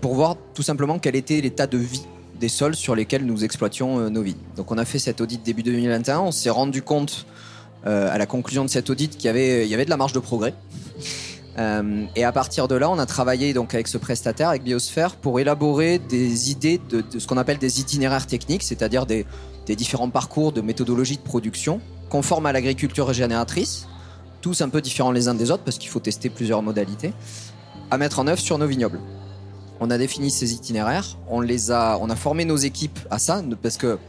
pour 0.01 0.15
voir 0.15 0.37
tout 0.53 0.63
simplement 0.63 0.97
quel 0.97 1.15
était 1.15 1.41
l'état 1.41 1.67
de 1.67 1.77
vie 1.77 2.05
des 2.39 2.49
sols 2.49 2.75
sur 2.75 2.95
lesquels 2.95 3.25
nous 3.25 3.43
exploitions 3.43 4.09
nos 4.09 4.21
vignes. 4.21 4.35
Donc 4.55 4.71
on 4.71 4.77
a 4.77 4.85
fait 4.85 4.99
cet 4.99 5.21
audit 5.21 5.41
début 5.43 5.63
2021, 5.63 6.19
on 6.19 6.31
s'est 6.31 6.49
rendu 6.49 6.81
compte 6.81 7.25
à 7.85 8.17
la 8.17 8.25
conclusion 8.25 8.65
de 8.65 8.69
cet 8.69 8.89
audit 8.89 9.17
qu'il 9.17 9.25
y 9.25 9.29
avait 9.29 9.85
de 9.85 9.89
la 9.89 9.97
marge 9.97 10.13
de 10.13 10.19
progrès. 10.19 10.53
Et 11.57 12.23
à 12.23 12.31
partir 12.31 12.67
de 12.67 12.75
là, 12.75 12.89
on 12.89 12.99
a 12.99 13.05
travaillé 13.05 13.53
donc 13.53 13.73
avec 13.73 13.87
ce 13.87 13.97
prestataire, 13.97 14.49
avec 14.49 14.63
Biosphère, 14.63 15.15
pour 15.15 15.39
élaborer 15.39 15.97
des 15.97 16.51
idées 16.51 16.79
de, 16.89 17.03
ce 17.17 17.25
qu'on 17.25 17.37
appelle 17.37 17.57
des 17.57 17.79
itinéraires 17.79 18.27
techniques, 18.27 18.63
c'est-à-dire 18.63 19.05
des, 19.05 19.25
des 19.65 19.75
différents 19.75 20.09
parcours 20.09 20.51
de 20.51 20.61
méthodologie 20.61 21.17
de 21.17 21.21
production 21.21 21.81
conformes 22.09 22.45
à 22.45 22.51
l'agriculture 22.51 23.07
régénératrice, 23.07 23.87
tous 24.41 24.61
un 24.61 24.69
peu 24.69 24.81
différents 24.81 25.11
les 25.11 25.27
uns 25.27 25.33
des 25.33 25.51
autres 25.51 25.63
parce 25.63 25.77
qu'il 25.77 25.89
faut 25.89 25.99
tester 25.99 26.29
plusieurs 26.29 26.61
modalités, 26.61 27.13
à 27.91 27.97
mettre 27.97 28.19
en 28.19 28.27
œuvre 28.27 28.39
sur 28.39 28.57
nos 28.57 28.67
vignobles. 28.67 28.99
On 29.79 29.89
a 29.91 29.97
défini 29.97 30.31
ces 30.31 30.53
itinéraires, 30.53 31.17
on 31.27 31.41
les 31.41 31.71
a, 31.71 31.97
on 32.01 32.09
a 32.09 32.15
formé 32.15 32.45
nos 32.45 32.55
équipes 32.55 32.99
à 33.11 33.19
ça 33.19 33.41
parce 33.61 33.77
que 33.77 33.99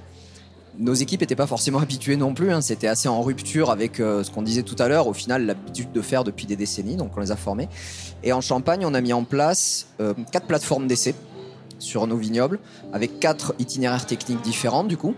nos 0.79 0.95
équipes 0.95 1.21
n'étaient 1.21 1.37
pas 1.37 1.47
forcément 1.47 1.81
habituées 1.81 2.17
non 2.17 2.35
plus. 2.35 2.53
Hein. 2.53 2.61
C'était 2.61 2.87
assez 2.87 3.09
en 3.09 3.21
rupture 3.21 3.71
avec 3.71 4.01
euh, 4.01 4.23
ce 4.23 4.31
qu'on 4.31 4.43
disait 4.43 4.63
tout 4.63 4.77
à 4.79 4.89
l'heure. 4.89 5.07
Au 5.07 5.13
final, 5.13 5.47
l'habitude 5.47 5.93
de 5.93 6.01
faire 6.01 6.25
depuis 6.25 6.47
des 6.47 6.57
décennies, 6.57 6.97
donc 6.97 7.13
on 7.17 7.21
les 7.21 7.33
a 7.33 7.37
formés. 7.37 7.69
Et 8.23 8.33
en 8.33 8.41
Champagne, 8.41 8.85
on 8.87 8.95
a 8.95 9.01
mis 9.01 9.13
en 9.13 9.25
place 9.25 9.89
euh, 10.01 10.15
quatre 10.33 10.47
plateformes 10.47 10.87
d'essai 10.87 11.15
sur 11.79 12.07
nos 12.07 12.17
vignobles, 12.17 12.59
avec 12.93 13.21
quatre 13.21 13.55
itinéraires 13.61 14.07
techniques 14.07 14.43
différents 14.43 14.83
du 14.83 14.97
coup 14.97 15.15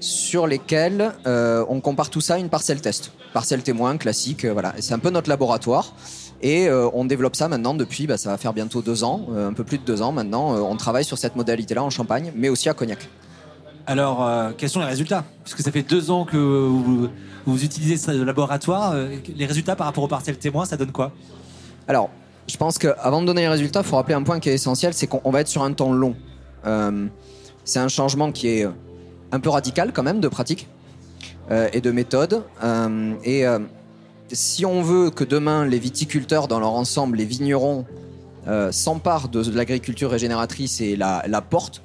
sur 0.00 0.46
lesquels 0.46 1.12
euh, 1.26 1.64
on 1.70 1.80
compare 1.80 2.10
tout 2.10 2.20
ça 2.20 2.34
à 2.34 2.38
une 2.38 2.50
parcelle 2.50 2.82
test. 2.82 3.12
Parcelle 3.32 3.62
témoin 3.62 3.96
classique, 3.96 4.44
voilà. 4.44 4.74
C'est 4.80 4.92
un 4.92 4.98
peu 4.98 5.08
notre 5.08 5.30
laboratoire. 5.30 5.94
Et 6.42 6.68
on 6.70 7.06
développe 7.06 7.36
ça 7.36 7.48
maintenant 7.48 7.72
depuis, 7.72 8.06
bah, 8.06 8.18
ça 8.18 8.28
va 8.28 8.36
faire 8.36 8.52
bientôt 8.52 8.82
deux 8.82 9.02
ans, 9.02 9.28
un 9.34 9.54
peu 9.54 9.64
plus 9.64 9.78
de 9.78 9.84
deux 9.84 10.02
ans 10.02 10.12
maintenant. 10.12 10.54
on 10.70 10.76
travaille 10.76 11.04
sur 11.04 11.16
cette 11.16 11.36
modalité-là 11.36 11.82
en 11.82 11.88
Champagne, 11.88 12.32
mais 12.36 12.50
aussi 12.50 12.68
à 12.68 12.74
Cognac. 12.74 13.08
Alors, 13.86 14.26
quels 14.56 14.70
sont 14.70 14.80
les 14.80 14.86
résultats? 14.86 15.24
Puisque 15.42 15.60
ça 15.60 15.70
fait 15.70 15.82
deux 15.82 16.10
ans 16.10 16.24
que 16.24 16.36
vous, 16.36 17.10
utilisez 17.46 17.96
ce 17.96 18.10
laboratoire, 18.10 18.94
les 19.36 19.46
résultats 19.46 19.76
par 19.76 19.86
rapport 19.86 20.04
aux 20.04 20.08
parcelles 20.08 20.38
témoins, 20.38 20.64
ça 20.64 20.76
donne 20.76 20.92
quoi? 20.92 21.12
Alors, 21.86 22.08
je 22.46 22.56
pense 22.56 22.78
qu'avant 22.78 23.20
de 23.20 23.26
donner 23.26 23.42
les 23.42 23.48
résultats, 23.48 23.80
il 23.80 23.86
faut 23.86 23.96
rappeler 23.96 24.14
un 24.14 24.22
point 24.22 24.40
qui 24.40 24.48
est 24.48 24.54
essentiel, 24.54 24.94
c'est 24.94 25.06
qu'on 25.06 25.30
va 25.30 25.42
être 25.42 25.48
sur 25.48 25.62
un 25.62 25.72
temps 25.72 25.92
long. 25.92 26.14
c'est 27.64 27.78
un 27.78 27.88
changement 27.88 28.32
qui 28.32 28.48
est 28.48 28.66
un 29.34 29.40
peu 29.40 29.50
radical 29.50 29.92
quand 29.92 30.02
même 30.02 30.20
de 30.20 30.28
pratique 30.28 30.68
euh, 31.50 31.68
et 31.72 31.80
de 31.80 31.90
méthode. 31.90 32.42
Euh, 32.62 33.14
et 33.24 33.46
euh, 33.46 33.58
si 34.32 34.64
on 34.64 34.80
veut 34.80 35.10
que 35.10 35.24
demain 35.24 35.66
les 35.66 35.78
viticulteurs 35.78 36.48
dans 36.48 36.60
leur 36.60 36.72
ensemble, 36.72 37.18
les 37.18 37.26
vignerons, 37.26 37.84
s'emparent 38.72 39.30
de, 39.30 39.42
l'agriculture 39.56 40.10
régénératrice 40.10 40.82
et 40.82 40.96
la, 40.96 41.24
la 41.26 41.40
porte, 41.40 41.82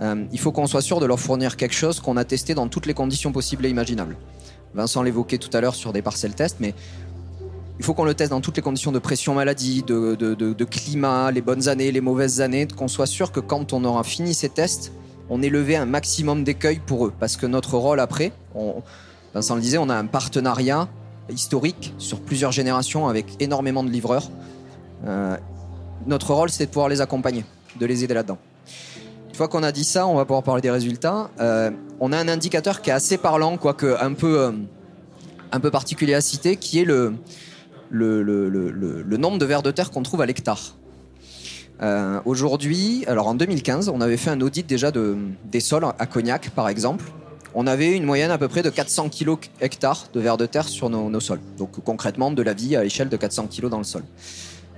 euh, 0.00 0.24
il 0.32 0.38
faut 0.38 0.52
qu'on 0.52 0.66
soit 0.66 0.82
sûr 0.82 1.00
de 1.00 1.06
leur 1.06 1.20
fournir 1.20 1.56
quelque 1.56 1.74
chose 1.74 2.00
qu'on 2.00 2.16
a 2.16 2.24
testé 2.24 2.54
dans 2.54 2.68
toutes 2.68 2.86
les 2.86 2.94
conditions 2.94 3.32
possibles 3.32 3.66
et 3.66 3.70
imaginables. 3.70 4.16
Vincent 4.74 5.02
l'évoquait 5.02 5.38
tout 5.38 5.50
à 5.56 5.60
l'heure 5.60 5.74
sur 5.74 5.92
des 5.92 6.02
parcelles 6.02 6.34
tests, 6.34 6.56
mais 6.60 6.74
il 7.78 7.84
faut 7.84 7.94
qu'on 7.94 8.04
le 8.04 8.14
teste 8.14 8.30
dans 8.30 8.40
toutes 8.40 8.56
les 8.56 8.62
conditions 8.62 8.92
de 8.92 8.98
pression 8.98 9.34
maladie, 9.34 9.82
de 9.82 10.64
climat, 10.64 11.30
les 11.30 11.42
bonnes 11.42 11.68
années, 11.68 11.92
les 11.92 12.00
mauvaises 12.00 12.40
années, 12.40 12.66
qu'on 12.66 12.88
soit 12.88 13.06
sûr 13.06 13.32
que 13.32 13.40
quand 13.40 13.72
on 13.72 13.84
aura 13.84 14.04
fini 14.04 14.34
ces 14.34 14.48
tests, 14.48 14.92
on 15.30 15.42
ait 15.42 15.48
levé 15.48 15.76
un 15.76 15.86
maximum 15.86 16.44
d'écueils 16.44 16.80
pour 16.84 17.06
eux. 17.06 17.12
Parce 17.18 17.36
que 17.36 17.46
notre 17.46 17.76
rôle 17.76 18.00
après, 18.00 18.32
on, 18.54 18.82
Vincent 19.34 19.56
le 19.56 19.60
disait, 19.60 19.78
on 19.78 19.88
a 19.88 19.96
un 19.96 20.06
partenariat 20.06 20.88
historique 21.28 21.92
sur 21.98 22.20
plusieurs 22.20 22.52
générations 22.52 23.08
avec 23.08 23.26
énormément 23.40 23.82
de 23.82 23.90
livreurs. 23.90 24.30
Euh, 25.06 25.36
notre 26.06 26.32
rôle, 26.32 26.50
c'est 26.50 26.66
de 26.66 26.70
pouvoir 26.70 26.88
les 26.88 27.00
accompagner, 27.00 27.44
de 27.80 27.86
les 27.86 28.04
aider 28.04 28.14
là-dedans. 28.14 28.38
Une 29.34 29.38
fois 29.38 29.48
qu'on 29.48 29.64
a 29.64 29.72
dit 29.72 29.82
ça, 29.82 30.06
on 30.06 30.14
va 30.14 30.24
pouvoir 30.24 30.44
parler 30.44 30.62
des 30.62 30.70
résultats. 30.70 31.28
Euh, 31.40 31.72
on 31.98 32.12
a 32.12 32.16
un 32.16 32.28
indicateur 32.28 32.80
qui 32.80 32.90
est 32.90 32.92
assez 32.92 33.18
parlant, 33.18 33.56
quoique 33.56 33.96
un 34.00 34.12
peu, 34.12 34.38
euh, 34.38 34.52
un 35.50 35.58
peu 35.58 35.72
particulier 35.72 36.14
à 36.14 36.20
citer, 36.20 36.54
qui 36.54 36.78
est 36.78 36.84
le, 36.84 37.14
le, 37.90 38.22
le, 38.22 38.48
le, 38.48 39.16
nombre 39.16 39.38
de 39.38 39.44
vers 39.44 39.62
de 39.62 39.72
terre 39.72 39.90
qu'on 39.90 40.04
trouve 40.04 40.20
à 40.20 40.26
l'hectare. 40.26 40.76
Euh, 41.82 42.20
Aujourd'hui, 42.24 43.02
alors 43.08 43.26
en 43.26 43.34
2015, 43.34 43.88
on 43.88 44.00
avait 44.00 44.18
fait 44.18 44.30
un 44.30 44.40
audit 44.40 44.68
déjà 44.68 44.92
de, 44.92 45.16
des 45.46 45.58
sols 45.58 45.84
à 45.98 46.06
Cognac, 46.06 46.50
par 46.50 46.68
exemple. 46.68 47.04
On 47.56 47.66
avait 47.66 47.90
une 47.90 48.04
moyenne 48.04 48.30
à 48.30 48.38
peu 48.38 48.46
près 48.46 48.62
de 48.62 48.70
400 48.70 49.08
kg 49.08 49.34
hectares 49.60 50.10
de 50.14 50.20
vers 50.20 50.36
de 50.36 50.46
terre 50.46 50.68
sur 50.68 50.90
nos, 50.90 51.10
nos 51.10 51.18
sols. 51.18 51.40
Donc 51.58 51.82
concrètement, 51.82 52.30
de 52.30 52.42
la 52.42 52.54
vie 52.54 52.76
à 52.76 52.84
l'échelle 52.84 53.08
de 53.08 53.16
400 53.16 53.48
kg 53.48 53.68
dans 53.68 53.78
le 53.78 53.84
sol. 53.84 54.04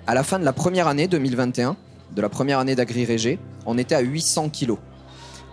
À 0.07 0.15
la 0.15 0.23
fin 0.23 0.39
de 0.39 0.47
la 0.47 0.55
première 0.55 0.89
année 0.89 1.09
2021, 1.09 1.77
de 2.15 2.23
la 2.23 2.29
première 2.29 2.59
année 2.59 2.75
d'agri-régé, 2.75 3.39
on 3.67 3.79
était 3.79 3.95
à 3.95 4.01
800 4.01 4.51
kg. 4.51 4.75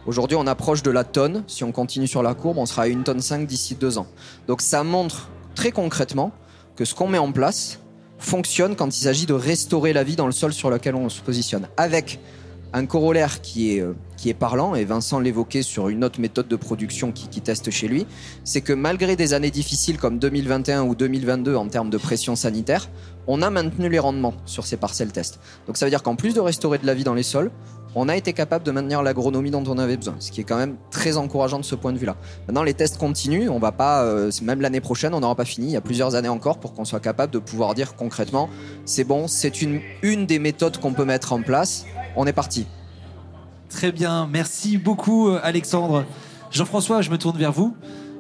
Aujourd'hui, 0.06 0.36
on 0.36 0.48
approche 0.48 0.84
de 0.84 0.92
la 0.92 1.04
tonne. 1.04 1.44
Si 1.48 1.64
on 1.64 1.72
continue 1.72 2.08
sur 2.08 2.24
la 2.24 2.34
courbe, 2.34 2.58
on 2.58 2.66
sera 2.66 2.84
à 2.84 2.88
une 2.88 3.04
tonne 3.04 3.22
5 3.22 3.48
d'ici 3.48 3.76
deux 3.76 3.98
ans. 3.98 4.08
Donc 4.48 4.62
ça 4.62 4.84
montre 4.84 5.30
très 5.56 5.72
concrètement 5.72 6.32
que 6.76 6.86
ce 6.86 6.94
qu'on 6.94 7.08
met 7.08 7.18
en 7.18 7.32
place 7.32 7.80
fonctionne 8.20 8.76
quand 8.76 8.88
il 8.88 9.00
s'agit 9.00 9.26
de 9.26 9.34
restaurer 9.34 9.94
la 9.94 10.04
vie 10.04 10.16
dans 10.16 10.26
le 10.26 10.32
sol 10.32 10.54
sur 10.54 10.70
lequel 10.70 10.96
on 10.96 11.10
se 11.10 11.22
positionne. 11.22 11.68
Avec 11.78 12.20
un 12.74 12.86
corollaire 12.86 13.42
qui 13.42 13.76
est, 13.76 13.82
euh, 13.82 13.94
qui 14.18 14.30
est 14.30 14.34
parlant, 14.34 14.74
et 14.74 14.84
Vincent 14.84 15.20
l'évoquait 15.20 15.62
sur 15.62 15.90
une 15.90 16.04
autre 16.04 16.20
méthode 16.20 16.48
de 16.48 16.56
production 16.56 17.12
qui, 17.12 17.28
qui 17.28 17.40
teste 17.40 17.70
chez 17.70 17.88
lui, 17.88 18.08
c'est 18.44 18.62
que 18.62 18.74
malgré 18.74 19.16
des 19.16 19.34
années 19.34 19.52
difficiles 19.52 19.98
comme 19.98 20.18
2021 20.18 20.84
ou 20.84 20.96
2022 20.96 21.56
en 21.56 21.68
termes 21.68 21.92
de 21.92 21.98
pression 21.98 22.36
sanitaire, 22.36 22.90
on 23.28 23.42
a 23.42 23.50
maintenu 23.50 23.90
les 23.90 24.00
rendements 24.00 24.34
sur 24.46 24.66
ces 24.66 24.78
parcelles 24.78 25.12
tests. 25.12 25.40
Donc 25.68 25.78
ça 25.78 25.86
veut 25.86 25.90
dire 25.90 26.04
qu'en 26.04 26.16
plus 26.16 26.34
de 26.34 26.40
restaurer 26.40 26.78
de 26.78 26.86
la 26.86 26.94
vie 26.94 27.04
dans 27.04 27.14
les 27.14 27.24
sols, 27.24 27.52
on 27.96 28.10
a 28.10 28.16
été 28.16 28.34
capable 28.34 28.66
de 28.66 28.72
maintenir 28.72 29.04
l'agronomie 29.04 29.52
dont 29.52 29.64
on 29.68 29.78
avait 29.78 29.98
besoin, 29.98 30.16
ce 30.20 30.32
qui 30.32 30.42
est 30.42 30.44
quand 30.44 30.58
même 30.58 30.78
très 30.90 31.18
encourageant 31.18 31.60
de 31.60 31.66
ce 31.66 31.76
point 31.76 31.94
de 31.94 31.98
vue-là. 31.98 32.16
Maintenant, 32.48 32.64
les 32.64 32.74
tests 32.74 32.98
continuent, 32.98 33.50
on 33.50 33.60
va 33.60 33.72
pas, 33.72 34.04
euh, 34.04 34.32
même 34.42 34.62
l'année 34.62 34.82
prochaine, 34.82 35.14
on 35.14 35.20
n'aura 35.20 35.36
pas 35.36 35.46
fini, 35.46 35.68
il 35.68 35.74
y 35.74 35.78
a 35.78 35.82
plusieurs 35.82 36.16
années 36.16 36.30
encore 36.30 36.60
pour 36.60 36.74
qu'on 36.74 36.86
soit 36.86 37.00
capable 37.00 37.32
de 37.32 37.40
pouvoir 37.40 37.76
dire 37.76 37.96
concrètement, 37.96 38.50
c'est 38.86 39.04
bon, 39.04 39.28
c'est 39.28 39.62
une, 39.62 39.80
une 40.02 40.26
des 40.26 40.40
méthodes 40.40 40.78
qu'on 40.78 40.94
peut 40.94 41.06
mettre 41.06 41.34
en 41.34 41.42
place, 41.42 41.86
on 42.16 42.26
est 42.26 42.34
parti. 42.34 42.66
Très 43.70 43.92
bien, 43.92 44.28
merci 44.32 44.78
beaucoup 44.78 45.30
euh, 45.30 45.40
Alexandre. 45.44 46.06
Jean-François, 46.52 47.02
je 47.02 47.10
me 47.10 47.18
tourne 47.18 47.38
vers 47.38 47.52
vous. 47.52 47.76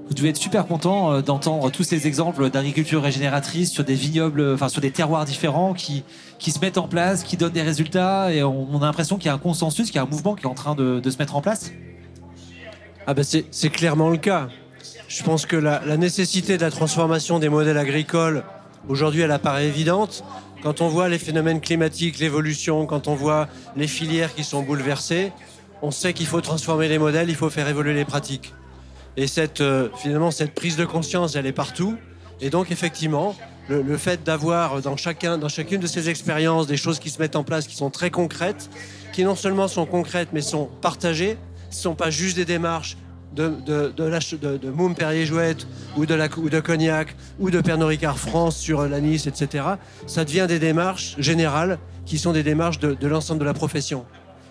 Vous 0.07 0.13
devez 0.13 0.29
être 0.29 0.37
super 0.37 0.67
content 0.67 1.13
euh, 1.13 1.21
d'entendre 1.21 1.71
tous 1.71 1.83
ces 1.83 2.07
exemples 2.07 2.49
d'agriculture 2.49 3.01
régénératrice 3.01 3.71
sur 3.71 3.83
des 3.83 3.95
vignobles, 3.95 4.53
enfin 4.53 4.69
sur 4.69 4.81
des 4.81 4.91
terroirs 4.91 5.25
différents 5.25 5.73
qui, 5.73 6.03
qui 6.39 6.51
se 6.51 6.59
mettent 6.59 6.77
en 6.77 6.87
place, 6.87 7.23
qui 7.23 7.37
donnent 7.37 7.53
des 7.53 7.61
résultats 7.61 8.33
et 8.33 8.43
on, 8.43 8.81
a 8.81 8.85
l'impression 8.85 9.17
qu'il 9.17 9.27
y 9.27 9.29
a 9.29 9.33
un 9.33 9.39
consensus, 9.39 9.87
qu'il 9.87 9.95
y 9.95 9.99
a 9.99 10.03
un 10.03 10.07
mouvement 10.07 10.35
qui 10.35 10.43
est 10.43 10.49
en 10.49 10.53
train 10.53 10.75
de, 10.75 10.99
de 10.99 11.09
se 11.09 11.17
mettre 11.17 11.35
en 11.35 11.41
place. 11.41 11.71
Ah 13.07 13.13
ben 13.13 13.23
c'est 13.23 13.69
clairement 13.69 14.09
le 14.09 14.17
cas. 14.17 14.47
Je 15.07 15.23
pense 15.23 15.45
que 15.45 15.55
la, 15.55 15.81
la 15.85 15.97
nécessité 15.97 16.57
de 16.57 16.61
la 16.61 16.71
transformation 16.71 17.39
des 17.39 17.49
modèles 17.49 17.77
agricoles, 17.77 18.43
aujourd'hui, 18.87 19.21
elle 19.21 19.31
apparaît 19.31 19.67
évidente. 19.67 20.23
Quand 20.63 20.79
on 20.79 20.87
voit 20.87 21.09
les 21.09 21.19
phénomènes 21.19 21.59
climatiques, 21.59 22.19
l'évolution, 22.19 22.85
quand 22.85 23.07
on 23.07 23.15
voit 23.15 23.47
les 23.75 23.87
filières 23.87 24.33
qui 24.33 24.45
sont 24.45 24.63
bouleversées, 24.63 25.33
on 25.81 25.91
sait 25.91 26.13
qu'il 26.13 26.25
faut 26.25 26.39
transformer 26.39 26.87
les 26.87 26.97
modèles, 26.97 27.29
il 27.29 27.35
faut 27.35 27.49
faire 27.49 27.67
évoluer 27.67 27.93
les 27.93 28.05
pratiques. 28.05 28.53
Et 29.17 29.27
cette, 29.27 29.61
euh, 29.61 29.89
finalement, 29.95 30.31
cette 30.31 30.53
prise 30.53 30.75
de 30.75 30.85
conscience, 30.85 31.35
elle 31.35 31.45
est 31.45 31.51
partout. 31.51 31.97
Et 32.41 32.49
donc, 32.49 32.71
effectivement, 32.71 33.35
le, 33.69 33.81
le 33.81 33.97
fait 33.97 34.23
d'avoir 34.23 34.81
dans, 34.81 34.97
chacun, 34.97 35.37
dans 35.37 35.49
chacune 35.49 35.79
de 35.79 35.87
ces 35.87 36.09
expériences 36.09 36.67
des 36.67 36.77
choses 36.77 36.99
qui 36.99 37.09
se 37.09 37.19
mettent 37.19 37.35
en 37.35 37.43
place, 37.43 37.67
qui 37.67 37.75
sont 37.75 37.89
très 37.89 38.09
concrètes, 38.09 38.69
qui 39.13 39.23
non 39.23 39.35
seulement 39.35 39.67
sont 39.67 39.85
concrètes, 39.85 40.29
mais 40.33 40.41
sont 40.41 40.69
partagées, 40.81 41.37
ce 41.69 41.77
ne 41.77 41.81
sont 41.81 41.95
pas 41.95 42.09
juste 42.09 42.35
des 42.35 42.45
démarches 42.45 42.97
de, 43.35 43.49
de, 43.65 43.93
de, 43.95 44.57
de, 44.57 44.69
Moum 44.69 44.95
Perrier-Jouette 44.95 45.67
ou 45.97 46.05
de, 46.05 46.13
la, 46.13 46.27
ou 46.37 46.49
de 46.49 46.59
Cognac 46.59 47.15
ou 47.39 47.49
de 47.49 47.61
Pernod 47.61 47.87
Ricard 47.87 48.19
France 48.19 48.57
sur 48.57 48.87
la 48.87 48.99
Nice, 48.99 49.27
etc. 49.27 49.65
Ça 50.05 50.23
devient 50.23 50.45
des 50.47 50.59
démarches 50.59 51.15
générales 51.17 51.79
qui 52.05 52.17
sont 52.17 52.31
des 52.31 52.43
démarches 52.43 52.79
de, 52.79 52.93
de 52.93 53.07
l'ensemble 53.07 53.39
de 53.39 53.45
la 53.45 53.53
profession. 53.53 54.05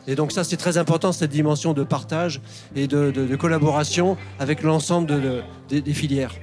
Et 0.09 0.15
donc 0.17 0.33
ça, 0.33 0.43
c'est 0.45 0.57
très 0.57 0.79
important, 0.79 1.13
cette 1.13 1.31
dimension 1.31 1.73
de 1.75 1.85
partage 1.85 2.41
et 2.75 2.87
de, 2.89 3.11
collaboration 3.37 4.17
avec 4.41 4.63
l'ensemble 4.63 5.07
de, 5.07 5.21
de- 5.21 5.43
des- 5.69 5.81
des 5.81 5.95
filières. 5.95 6.35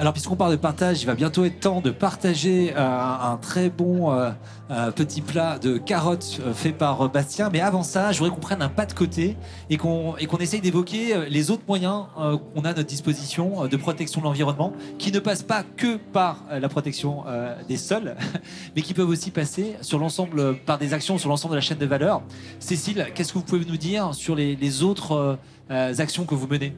Alors, 0.00 0.14
puisqu'on 0.14 0.34
parle 0.34 0.52
de 0.52 0.56
partage, 0.56 1.02
il 1.02 1.06
va 1.06 1.14
bientôt 1.14 1.44
être 1.44 1.60
temps 1.60 1.82
de 1.82 1.90
partager 1.90 2.72
euh, 2.74 2.78
un, 2.78 3.36
très 3.36 3.68
bon 3.68 4.10
euh, 4.10 4.30
euh, 4.70 4.90
petit 4.92 5.20
plat 5.20 5.58
de 5.58 5.76
carottes 5.76 6.40
fait 6.54 6.72
par 6.72 7.10
Bastien. 7.10 7.50
Mais 7.52 7.60
avant 7.60 7.82
ça, 7.82 8.10
je 8.10 8.18
voudrais 8.18 8.34
qu'on 8.34 8.40
prenne 8.40 8.62
un 8.62 8.70
pas 8.70 8.86
de 8.86 8.94
côté 8.94 9.36
et 9.68 9.76
qu'on 9.76 10.16
essaye 10.16 10.62
d'évoquer 10.62 11.28
les 11.28 11.50
autres 11.50 11.64
moyens 11.68 12.06
qu'on 12.16 12.62
a 12.62 12.70
à 12.70 12.72
notre 12.72 12.88
disposition 12.88 13.66
de 13.66 13.76
protection 13.76 14.22
de 14.22 14.24
l'environnement, 14.24 14.72
qui 14.96 15.12
ne 15.12 15.18
passent 15.18 15.42
pas 15.42 15.64
que 15.64 15.96
par 15.96 16.46
la 16.50 16.70
protection 16.70 17.24
des 17.68 17.76
sols, 17.76 18.16
mais 18.74 18.80
qui 18.80 18.94
peuvent 18.94 19.08
aussi 19.08 19.30
passer 19.30 19.76
sur 19.82 19.98
l'ensemble 19.98 20.56
par 20.60 20.78
des 20.78 20.94
actions 20.94 21.18
sur 21.18 21.28
l'ensemble 21.28 21.52
de 21.52 21.56
la 21.56 21.62
chaîne 21.62 21.76
de 21.76 21.84
valeur. 21.84 22.22
Cécile, 22.58 23.08
qu'est-ce 23.14 23.34
que 23.34 23.38
vous 23.38 23.44
pouvez 23.44 23.66
nous 23.66 23.76
dire 23.76 24.14
sur 24.14 24.34
les, 24.34 24.82
autres 24.82 25.36
actions 25.68 26.24
que 26.24 26.34
vous 26.34 26.46
menez? 26.46 26.74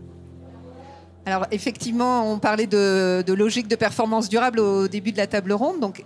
Alors 1.24 1.46
effectivement, 1.52 2.30
on 2.30 2.38
parlait 2.38 2.66
de, 2.66 3.24
logique 3.32 3.68
de 3.68 3.76
performance 3.76 4.28
durable 4.28 4.58
au 4.58 4.88
début 4.88 5.12
de 5.12 5.18
la 5.18 5.28
table 5.28 5.52
ronde. 5.52 5.78
Donc 5.78 6.04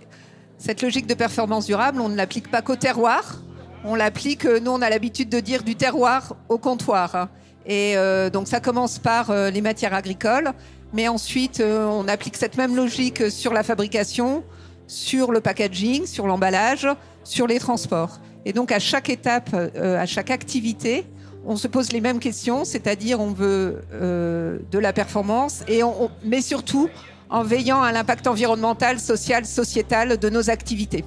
cette 0.59 0.81
logique 0.81 1.07
de 1.07 1.15
performance 1.15 1.65
durable, 1.65 2.01
on 2.01 2.09
ne 2.09 2.15
l'applique 2.15 2.51
pas 2.51 2.61
qu'au 2.61 2.75
terroir. 2.75 3.41
On 3.83 3.95
l'applique, 3.95 4.45
euh, 4.45 4.59
nous 4.59 4.71
on 4.71 4.81
a 4.81 4.89
l'habitude 4.89 5.29
de 5.29 5.39
dire 5.39 5.63
du 5.63 5.75
terroir 5.75 6.35
au 6.49 6.57
comptoir. 6.57 7.15
hein. 7.15 7.29
Et 7.65 7.97
euh, 7.97 8.29
donc 8.29 8.47
ça 8.47 8.59
commence 8.59 8.99
par 8.99 9.29
euh, 9.29 9.49
les 9.49 9.61
matières 9.61 9.93
agricoles, 9.93 10.51
mais 10.93 11.07
ensuite 11.07 11.61
on 11.61 12.07
applique 12.07 12.37
cette 12.37 12.57
même 12.57 12.75
logique 12.75 13.31
sur 13.31 13.53
la 13.53 13.63
fabrication, 13.63 14.43
sur 14.87 15.31
le 15.31 15.41
packaging, 15.41 16.05
sur 16.05 16.27
l'emballage, 16.27 16.87
sur 17.23 17.47
les 17.47 17.59
transports. 17.59 18.19
Et 18.45 18.53
donc 18.53 18.71
à 18.71 18.79
chaque 18.79 19.09
étape, 19.09 19.53
à 19.53 20.05
chaque 20.05 20.31
activité, 20.31 21.05
on 21.45 21.55
se 21.55 21.67
pose 21.67 21.91
les 21.91 22.01
mêmes 22.01 22.19
questions, 22.19 22.65
c'est-à-dire 22.65 23.19
on 23.19 23.31
veut 23.31 23.81
euh, 23.93 24.59
de 24.71 24.79
la 24.79 24.93
performance, 24.93 25.63
et 25.67 25.83
on, 25.83 26.11
mais 26.23 26.41
surtout 26.41 26.89
en 27.29 27.43
veillant 27.43 27.81
à 27.81 27.91
l'impact 27.91 28.27
environnemental, 28.27 28.99
social, 28.99 29.45
sociétal 29.45 30.17
de 30.17 30.29
nos 30.29 30.49
activités. 30.49 31.03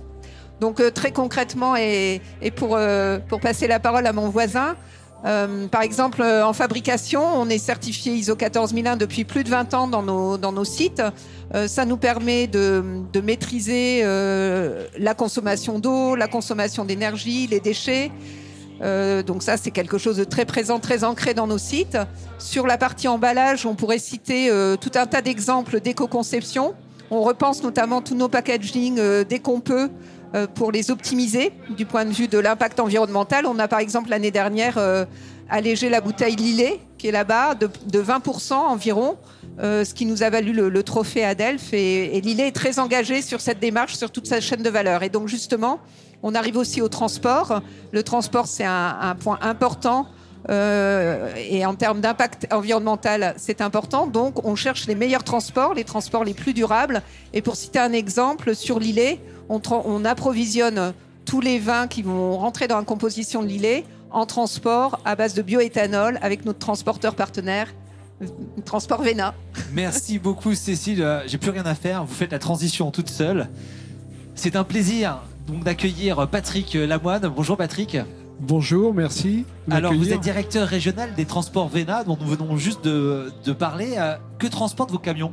Donc 0.61 0.81
euh, 0.81 0.91
très 0.91 1.13
concrètement, 1.13 1.77
et, 1.77 2.21
pour, 2.57 2.77
euh, 2.77 3.19
pour 3.29 3.41
passer 3.41 3.67
la 3.67 3.81
parole 3.81 4.07
à 4.07 4.13
mon 4.13 4.29
voisin, 4.29 4.77
par 5.71 5.83
exemple, 5.83 6.23
en 6.23 6.55
fabrication, 6.55 7.23
on 7.23 7.51
est 7.51 7.59
certifié 7.59 8.15
ISO 8.15 8.37
14001 8.37 8.97
depuis 8.97 9.25
plus 9.25 9.45
de 9.45 9.51
20 9.51 9.75
ans 9.75 9.87
dans 9.87 10.03
nos, 10.03 10.39
dans 10.39 10.51
nos 10.51 10.65
sites. 10.65 11.03
Ça 11.67 11.85
nous 11.85 11.99
permet 11.99 12.47
de, 12.47 12.83
de 13.13 13.21
maîtriser 13.21 14.03
la 14.03 15.15
consommation 15.15 15.79
d'eau, 15.79 16.17
la 16.17 16.27
consommation 16.27 16.87
d'énergie, 16.87 17.47
les 17.49 17.61
déchets. 17.61 18.11
Euh, 18.83 19.23
donc 19.23 19.43
ça, 19.43 19.57
c'est 19.57 19.71
quelque 19.71 19.99
chose 19.99 20.17
de 20.17 20.25
très 20.25 20.45
présent, 20.45 20.79
très 20.79 21.05
ancré 21.05 21.35
dans 21.35 21.47
nos 21.47 21.59
sites. 21.59 21.99
Sur 22.39 22.67
la 22.67 22.79
partie 22.79 23.09
emballage, 23.09 23.67
on 23.67 23.75
pourrait 23.75 23.99
citer 23.99 24.51
euh, 24.51 24.77
tout 24.77 24.93
un 24.95 25.07
tas 25.07 25.23
d'exemples 25.23 25.81
d'éco-conception. 25.81 26.75
On 27.11 27.23
repense 27.23 27.63
notamment 27.63 28.01
tous 28.01 28.15
nos 28.15 28.29
packaging 28.29 28.99
euh, 28.99 29.25
dès 29.25 29.41
qu'on 29.41 29.61
peut 29.61 29.91
euh, 30.37 30.47
pour 30.47 30.71
les 30.71 30.93
optimiser 30.93 31.51
du 31.77 31.87
point 31.87 32.05
de 32.05 32.13
vue 32.13 32.29
de 32.29 32.39
l'impact 32.39 32.79
environnemental. 32.79 33.47
On 33.47 33.59
a 33.59 33.67
par 33.67 33.81
exemple 33.81 34.11
l'année 34.11 34.31
dernière 34.31 34.79
euh, 34.79 35.05
allégé 35.49 35.89
la 35.89 36.01
bouteille 36.01 36.37
Lillet 36.37 36.79
qui 36.99 37.09
est 37.09 37.11
là-bas 37.11 37.57
de, 37.57 37.69
de 37.87 38.01
20% 38.01 38.53
environ, 38.53 39.17
euh, 39.59 39.85
ce 39.85 39.93
qui 39.93 40.07
nous 40.07 40.23
a 40.23 40.31
valu 40.31 40.53
le, 40.53 40.69
le 40.69 40.83
trophée 40.85 41.25
Adelph. 41.25 41.73
Et, 41.73 42.17
et 42.17 42.21
Lillet 42.21 42.47
est 42.47 42.55
très 42.55 42.79
engagé 42.79 43.23
sur 43.23 43.41
cette 43.41 43.59
démarche, 43.59 43.97
sur 43.97 44.13
toute 44.13 44.29
sa 44.29 44.41
chaîne 44.41 44.63
de 44.63 44.71
valeur. 44.71 45.03
Et 45.03 45.09
donc 45.09 45.27
justement, 45.27 45.81
on 46.23 46.35
arrive 46.35 46.57
aussi 46.57 46.83
au 46.83 46.89
transport. 46.89 47.63
Le 47.93 48.03
transport, 48.03 48.47
c'est 48.47 48.65
un, 48.65 49.17
point 49.19 49.39
important. 49.43 50.07
euh, 50.49 51.35
et 51.37 51.67
en 51.67 51.75
termes 51.75 52.01
d'impact 52.01 52.47
environnemental, 52.53 53.35
c'est 53.37 53.61
important. 53.61 54.07
Donc, 54.07 54.45
on 54.45 54.57
cherche 54.57 54.87
les 54.87 54.95
meilleurs 54.95 55.25
transports, 55.25 55.75
les 55.75 55.85
transports 55.85 56.25
les 56.25 56.35
plus 56.35 56.55
durables. 56.55 57.03
Et 57.33 57.43
pour 57.43 57.57
citer 57.57 57.79
un 57.79 57.93
exemple, 57.93 58.55
sur 58.55 58.79
l'îlet, 58.79 59.21
on, 59.49 60.05
approvisionne 60.05 60.95
tous 61.25 61.41
les 61.41 61.59
vins 61.59 61.89
qui 61.89 62.03
vont 62.03 62.39
rentrer 62.39 62.69
dans 62.69 62.79
la 62.79 62.85
composition 62.85 63.43
de 63.43 63.49
l'îlet 63.49 63.85
en 64.11 64.27
transport 64.27 65.01
à 65.05 65.15
base 65.15 65.35
de 65.35 65.43
bioéthanol 65.43 66.19
avec 66.23 66.45
notre 66.45 66.59
transporteur 66.59 67.15
partenaire, 67.15 67.69
Transport 68.65 69.03
Vena. 69.03 69.35
Merci 69.73 70.19
beaucoup 70.19 70.55
Cécile, 70.55 71.03
Euh, 71.03 71.23
j'ai 71.27 71.39
plus 71.39 71.51
rien 71.51 71.65
à 71.65 71.75
faire, 71.75 72.05
vous 72.05 72.15
faites 72.15 72.33
la 72.33 72.39
transition 72.39 72.91
toute 72.91 73.09
seule. 73.09 73.49
C'est 74.35 74.57
un 74.57 74.65
plaisir 74.65 75.21
donc 75.51 75.65
d'accueillir 75.65 76.29
Patrick 76.29 76.75
Lamoine. 76.75 77.31
Bonjour 77.35 77.57
Patrick. 77.57 77.99
Bonjour, 78.41 78.95
merci. 78.95 79.45
Alors 79.71 79.93
vous 79.93 80.13
êtes 80.13 80.21
directeur 80.21 80.67
régional 80.67 81.15
des 81.15 81.27
transports 81.27 81.69
Vena 81.69 82.05
dont 82.05 82.17
nous 82.19 82.27
venons 82.27 82.57
juste 82.57 82.85
de, 82.85 83.33
de 83.45 83.53
parler. 83.53 83.95
Euh, 83.99 84.15
Que 84.39 84.47
transportent 84.47 84.93
vos 84.93 84.99
camions? 84.99 85.33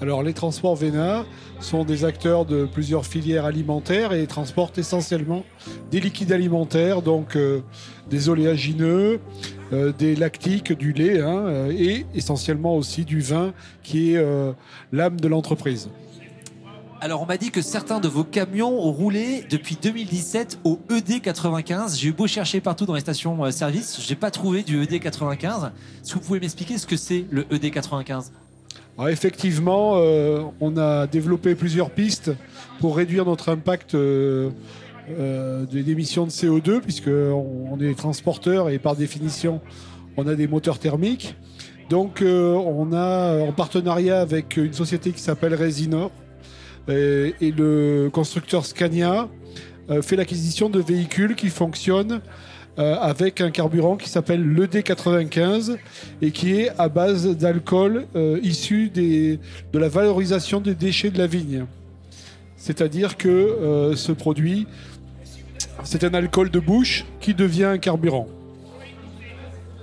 Alors, 0.00 0.22
les 0.22 0.32
transports 0.32 0.74
Vena 0.74 1.24
sont 1.60 1.84
des 1.84 2.04
acteurs 2.04 2.44
de 2.44 2.66
plusieurs 2.66 3.06
filières 3.06 3.44
alimentaires 3.44 4.12
et 4.12 4.26
transportent 4.26 4.76
essentiellement 4.76 5.44
des 5.90 6.00
liquides 6.00 6.32
alimentaires, 6.32 7.00
donc 7.00 7.36
euh, 7.36 7.60
des 8.10 8.28
oléagineux, 8.28 9.20
euh, 9.72 9.92
des 9.96 10.16
lactiques, 10.16 10.72
du 10.72 10.92
lait 10.92 11.20
hein, 11.20 11.68
et 11.70 12.06
essentiellement 12.14 12.76
aussi 12.76 13.04
du 13.04 13.20
vin 13.20 13.52
qui 13.82 14.14
est 14.14 14.16
euh, 14.18 14.52
l'âme 14.92 15.18
de 15.20 15.28
l'entreprise. 15.28 15.88
Alors 17.04 17.20
on 17.20 17.26
m'a 17.26 17.36
dit 17.36 17.50
que 17.50 17.60
certains 17.60 18.00
de 18.00 18.08
vos 18.08 18.24
camions 18.24 18.82
ont 18.82 18.90
roulé 18.90 19.44
depuis 19.50 19.76
2017 19.76 20.60
au 20.64 20.80
E 20.90 21.00
ED95. 21.00 22.00
J'ai 22.00 22.08
eu 22.08 22.12
beau 22.12 22.26
chercher 22.26 22.62
partout 22.62 22.86
dans 22.86 22.94
les 22.94 23.00
stations 23.00 23.44
euh, 23.44 23.50
j'ai 24.00 24.14
pas 24.14 24.30
trouvé 24.30 24.62
du 24.62 24.82
E 24.82 24.86
ED95. 24.86 25.66
Est-ce 25.66 26.14
que 26.14 26.18
vous 26.18 26.24
pouvez 26.24 26.40
m'expliquer 26.40 26.78
ce 26.78 26.86
que 26.86 26.96
c'est 26.96 27.26
le 27.30 27.42
E 27.52 27.56
ED95 27.56 28.30
Alors, 28.96 29.10
effectivement, 29.10 29.96
euh, 29.96 30.44
on 30.62 30.78
a 30.78 31.06
développé 31.06 31.54
plusieurs 31.54 31.90
pistes 31.90 32.32
pour 32.80 32.96
réduire 32.96 33.26
notre 33.26 33.50
impact 33.50 33.94
euh, 33.94 34.48
euh, 35.10 35.66
de 35.66 35.78
CO2, 35.78 36.80
puisque 36.80 37.08
on, 37.08 37.68
on 37.70 37.80
est 37.80 37.94
transporteur 37.98 38.70
et 38.70 38.78
par 38.78 38.96
définition, 38.96 39.60
on 40.16 40.26
a 40.26 40.34
des 40.34 40.46
moteurs 40.46 40.78
thermiques. 40.78 41.36
Donc, 41.90 42.22
on 42.24 42.94
a 42.94 43.42
en 43.42 43.52
partenariat 43.52 44.22
avec 44.22 44.56
une 44.56 44.72
société 44.72 45.12
qui 45.12 45.20
s'appelle 45.20 45.54
Resinor 45.54 46.10
euh, 46.88 47.32
et 47.40 47.50
le 47.50 48.10
constructeur 48.12 48.66
Scania 48.66 49.28
euh, 49.90 50.02
fait 50.02 50.16
l'acquisition 50.16 50.68
de 50.68 50.80
véhicules 50.80 51.34
qui 51.34 51.48
fonctionnent 51.48 52.20
euh, 52.78 52.96
avec 52.96 53.40
un 53.40 53.50
carburant 53.50 53.96
qui 53.96 54.08
s'appelle 54.08 54.44
l'ED95 54.44 55.76
et 56.20 56.30
qui 56.30 56.60
est 56.60 56.70
à 56.78 56.88
base 56.88 57.36
d'alcool 57.36 58.06
issu 58.42 58.90
des, 58.90 59.38
de 59.72 59.78
la 59.78 59.88
valorisation 59.88 60.60
des 60.60 60.74
déchets 60.74 61.10
de 61.10 61.18
la 61.18 61.26
vigne. 61.26 61.66
C'est-à-dire 62.56 63.16
que 63.16 63.92
ce 63.94 64.10
produit, 64.10 64.66
c'est 65.84 66.02
un 66.02 66.14
alcool 66.14 66.50
de 66.50 66.58
bouche 66.58 67.04
qui 67.20 67.34
devient 67.34 67.64
un 67.64 67.78
carburant. 67.78 68.26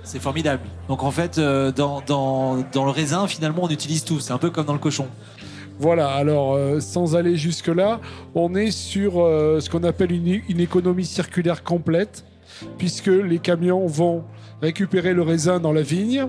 C'est 0.02 0.18
formidable. 0.18 0.64
Donc 0.88 1.04
en 1.04 1.12
fait, 1.12 1.38
dans 1.38 2.02
le 2.08 2.90
raisin, 2.90 3.28
finalement, 3.28 3.62
on 3.62 3.68
utilise 3.68 4.02
tout. 4.02 4.18
C'est 4.18 4.32
un 4.32 4.38
peu 4.38 4.50
comme 4.50 4.66
dans 4.66 4.72
le 4.72 4.80
cochon. 4.80 5.06
Voilà, 5.82 6.10
alors 6.10 6.54
euh, 6.54 6.78
sans 6.78 7.16
aller 7.16 7.34
jusque-là, 7.34 8.00
on 8.36 8.54
est 8.54 8.70
sur 8.70 9.20
euh, 9.20 9.58
ce 9.58 9.68
qu'on 9.68 9.82
appelle 9.82 10.12
une, 10.12 10.60
économie 10.60 11.04
circulaire 11.04 11.64
complète, 11.64 12.24
puisque 12.78 13.08
les 13.08 13.40
camions 13.40 13.88
vont 13.88 14.22
récupérer 14.60 15.12
le 15.12 15.22
raisin 15.22 15.58
dans 15.58 15.72
la 15.72 15.82
vigne, 15.82 16.28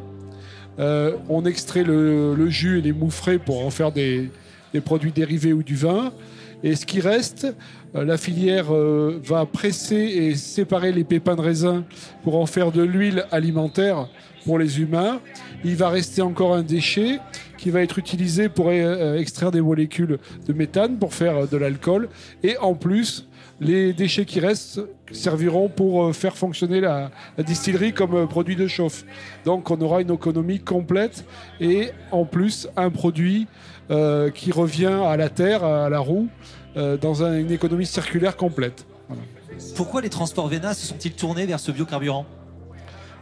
euh, 0.80 1.16
on 1.30 1.46
extrait 1.46 1.84
le, 1.84 2.50
jus 2.50 2.80
et 2.80 2.82
les 2.82 2.94
mous 2.94 3.12
frais 3.12 3.38
pour 3.38 3.64
en 3.64 3.70
faire 3.70 3.92
des, 3.92 4.32
produits 4.86 5.12
dérivés 5.12 5.54
ou 5.54 5.62
du 5.62 5.76
vin, 5.76 6.12
et 6.64 6.76
ce 6.76 6.88
qui 6.88 7.00
reste, 7.00 7.46
la 7.94 8.18
filière 8.18 8.74
va 8.74 9.46
presser 9.46 9.98
et 9.98 10.34
séparer 10.34 10.92
les 10.92 11.04
pépins 11.04 11.36
de 11.36 11.42
raisin 11.42 11.84
pour 12.24 12.38
en 12.38 12.48
faire 12.48 12.72
de 12.72 12.82
l'huile 12.82 13.28
alimentaire 13.30 14.08
pour 14.46 14.60
les 14.60 14.80
humains. 14.80 15.20
Il 15.64 15.76
va 15.76 15.90
rester 15.90 16.22
encore 16.22 16.54
un 16.56 16.64
déchet 16.64 17.20
qui 17.58 17.70
va 17.70 17.82
être 17.82 17.98
utilisé 18.00 18.50
pour 18.50 18.68
euh, 18.70 19.18
extraire 19.18 19.52
des 19.52 19.62
molécules 19.62 20.20
de 20.48 20.54
méthane 20.54 20.98
pour 20.98 21.14
faire 21.14 21.38
euh, 21.44 21.46
de 21.48 21.58
l'alcool. 21.58 22.10
Et 22.44 22.58
en 22.58 22.74
plus, 22.74 23.28
les 23.62 23.94
déchets 23.94 24.26
qui 24.26 24.40
restent 24.40 24.82
serviront 25.12 25.70
pour 25.70 26.06
euh, 26.06 26.14
faire 26.14 26.36
fonctionner 26.36 26.82
la, 26.82 27.12
distillerie 27.38 27.94
comme 27.94 28.16
euh, 28.16 28.26
produit 28.26 28.56
de 28.56 28.68
chauffe. 28.68 29.06
Donc 29.46 29.72
on 29.72 29.80
aura 29.80 30.02
une 30.02 30.12
économie 30.12 30.60
complète 30.60 31.24
et 31.62 31.92
en 32.12 32.26
plus 32.26 32.68
un 32.76 32.90
produit 32.90 33.48
euh, 33.92 34.30
qui 34.32 34.52
revient 34.52 35.00
à 35.06 35.16
la 35.18 35.30
terre, 35.30 35.64
à 35.64 35.90
la 35.90 36.00
roue, 36.00 36.28
euh, 36.76 36.98
dans 36.98 37.24
un- 37.24 37.38
une 37.38 37.52
économie 37.52 37.86
circulaire 37.86 38.36
complète. 38.36 38.86
Pourquoi 39.76 40.02
les 40.02 40.10
transports 40.10 40.48
Vena 40.48 40.74
se 40.74 40.88
sont-ils 40.88 41.12
tournés 41.14 41.46
vers 41.46 41.60
ce 41.60 41.72
biocarburant? 41.72 42.26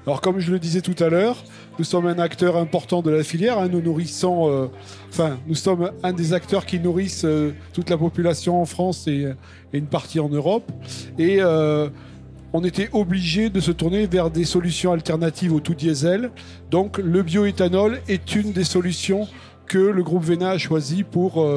Alors, 0.07 0.19
comme 0.19 0.39
je 0.39 0.51
le 0.51 0.57
disais 0.57 0.81
tout 0.81 0.95
à 1.03 1.09
l'heure, 1.09 1.43
nous 1.77 1.85
sommes 1.85 2.07
un 2.07 2.17
acteur 2.17 2.57
important 2.57 3.03
de 3.03 3.11
la 3.11 3.23
filière. 3.23 3.59
hein. 3.59 3.67
nous 3.71 3.81
nourrissons, 3.81 4.49
euh, 4.49 4.67
enfin, 5.09 5.37
nous 5.45 5.53
sommes 5.53 5.91
un 6.01 6.11
des 6.11 6.33
acteurs 6.33 6.65
qui 6.65 6.79
nourrissent 6.79 7.23
euh, 7.23 7.51
toute 7.71 7.89
la 7.91 7.97
population 7.97 8.59
en 8.59 8.65
France 8.65 9.07
et, 9.07 9.27
une 9.73 9.85
partie 9.85 10.19
en 10.19 10.27
Europe. 10.27 10.71
Et 11.19 11.37
euh, 11.39 11.87
on 12.51 12.63
était 12.63 12.89
obligé 12.93 13.51
de 13.51 13.59
se 13.59 13.71
tourner 13.71 14.07
vers 14.07 14.31
des 14.31 14.43
solutions 14.43 14.91
alternatives 14.91 15.53
au 15.53 15.59
tout 15.59 15.75
diesel. 15.75 16.31
Donc, 16.71 16.97
le 16.97 17.21
bioéthanol 17.21 17.99
est 18.07 18.35
une 18.35 18.53
des 18.53 18.63
solutions 18.63 19.27
que 19.67 19.77
le 19.77 20.03
groupe 20.03 20.23
Vena 20.23 20.49
a 20.49 20.57
choisi 20.57 21.03
pour 21.03 21.47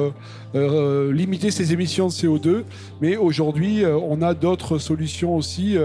limiter 0.53 1.51
ses 1.51 1.73
émissions 1.73 2.07
de 2.07 2.13
CO2. 2.13 2.63
Mais 3.01 3.17
aujourd'hui, 3.17 3.83
on 3.85 4.21
a 4.21 4.33
d'autres 4.33 4.77
solutions 4.77 5.35
aussi, 5.35 5.77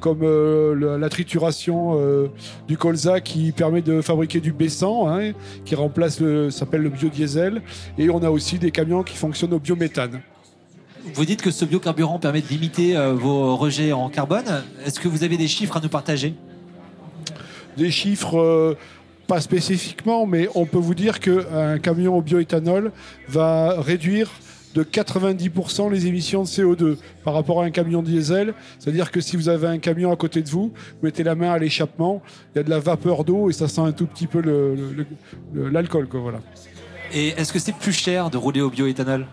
comme 0.00 0.20
euh, 0.22 0.98
la 0.98 1.08
trituration 1.08 1.98
euh, 1.98 2.28
du 2.66 2.76
colza 2.76 3.20
qui 3.20 3.52
permet 3.52 3.82
de 3.82 4.00
fabriquer 4.00 4.40
du 4.40 4.52
baissant, 4.52 5.08
hein, 5.08 5.32
qui 5.64 5.74
remplace 5.74 6.20
le, 6.20 6.50
s'appelle 6.50 6.82
le 6.82 6.88
biodiesel. 6.88 7.62
Et 7.96 8.10
on 8.10 8.22
a 8.22 8.30
aussi 8.30 8.58
des 8.58 8.70
camions 8.70 9.02
qui 9.02 9.16
fonctionnent 9.16 9.54
au 9.54 9.60
biométhane. 9.60 10.20
Vous 11.14 11.24
dites 11.24 11.42
que 11.42 11.50
ce 11.50 11.64
biocarburant 11.64 12.18
permet 12.18 12.42
de 12.42 12.48
limiter 12.48 12.96
euh, 12.96 13.12
vos 13.12 13.56
rejets 13.56 13.92
en 13.92 14.08
carbone. 14.08 14.44
Est-ce 14.84 15.00
que 15.00 15.08
vous 15.08 15.24
avez 15.24 15.36
des 15.36 15.48
chiffres 15.48 15.76
à 15.76 15.80
nous 15.80 15.88
partager? 15.88 16.34
Des 17.76 17.90
chiffres, 17.90 18.38
euh, 18.38 18.76
pas 19.26 19.40
spécifiquement, 19.40 20.26
mais 20.26 20.48
on 20.54 20.66
peut 20.66 20.78
vous 20.78 20.94
dire 20.94 21.20
qu'un 21.20 21.78
camion 21.78 22.16
au 22.16 22.22
bioéthanol 22.22 22.92
va 23.28 23.80
réduire 23.80 24.30
de 24.74 24.82
90% 24.82 25.90
les 25.90 26.06
émissions 26.06 26.42
de 26.42 26.48
CO2 26.48 26.96
par 27.24 27.34
rapport 27.34 27.62
à 27.62 27.64
un 27.64 27.70
camion 27.70 28.02
diesel. 28.02 28.54
C'est-à-dire 28.78 29.10
que 29.10 29.20
si 29.20 29.36
vous 29.36 29.48
avez 29.48 29.66
un 29.66 29.78
camion 29.78 30.12
à 30.12 30.16
côté 30.16 30.42
de 30.42 30.48
vous, 30.48 30.72
vous 30.74 31.02
mettez 31.02 31.22
la 31.22 31.34
main 31.34 31.52
à 31.52 31.58
l'échappement, 31.58 32.22
il 32.54 32.58
y 32.58 32.60
a 32.60 32.62
de 32.62 32.70
la 32.70 32.78
vapeur 32.78 33.24
d'eau 33.24 33.50
et 33.50 33.52
ça 33.52 33.68
sent 33.68 33.80
un 33.80 33.92
tout 33.92 34.06
petit 34.06 34.26
peu 34.26 34.40
l'alcool. 35.54 36.08
voilà. 36.12 36.40
Et 37.12 37.28
est-ce 37.28 37.52
que 37.52 37.58
c'est 37.58 37.74
plus 37.74 37.92
cher 37.92 38.30
de 38.30 38.36
rouler 38.36 38.60
au 38.60 38.70
bioéthanol? 38.70 39.26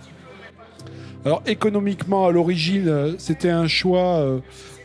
Alors 1.26 1.42
économiquement, 1.48 2.28
à 2.28 2.32
l'origine, 2.32 2.88
euh, 2.88 3.14
c'était 3.18 3.50
un 3.50 3.68
choix 3.68 4.20
euh, 4.20 4.40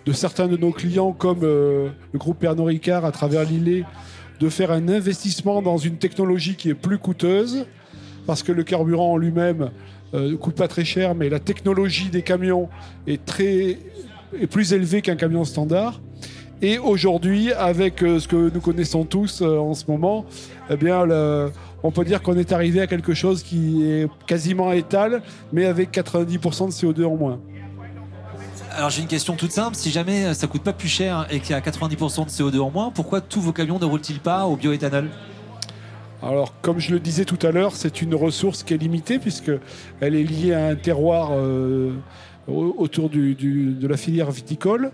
de 0.06 0.12
certains 0.12 0.48
de 0.48 0.56
nos 0.56 0.72
clients, 0.72 1.12
comme 1.12 1.40
euh, 1.42 1.90
le 2.12 2.18
groupe 2.18 2.38
Pernod 2.38 2.66
Ricard 2.66 3.04
à 3.04 3.12
travers 3.12 3.44
l'îlet, 3.44 3.84
de 4.40 4.48
faire 4.48 4.72
un 4.72 4.88
investissement 4.88 5.60
dans 5.60 5.76
une 5.76 5.98
technologie 5.98 6.56
qui 6.56 6.70
est 6.70 6.74
plus 6.74 6.96
coûteuse, 6.96 7.66
parce 8.26 8.42
que 8.42 8.52
le 8.52 8.62
carburant 8.62 9.12
en 9.12 9.16
lui-même 9.18 9.70
euh, 10.14 10.30
ne 10.30 10.36
coûte 10.36 10.54
pas 10.54 10.68
très 10.68 10.84
cher, 10.84 11.14
mais 11.14 11.28
la 11.28 11.40
technologie 11.40 12.10
des 12.10 12.22
camions 12.22 12.68
est 13.06 13.24
très 13.24 13.78
est 14.40 14.46
plus 14.46 14.72
élevée 14.72 15.02
qu'un 15.02 15.16
camion 15.16 15.44
standard. 15.44 16.00
Et 16.62 16.78
aujourd'hui, 16.78 17.52
avec 17.52 18.02
euh, 18.02 18.20
ce 18.20 18.28
que 18.28 18.50
nous 18.52 18.60
connaissons 18.60 19.04
tous 19.04 19.42
euh, 19.42 19.58
en 19.58 19.74
ce 19.74 19.84
moment, 19.88 20.26
eh 20.68 20.76
bien, 20.76 21.04
on 21.82 21.90
peut 21.90 22.04
dire 22.04 22.22
qu'on 22.22 22.36
est 22.36 22.52
arrivé 22.52 22.80
à 22.80 22.86
quelque 22.86 23.14
chose 23.14 23.42
qui 23.42 23.84
est 23.84 24.08
quasiment 24.26 24.70
étal, 24.72 25.22
mais 25.52 25.66
avec 25.66 25.90
90% 25.92 26.66
de 26.66 26.72
CO2 26.72 27.04
en 27.04 27.16
moins. 27.16 27.40
Alors 28.72 28.90
j'ai 28.90 29.02
une 29.02 29.08
question 29.08 29.34
toute 29.34 29.50
simple. 29.50 29.74
Si 29.74 29.90
jamais 29.90 30.26
euh, 30.26 30.34
ça 30.34 30.46
coûte 30.46 30.62
pas 30.62 30.72
plus 30.72 30.88
cher 30.88 31.26
et 31.30 31.40
qu'il 31.40 31.50
y 31.50 31.54
a 31.54 31.60
90% 31.60 32.26
de 32.26 32.30
CO2 32.30 32.60
en 32.60 32.70
moins, 32.70 32.90
pourquoi 32.90 33.20
tous 33.20 33.40
vos 33.40 33.52
camions 33.52 33.78
ne 33.78 33.84
roulent-ils 33.84 34.20
pas 34.20 34.46
au 34.46 34.56
bioéthanol? 34.56 35.08
Alors, 36.22 36.52
comme 36.60 36.78
je 36.80 36.90
le 36.92 37.00
disais 37.00 37.24
tout 37.24 37.38
à 37.46 37.50
l'heure, 37.50 37.74
c'est 37.74 38.02
une 38.02 38.14
ressource 38.14 38.62
qui 38.62 38.74
est 38.74 38.76
limitée 38.76 39.18
puisque 39.18 39.50
elle 40.00 40.14
est 40.14 40.22
liée 40.22 40.52
à 40.52 40.66
un 40.66 40.76
terroir 40.76 41.30
euh, 41.32 41.92
au- 42.46 42.74
autour 42.78 43.08
de 43.08 43.86
la 43.86 43.96
filière 43.96 44.30
viticole. 44.30 44.92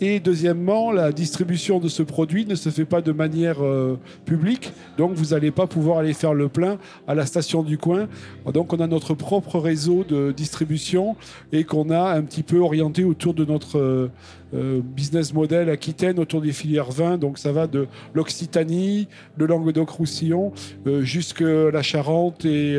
Et 0.00 0.20
deuxièmement, 0.20 0.92
la 0.92 1.10
distribution 1.10 1.80
de 1.80 1.88
ce 1.88 2.04
produit 2.04 2.46
ne 2.46 2.54
se 2.54 2.68
fait 2.70 2.84
pas 2.84 3.00
de 3.00 3.10
manière 3.10 3.64
euh, 3.64 3.98
publique, 4.24 4.72
donc 4.96 5.12
vous 5.14 5.34
n'allez 5.34 5.50
pas 5.50 5.66
pouvoir 5.66 5.98
aller 5.98 6.14
faire 6.14 6.34
le 6.34 6.48
plein 6.48 6.78
à 7.08 7.16
la 7.16 7.26
station 7.26 7.64
du 7.64 7.78
coin. 7.78 8.08
Donc 8.52 8.72
on 8.72 8.78
a 8.78 8.86
notre 8.86 9.14
propre 9.14 9.58
réseau 9.58 10.04
de 10.04 10.30
distribution 10.30 11.16
et 11.50 11.64
qu'on 11.64 11.90
a 11.90 12.12
un 12.12 12.22
petit 12.22 12.44
peu 12.44 12.58
orienté 12.58 13.02
autour 13.02 13.34
de 13.34 13.44
notre 13.44 13.78
euh, 13.78 14.10
euh, 14.54 14.80
business 14.82 15.34
model 15.34 15.68
Aquitaine, 15.68 16.20
autour 16.20 16.42
des 16.42 16.52
filières 16.52 16.92
vins. 16.92 17.18
Donc 17.18 17.38
ça 17.38 17.50
va 17.50 17.66
de 17.66 17.88
l'Occitanie, 18.14 19.08
le 19.36 19.46
Languedoc-Roussillon, 19.46 20.52
euh, 20.86 21.02
jusque 21.02 21.40
la 21.40 21.82
Charente 21.82 22.44
et 22.44 22.78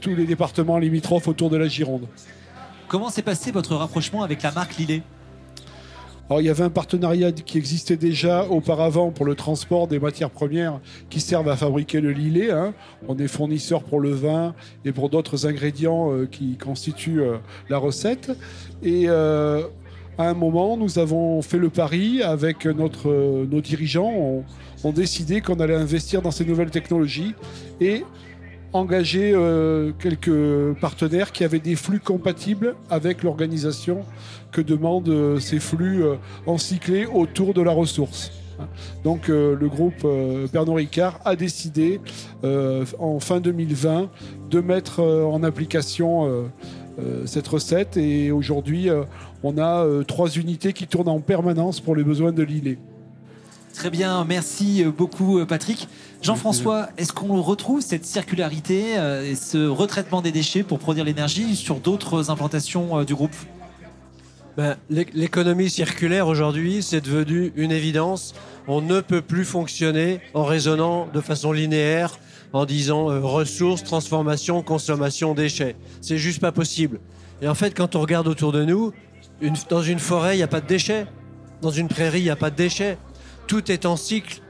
tous 0.00 0.14
les 0.14 0.24
départements 0.24 0.78
limitrophes 0.78 1.28
autour 1.28 1.50
de 1.50 1.56
la 1.56 1.68
Gironde. 1.68 2.06
Comment 2.88 3.10
s'est 3.10 3.22
passé 3.22 3.52
votre 3.52 3.74
rapprochement 3.76 4.22
avec 4.22 4.42
la 4.42 4.52
marque 4.52 4.76
Lillet? 4.76 5.02
Alors 6.30 6.40
il 6.40 6.44
y 6.44 6.48
avait 6.48 6.62
un 6.62 6.70
partenariat 6.70 7.32
qui 7.32 7.58
existait 7.58 7.96
déjà 7.96 8.46
auparavant 8.46 9.10
pour 9.10 9.26
le 9.26 9.34
transport 9.34 9.88
des 9.88 9.98
matières 9.98 10.30
premières 10.30 10.78
qui 11.08 11.18
servent 11.18 11.48
à 11.48 11.56
fabriquer 11.56 12.00
le 12.00 12.12
lilet. 12.12 12.52
hein. 12.52 12.72
On 13.08 13.18
est 13.18 13.26
fournisseur 13.26 13.82
pour 13.82 13.98
le 13.98 14.10
vin 14.10 14.54
et 14.84 14.92
pour 14.92 15.10
d'autres 15.10 15.48
ingrédients 15.48 16.12
euh, 16.12 16.28
qui 16.30 16.56
constituent 16.56 17.20
euh, 17.20 17.38
la 17.68 17.78
recette. 17.78 18.30
Et 18.80 19.06
euh, 19.08 19.62
à 20.18 20.28
un 20.28 20.34
moment, 20.34 20.76
nous 20.76 21.00
avons 21.00 21.42
fait 21.42 21.58
le 21.58 21.68
pari 21.68 22.22
avec 22.22 22.64
notre, 22.64 23.08
nos 23.50 23.60
dirigeants, 23.60 24.12
ont, 24.12 24.44
ont 24.84 24.92
décidé 24.92 25.40
qu'on 25.40 25.58
allait 25.58 25.74
investir 25.74 26.22
dans 26.22 26.30
ces 26.30 26.44
nouvelles 26.44 26.70
technologies 26.70 27.34
et 27.80 28.04
engager 28.72 29.34
quelques 29.98 30.78
partenaires 30.80 31.32
qui 31.32 31.42
avaient 31.42 31.58
des 31.58 31.74
flux 31.74 31.98
compatibles 31.98 32.76
avec 32.88 33.24
l'organisation 33.24 34.04
que 34.50 34.60
demandent 34.60 35.08
euh, 35.08 35.38
ces 35.38 35.58
flux 35.58 36.02
euh, 36.02 36.16
encyclés 36.46 37.06
autour 37.06 37.54
de 37.54 37.62
la 37.62 37.72
ressource. 37.72 38.32
Donc 39.04 39.30
euh, 39.30 39.56
le 39.58 39.68
groupe 39.68 40.06
Pernod 40.52 40.76
Ricard 40.76 41.18
a 41.24 41.34
décidé 41.34 41.98
en 42.42 43.18
fin 43.18 43.40
2020 43.40 44.10
de 44.50 44.60
mettre 44.60 45.00
en 45.00 45.42
application 45.42 46.50
cette 47.24 47.48
recette 47.48 47.96
et 47.96 48.30
aujourd'hui 48.30 48.90
on 49.42 49.56
a 49.56 49.86
trois 50.06 50.28
unités 50.28 50.74
qui 50.74 50.86
tournent 50.86 51.08
en 51.08 51.20
permanence 51.20 51.80
pour 51.80 51.96
les 51.96 52.04
besoins 52.04 52.32
de 52.32 52.42
l'îlet. 52.42 52.76
Très 53.72 53.88
bien, 53.88 54.26
merci 54.26 54.84
beaucoup 54.84 55.42
Patrick. 55.46 55.88
Jean-François, 56.20 56.90
est-ce 56.98 57.14
qu'on 57.14 57.40
retrouve 57.40 57.80
cette 57.80 58.04
circularité 58.04 58.96
et 59.24 59.36
ce 59.36 59.68
retraitement 59.68 60.20
des 60.20 60.32
déchets 60.32 60.64
pour 60.64 60.78
produire 60.78 61.06
l'énergie 61.06 61.56
sur 61.56 61.76
d'autres 61.76 62.28
implantations 62.30 63.04
du 63.04 63.14
groupe? 63.14 63.36
Ben, 64.60 64.76
l'é- 64.90 65.06
L'économie 65.14 65.70
circulaire 65.70 66.26
aujourd'hui, 66.28 66.82
c'est 66.82 67.00
devenu 67.00 67.50
une 67.56 67.72
évidence. 67.72 68.34
On 68.68 68.82
ne 68.82 69.00
peut 69.00 69.22
plus 69.22 69.46
fonctionner 69.46 70.20
en 70.34 70.44
raisonnant 70.44 71.08
de 71.14 71.22
façon 71.22 71.50
linéaire, 71.52 72.18
en 72.52 72.66
disant 72.66 73.10
euh, 73.10 73.20
ressources, 73.20 73.82
transformation, 73.82 74.62
consommation, 74.62 75.32
déchets. 75.32 75.76
C'est 76.02 76.18
juste 76.18 76.40
pas 76.42 76.52
possible. 76.52 77.00
Et 77.40 77.48
en 77.48 77.54
fait, 77.54 77.70
quand 77.74 77.96
on 77.96 78.02
regarde 78.02 78.28
autour 78.28 78.52
de 78.52 78.62
nous, 78.66 78.92
dans 79.70 79.82
une 79.82 79.98
forêt, 79.98 80.34
il 80.34 80.36
n'y 80.36 80.42
a 80.42 80.46
pas 80.46 80.60
de 80.60 80.66
déchets. 80.66 81.06
Dans 81.62 81.70
une 81.70 81.88
prairie, 81.88 82.20
il 82.20 82.24
n'y 82.24 82.28
a 82.30 82.36
pas 82.36 82.50
de 82.50 82.56
déchets. 82.56 82.98
Tout 83.46 83.72
est 83.72 83.86
en 83.86 83.96
cycle. 83.96 84.42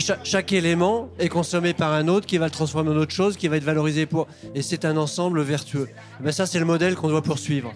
Chaque, 0.00 0.20
chaque 0.26 0.52
élément 0.52 1.08
est 1.18 1.30
consommé 1.30 1.72
par 1.72 1.94
un 1.94 2.08
autre 2.08 2.26
qui 2.26 2.36
va 2.36 2.44
le 2.44 2.50
transformer 2.50 2.90
en 2.90 2.96
autre 2.96 3.12
chose, 3.14 3.38
qui 3.38 3.48
va 3.48 3.56
être 3.56 3.64
valorisé 3.64 4.04
pour. 4.04 4.26
Et 4.54 4.60
c'est 4.60 4.84
un 4.84 4.98
ensemble 4.98 5.40
vertueux. 5.40 5.88
Ben 6.20 6.30
ça, 6.30 6.44
c'est 6.44 6.58
le 6.58 6.66
modèle 6.66 6.94
qu'on 6.94 7.08
doit 7.08 7.22
poursuivre. 7.22 7.72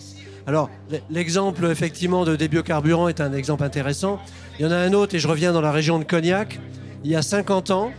Alors, 0.48 0.70
l'exemple 1.10 1.66
effectivement 1.66 2.24
de 2.24 2.34
des 2.34 2.48
biocarburants 2.48 3.08
est 3.08 3.20
un 3.20 3.34
exemple 3.34 3.62
intéressant. 3.64 4.18
Il 4.58 4.64
y 4.64 4.66
en 4.66 4.70
a 4.70 4.76
un 4.76 4.94
autre, 4.94 5.14
et 5.14 5.18
je 5.18 5.28
reviens 5.28 5.52
dans 5.52 5.60
la 5.60 5.72
région 5.72 5.98
de 5.98 6.04
Cognac. 6.04 6.58
Il 7.04 7.10
y 7.10 7.16
a 7.16 7.20
50 7.20 7.70
ans, 7.70 7.92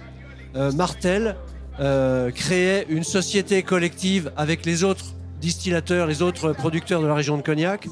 euh, 0.55 0.71
Martel 0.71 1.35
euh, 1.79 2.31
créait 2.31 2.87
une 2.89 3.03
société 3.03 3.61
collective 3.61 4.31
avec 4.35 4.65
les 4.65 4.83
autres 4.83 5.13
distillateurs, 5.39 6.07
les 6.07 6.23
autres 6.23 6.53
producteurs 6.53 7.03
de 7.03 7.05
la 7.05 7.13
région 7.13 7.37
de 7.37 7.43
Cognac, 7.43 7.87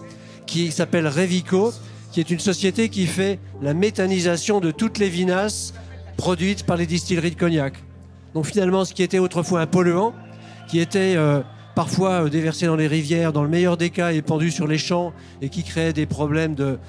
qui 0.48 0.72
s'appelle 0.72 1.08
Revico, 1.08 1.72
qui 2.12 2.20
est 2.20 2.32
une 2.32 2.40
société 2.40 2.90
qui 2.90 3.06
fait 3.06 3.38
la 3.62 3.76
méthanisation 3.76 4.60
de 4.60 4.72
toutes 4.72 4.98
les 4.98 5.10
vinasses 5.10 5.76
produites 6.18 6.66
par 6.66 6.78
les 6.78 6.88
distilleries 6.88 7.30
de 7.30 7.40
Cognac. 7.40 7.76
Donc 8.34 8.48
finalement, 8.48 8.86
ce 8.86 8.96
qui 8.96 9.04
était 9.04 9.20
autrefois 9.20 9.62
un 9.62 9.68
polluant, 9.68 10.16
qui 10.68 10.80
était 10.80 11.14
euh, 11.16 11.42
parfois 11.78 12.24
euh, 12.24 12.30
déversé 12.30 12.66
dans 12.66 12.76
les 12.76 12.88
rivières, 12.88 13.32
dans 13.32 13.44
le 13.44 13.50
meilleur 13.50 13.78
des 13.78 13.92
cas, 13.92 14.12
épandu 14.12 14.50
sur 14.50 14.66
les 14.66 14.80
champs 14.80 15.14
et 15.44 15.50
qui 15.50 15.62
créait 15.62 15.94
des 15.94 16.08
problèmes 16.08 16.56
de, 16.56 16.80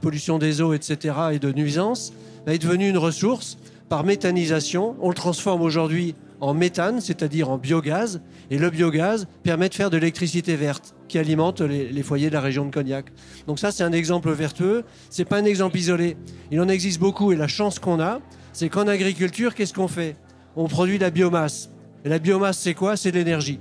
pollution 0.00 0.38
des 0.38 0.62
eaux, 0.62 0.72
etc., 0.72 1.14
et 1.32 1.38
de 1.38 1.52
nuisances, 1.52 2.14
bah, 2.46 2.54
est 2.54 2.58
devenu 2.58 2.88
une 2.88 2.96
ressource 2.96 3.58
par 3.90 4.04
méthanisation. 4.04 4.96
On 5.02 5.10
le 5.10 5.14
transforme 5.14 5.60
aujourd'hui 5.60 6.14
en 6.40 6.54
méthane, 6.54 7.02
c'est-à-dire 7.02 7.50
en 7.50 7.58
biogaz, 7.58 8.22
et 8.50 8.56
le 8.56 8.70
biogaz 8.70 9.26
permet 9.42 9.68
de 9.68 9.74
faire 9.74 9.90
de 9.90 9.98
l'électricité 9.98 10.56
verte 10.56 10.94
qui 11.08 11.18
alimente 11.18 11.60
les, 11.60 11.92
les 11.92 12.02
foyers 12.02 12.30
de 12.30 12.34
la 12.34 12.40
région 12.40 12.64
de 12.64 12.70
Cognac. 12.70 13.12
Donc 13.46 13.58
ça, 13.58 13.70
c'est 13.70 13.84
un 13.84 13.92
exemple 13.92 14.32
vertueux. 14.32 14.84
C'est 15.10 15.26
pas 15.26 15.36
un 15.36 15.44
exemple 15.44 15.76
isolé. 15.76 16.16
Il 16.50 16.58
en 16.62 16.70
existe 16.70 17.00
beaucoup, 17.00 17.32
et 17.32 17.36
la 17.36 17.48
chance 17.48 17.78
qu'on 17.78 18.00
a, 18.00 18.20
c'est 18.54 18.70
qu'en 18.70 18.88
agriculture, 18.88 19.54
qu'est-ce 19.54 19.74
qu'on 19.74 19.88
fait? 19.88 20.16
On 20.56 20.68
produit 20.68 20.96
de 20.96 21.02
la 21.02 21.10
biomasse. 21.10 21.68
Et 22.06 22.08
la 22.08 22.18
biomasse, 22.18 22.56
c'est 22.56 22.72
quoi? 22.72 22.96
C'est 22.96 23.12
de 23.12 23.18
l'énergie. 23.18 23.60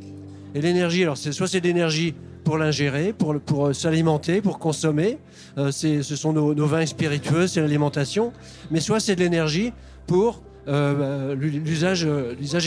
Et 0.53 0.61
l'énergie, 0.61 1.03
alors 1.03 1.17
soit 1.17 1.47
c'est 1.47 1.61
de 1.61 1.67
l'énergie 1.67 2.13
pour 2.43 2.57
l'ingérer, 2.57 3.13
pour, 3.13 3.67
euh, 3.67 3.73
s'alimenter, 3.73 4.41
pour 4.41 4.59
consommer. 4.59 5.17
Euh, 5.57 5.71
ce 5.71 6.01
sont 6.01 6.33
nos, 6.33 6.65
vins 6.65 6.85
spiritueux, 6.85 7.47
c'est 7.47 7.61
l'alimentation. 7.61 8.33
Mais 8.71 8.79
soit 8.79 8.99
c'est 8.99 9.15
de 9.15 9.21
l'énergie 9.21 9.73
pour 10.07 10.41
euh, 10.67 11.35
l'usage, 11.35 12.07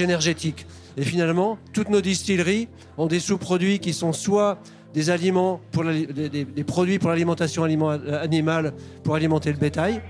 énergétique. 0.01 0.67
Et 0.97 1.03
finalement, 1.03 1.59
toutes 1.73 1.91
nos 1.91 2.01
distilleries 2.01 2.69
ont 2.97 3.07
des 3.07 3.21
sous-produits 3.21 3.79
qui 3.81 3.93
sont 3.93 4.13
soit 4.13 4.59
des 4.95 5.11
aliments 5.11 5.61
des, 5.75 6.65
produits 6.65 7.01
pour 7.01 7.11
l'alimentation 7.11 7.65
aliment- 7.65 7.99
animale 8.13 8.73
pour 9.03 9.17
alimenter 9.17 9.51
le 9.51 9.59
bétail. 9.59 10.01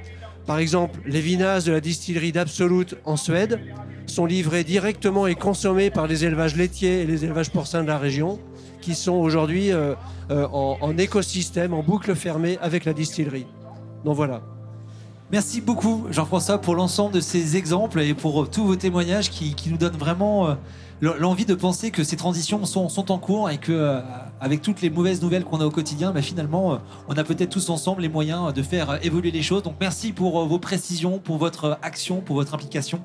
Par 0.47 0.59
exemple, 0.59 1.01
les 1.07 1.21
vinasses 1.21 1.65
de 1.65 1.73
la 1.73 1.81
distillerie 1.81 2.33
d'Absolute 2.33 2.97
en 3.05 3.17
Suède 3.17 3.61
sont 4.07 4.27
livrés 4.27 4.65
directement 4.65 5.27
et 5.27 5.35
consommés 5.35 5.91
par 5.91 6.07
les 6.07 6.25
élevages 6.25 6.57
laitiers 6.57 7.01
et 7.01 7.07
les 7.07 7.25
élevages 7.25 7.51
porcins 7.51 7.83
de 7.83 7.89
la 7.89 7.99
région, 7.99 8.39
qui 8.81 8.95
sont 8.95 9.15
aujourd'hui 9.15 9.73
euh, 9.73 9.95
euh, 10.31 10.47
en, 10.53 10.77
en 10.81 10.99
écosystème, 10.99 11.73
en 11.73 11.83
boucle 11.83 12.15
fermée 12.15 12.59
avec 12.61 12.85
la 12.85 12.93
distillerie. 12.93 13.47
Donc 14.05 14.17
voilà. 14.17 14.43
Merci 15.33 15.63
beaucoup 15.63 16.05
Jean-François 16.11 16.59
pour 16.59 16.75
l'ensemble 16.75 17.15
de 17.15 17.21
ces 17.21 17.57
exemples 17.57 18.01
et 18.01 18.13
pour 18.13 18.43
euh, 18.43 18.47
tous 18.47 18.65
vos 18.67 18.77
témoignages 18.77 19.31
qui, 19.31 19.57
nous 19.71 19.79
donnent 19.79 19.97
vraiment 19.97 20.49
euh, 20.49 20.55
l'envie 21.01 21.47
de 21.47 21.55
penser 21.55 21.91
que 21.91 22.05
ces 22.05 22.17
transitions 22.17 22.67
sont, 22.67 23.11
en 23.11 23.19
cours 23.19 23.49
et 23.49 23.57
que 23.57 23.73
euh, 23.73 24.01
avec 24.39 24.61
toutes 24.61 24.83
les 24.83 24.91
mauvaises 24.91 25.23
nouvelles 25.23 25.45
qu'on 25.45 25.61
a 25.61 25.65
au 25.65 25.71
quotidien, 25.71 26.13
bah, 26.13 26.21
finalement, 26.21 26.79
on 27.09 27.15
a 27.15 27.25
peut-être 27.25 27.51
tous 27.51 27.71
ensemble 27.71 28.03
les 28.03 28.11
moyens 28.11 28.53
de 28.53 28.63
faire 28.63 29.03
évoluer 29.03 29.31
les 29.31 29.43
choses. 29.43 29.63
Donc 29.63 29.77
merci 29.81 30.13
pour 30.13 30.45
vos 30.47 30.59
précisions, 30.59 31.19
pour 31.19 31.39
votre 31.39 31.79
action, 31.81 32.21
pour 32.21 32.37
votre 32.37 32.53
implication. 32.53 33.01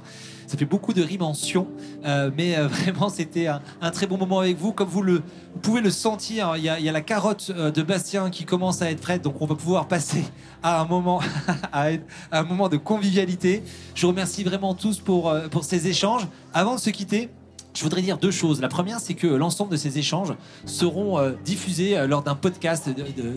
Ça 0.49 0.57
fait 0.57 0.65
beaucoup 0.65 0.93
de 0.93 1.03
rimes 1.03 1.21
en 1.21 1.35
sion, 1.35 1.67
euh, 2.05 2.31
mais 2.35 2.57
euh, 2.57 2.67
vraiment 2.67 3.09
c'était 3.09 3.45
un, 3.45 3.91
très 3.91 4.07
bon 4.07 4.17
moment 4.17 4.39
avec 4.39 4.57
vous. 4.57 4.71
Comme 4.71 4.89
vous 4.89 5.03
le 5.03 5.21
pouvez 5.61 5.79
le 5.79 5.91
sentir, 5.91 6.55
il 6.57 6.63
y 6.63 6.69
a, 6.69 6.79
il 6.79 6.85
y 6.85 6.89
a 6.89 6.91
la 6.91 7.01
carotte 7.01 7.51
euh, 7.55 7.69
de 7.69 7.83
Bastien 7.83 8.31
qui 8.31 8.45
commence 8.45 8.81
à 8.81 8.89
être 8.89 8.99
prête, 8.99 9.21
donc 9.21 9.39
on 9.41 9.45
va 9.45 9.53
pouvoir 9.53 9.87
passer 9.87 10.23
à 10.63 10.81
un 10.81 10.85
moment, 10.85 11.21
à 11.71 11.89
un 12.31 12.43
moment 12.43 12.67
de 12.67 12.77
convivialité. 12.77 13.61
Je 13.93 14.01
vous 14.01 14.07
remercie 14.07 14.43
vraiment 14.43 14.73
tous 14.73 14.97
pour, 14.97 15.29
euh, 15.29 15.49
pour 15.49 15.65
ces 15.65 15.87
échanges. 15.87 16.27
Avant 16.51 16.73
de 16.73 16.79
se 16.79 16.89
quitter, 16.89 17.29
je 17.73 17.83
voudrais 17.83 18.01
dire 18.01 18.17
deux 18.17 18.31
choses. 18.31 18.61
La 18.61 18.67
première, 18.67 18.99
c'est 18.99 19.13
que 19.13 19.27
l'ensemble 19.27 19.71
de 19.71 19.77
ces 19.77 19.97
échanges 19.97 20.33
seront 20.65 21.19
euh, 21.19 21.31
diffusés 21.45 21.97
euh, 21.97 22.07
lors 22.07 22.23
d'un 22.23 22.35
podcast 22.35 22.89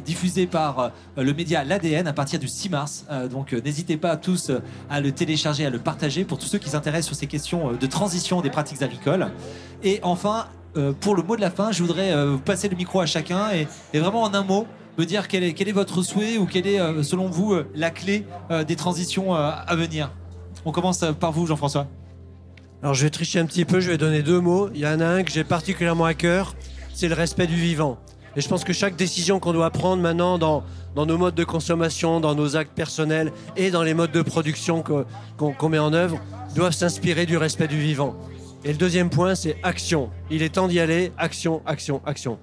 diffusé 0.04 0.46
par 0.46 0.78
euh, 0.78 0.88
le 1.16 1.34
média 1.34 1.64
L'ADN 1.64 2.06
à 2.06 2.12
partir 2.12 2.38
du 2.38 2.48
6 2.48 2.70
mars. 2.70 3.06
Donc 3.30 3.52
n'hésitez 3.52 3.96
pas 3.96 4.16
tous 4.16 4.50
à 4.90 5.00
le 5.00 5.12
télécharger, 5.12 5.66
à 5.66 5.70
le 5.70 5.78
partager 5.78 6.24
pour 6.24 6.38
tous 6.38 6.46
ceux 6.46 6.58
qui 6.58 6.70
s'intéressent 6.70 7.08
sur 7.08 7.16
ces 7.16 7.26
questions 7.26 7.72
de 7.72 7.86
transition 7.86 8.40
des 8.40 8.50
pratiques 8.50 8.82
agricoles. 8.82 9.30
Et 9.82 10.00
enfin, 10.02 10.46
pour 11.00 11.14
le 11.14 11.22
mot 11.22 11.36
de 11.36 11.40
la 11.40 11.50
fin, 11.50 11.72
je 11.72 11.82
voudrais 11.82 12.14
passer 12.44 12.68
le 12.68 12.76
micro 12.76 13.00
à 13.00 13.06
chacun 13.06 13.50
et, 13.50 13.98
vraiment 13.98 14.22
en 14.22 14.34
un 14.34 14.42
mot 14.42 14.66
me 14.98 15.04
dire 15.04 15.28
quel 15.28 15.44
est, 15.44 15.52
quel 15.52 15.68
est 15.68 15.72
votre 15.72 16.02
souhait 16.02 16.38
ou 16.38 16.46
quelle 16.46 16.66
est, 16.66 17.02
selon 17.02 17.28
vous, 17.28 17.56
la 17.74 17.90
clé 17.90 18.26
des 18.66 18.76
transitions 18.76 19.34
à 19.34 19.74
venir. 19.76 20.10
On 20.64 20.72
commence 20.72 21.04
par 21.18 21.32
vous, 21.32 21.46
Jean-François. 21.46 21.86
Alors 22.82 22.94
je 22.94 23.04
vais 23.04 23.10
tricher 23.10 23.38
un 23.38 23.46
petit 23.46 23.64
peu, 23.64 23.78
je 23.78 23.92
vais 23.92 23.96
donner 23.96 24.22
deux 24.22 24.40
mots. 24.40 24.68
Il 24.74 24.80
y 24.80 24.86
en 24.86 24.98
a 24.98 25.06
un 25.06 25.22
que 25.22 25.30
j'ai 25.30 25.44
particulièrement 25.44 26.04
à 26.04 26.14
cœur, 26.14 26.56
c'est 26.92 27.06
le 27.06 27.14
respect 27.14 27.46
du 27.46 27.54
vivant. 27.54 27.96
Et 28.34 28.40
je 28.40 28.48
pense 28.48 28.64
que 28.64 28.72
chaque 28.72 28.96
décision 28.96 29.38
qu'on 29.38 29.52
doit 29.52 29.70
prendre 29.70 30.02
maintenant 30.02 30.36
dans, 30.36 30.64
dans 30.96 31.06
nos 31.06 31.16
modes 31.16 31.36
de 31.36 31.44
consommation, 31.44 32.18
dans 32.18 32.34
nos 32.34 32.56
actes 32.56 32.72
personnels 32.74 33.30
et 33.56 33.70
dans 33.70 33.84
les 33.84 33.94
modes 33.94 34.10
de 34.10 34.22
production 34.22 34.82
qu'on 34.82 35.68
met 35.68 35.78
en 35.78 35.92
œuvre, 35.92 36.18
doivent 36.56 36.72
s'inspirer 36.72 37.24
du 37.24 37.36
respect 37.36 37.68
du 37.68 37.78
vivant. 37.78 38.16
Et 38.64 38.72
le 38.72 38.78
deuxième 38.78 39.10
point, 39.10 39.36
c'est 39.36 39.58
action. 39.62 40.10
Il 40.28 40.42
est 40.42 40.54
temps 40.54 40.66
d'y 40.66 40.80
aller. 40.80 41.12
Action, 41.18 41.62
action, 41.66 42.00
action. 42.04 42.38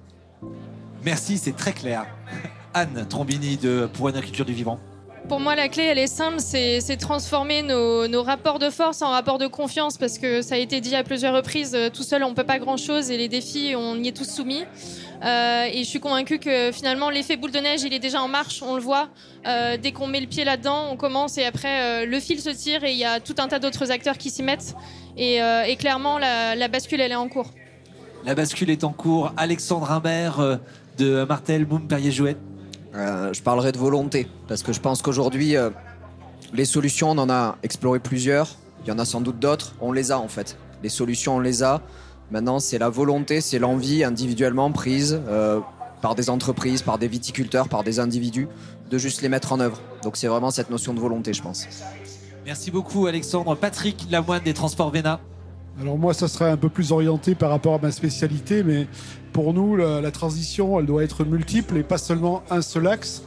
Merci, 1.04 1.36
c'est 1.36 1.56
très 1.56 1.72
clair. 1.72 2.06
Anne 2.72 3.04
Trombini 3.08 3.58
de 3.58 3.90
Pour 3.92 4.08
une 4.08 4.16
agriculture 4.16 4.46
du 4.46 4.54
vivant. 4.54 4.78
Pour 5.30 5.38
moi, 5.38 5.54
la 5.54 5.68
clé, 5.68 5.84
elle 5.84 5.98
est 5.98 6.08
simple, 6.08 6.40
c'est 6.40 6.96
transformer 6.96 7.62
nos, 7.62 8.22
rapports 8.24 8.58
de 8.58 8.68
force 8.68 9.00
en 9.00 9.10
rapports 9.10 9.38
de 9.38 9.46
confiance, 9.46 9.96
parce 9.96 10.18
que 10.18 10.42
ça 10.42 10.56
a 10.56 10.58
été 10.58 10.80
dit 10.80 10.96
à 10.96 11.04
plusieurs 11.04 11.32
reprises, 11.32 11.72
euh, 11.76 11.88
tout 11.88 12.02
seul, 12.02 12.24
on 12.24 12.34
peut 12.34 12.42
pas 12.42 12.58
grand-chose, 12.58 13.12
et 13.12 13.16
les 13.16 13.28
défis, 13.28 13.74
on 13.76 13.94
y 13.94 14.08
est 14.08 14.16
tous 14.16 14.28
soumis. 14.28 14.64
Euh, 15.24 15.66
et 15.72 15.84
je 15.84 15.88
suis 15.88 16.00
convaincue 16.00 16.40
que 16.40 16.72
finalement, 16.72 17.10
l'effet 17.10 17.36
boule 17.36 17.52
de 17.52 17.60
neige, 17.60 17.82
il 17.82 17.94
est 17.94 18.00
déjà 18.00 18.20
en 18.20 18.26
marche, 18.26 18.60
on 18.60 18.74
le 18.74 18.82
voit. 18.82 19.08
Euh, 19.46 19.76
dès 19.80 19.92
qu'on 19.92 20.08
met 20.08 20.20
le 20.20 20.26
pied 20.26 20.42
là-dedans, 20.42 20.88
on 20.90 20.96
commence, 20.96 21.38
et 21.38 21.44
après, 21.44 22.04
le 22.06 22.18
fil 22.18 22.40
se 22.40 22.50
tire, 22.50 22.82
et 22.82 22.90
il 22.90 22.98
y 22.98 23.04
a 23.04 23.20
tout 23.20 23.36
un 23.38 23.46
tas 23.46 23.60
d'autres 23.60 23.92
acteurs 23.92 24.18
qui 24.18 24.30
s'y 24.30 24.42
mettent. 24.42 24.74
Et, 25.16 25.38
clairement, 25.78 26.18
la, 26.18 26.66
bascule, 26.66 27.00
elle 27.00 27.12
est 27.12 27.14
en 27.14 27.28
cours. 27.28 27.52
La 28.24 28.34
bascule 28.34 28.70
est 28.70 28.82
en 28.82 28.92
cours. 28.92 29.32
Alexandre 29.36 29.92
Imbert 29.92 30.58
de 30.98 31.24
Martel, 31.24 31.68
Moum, 31.68 31.86
Perrier-Jouet. 31.86 32.36
Euh, 32.94 33.32
je 33.32 33.42
parlerai 33.42 33.72
de 33.72 33.78
volonté, 33.78 34.26
parce 34.48 34.62
que 34.62 34.72
je 34.72 34.80
pense 34.80 35.02
qu'aujourd'hui, 35.02 35.56
euh, 35.56 35.70
les 36.52 36.64
solutions, 36.64 37.10
on 37.10 37.18
en 37.18 37.30
a 37.30 37.56
exploré 37.62 38.00
plusieurs. 38.00 38.56
Il 38.84 38.88
y 38.88 38.92
en 38.92 38.98
a 38.98 39.04
sans 39.04 39.20
doute 39.20 39.38
d'autres. 39.38 39.74
On 39.80 39.92
les 39.92 40.10
a 40.10 40.18
en 40.18 40.28
fait. 40.28 40.56
Les 40.82 40.88
solutions, 40.88 41.36
on 41.36 41.40
les 41.40 41.62
a. 41.62 41.80
Maintenant, 42.30 42.58
c'est 42.58 42.78
la 42.78 42.88
volonté, 42.88 43.40
c'est 43.40 43.58
l'envie 43.58 44.04
individuellement 44.04 44.70
prise 44.72 45.20
euh, 45.28 45.60
par 46.00 46.14
des 46.14 46.30
entreprises, 46.30 46.82
par 46.82 46.98
des 46.98 47.08
viticulteurs, 47.08 47.68
par 47.68 47.84
des 47.84 48.00
individus, 48.00 48.48
de 48.88 48.98
juste 48.98 49.22
les 49.22 49.28
mettre 49.28 49.52
en 49.52 49.60
œuvre. 49.60 49.80
Donc 50.02 50.16
c'est 50.16 50.28
vraiment 50.28 50.50
cette 50.50 50.70
notion 50.70 50.94
de 50.94 51.00
volonté, 51.00 51.32
je 51.32 51.42
pense. 51.42 51.66
Merci 52.46 52.70
beaucoup 52.70 53.06
Alexandre. 53.06 53.54
Patrick 53.54 54.06
Lamoine 54.10 54.42
des 54.42 54.54
Transports 54.54 54.90
Véna. 54.90 55.20
Alors 55.78 55.98
moi, 55.98 56.14
ça 56.14 56.28
serait 56.28 56.50
un 56.50 56.56
peu 56.56 56.68
plus 56.68 56.92
orienté 56.92 57.34
par 57.34 57.50
rapport 57.50 57.74
à 57.74 57.78
ma 57.78 57.90
spécialité, 57.90 58.62
mais 58.62 58.86
pour 59.32 59.54
nous, 59.54 59.76
la, 59.76 60.10
transition, 60.10 60.78
elle 60.78 60.86
doit 60.86 61.04
être 61.04 61.24
multiple 61.24 61.76
et 61.76 61.82
pas 61.82 61.98
seulement 61.98 62.42
un 62.50 62.62
seul 62.62 62.86
axe. 62.86 63.22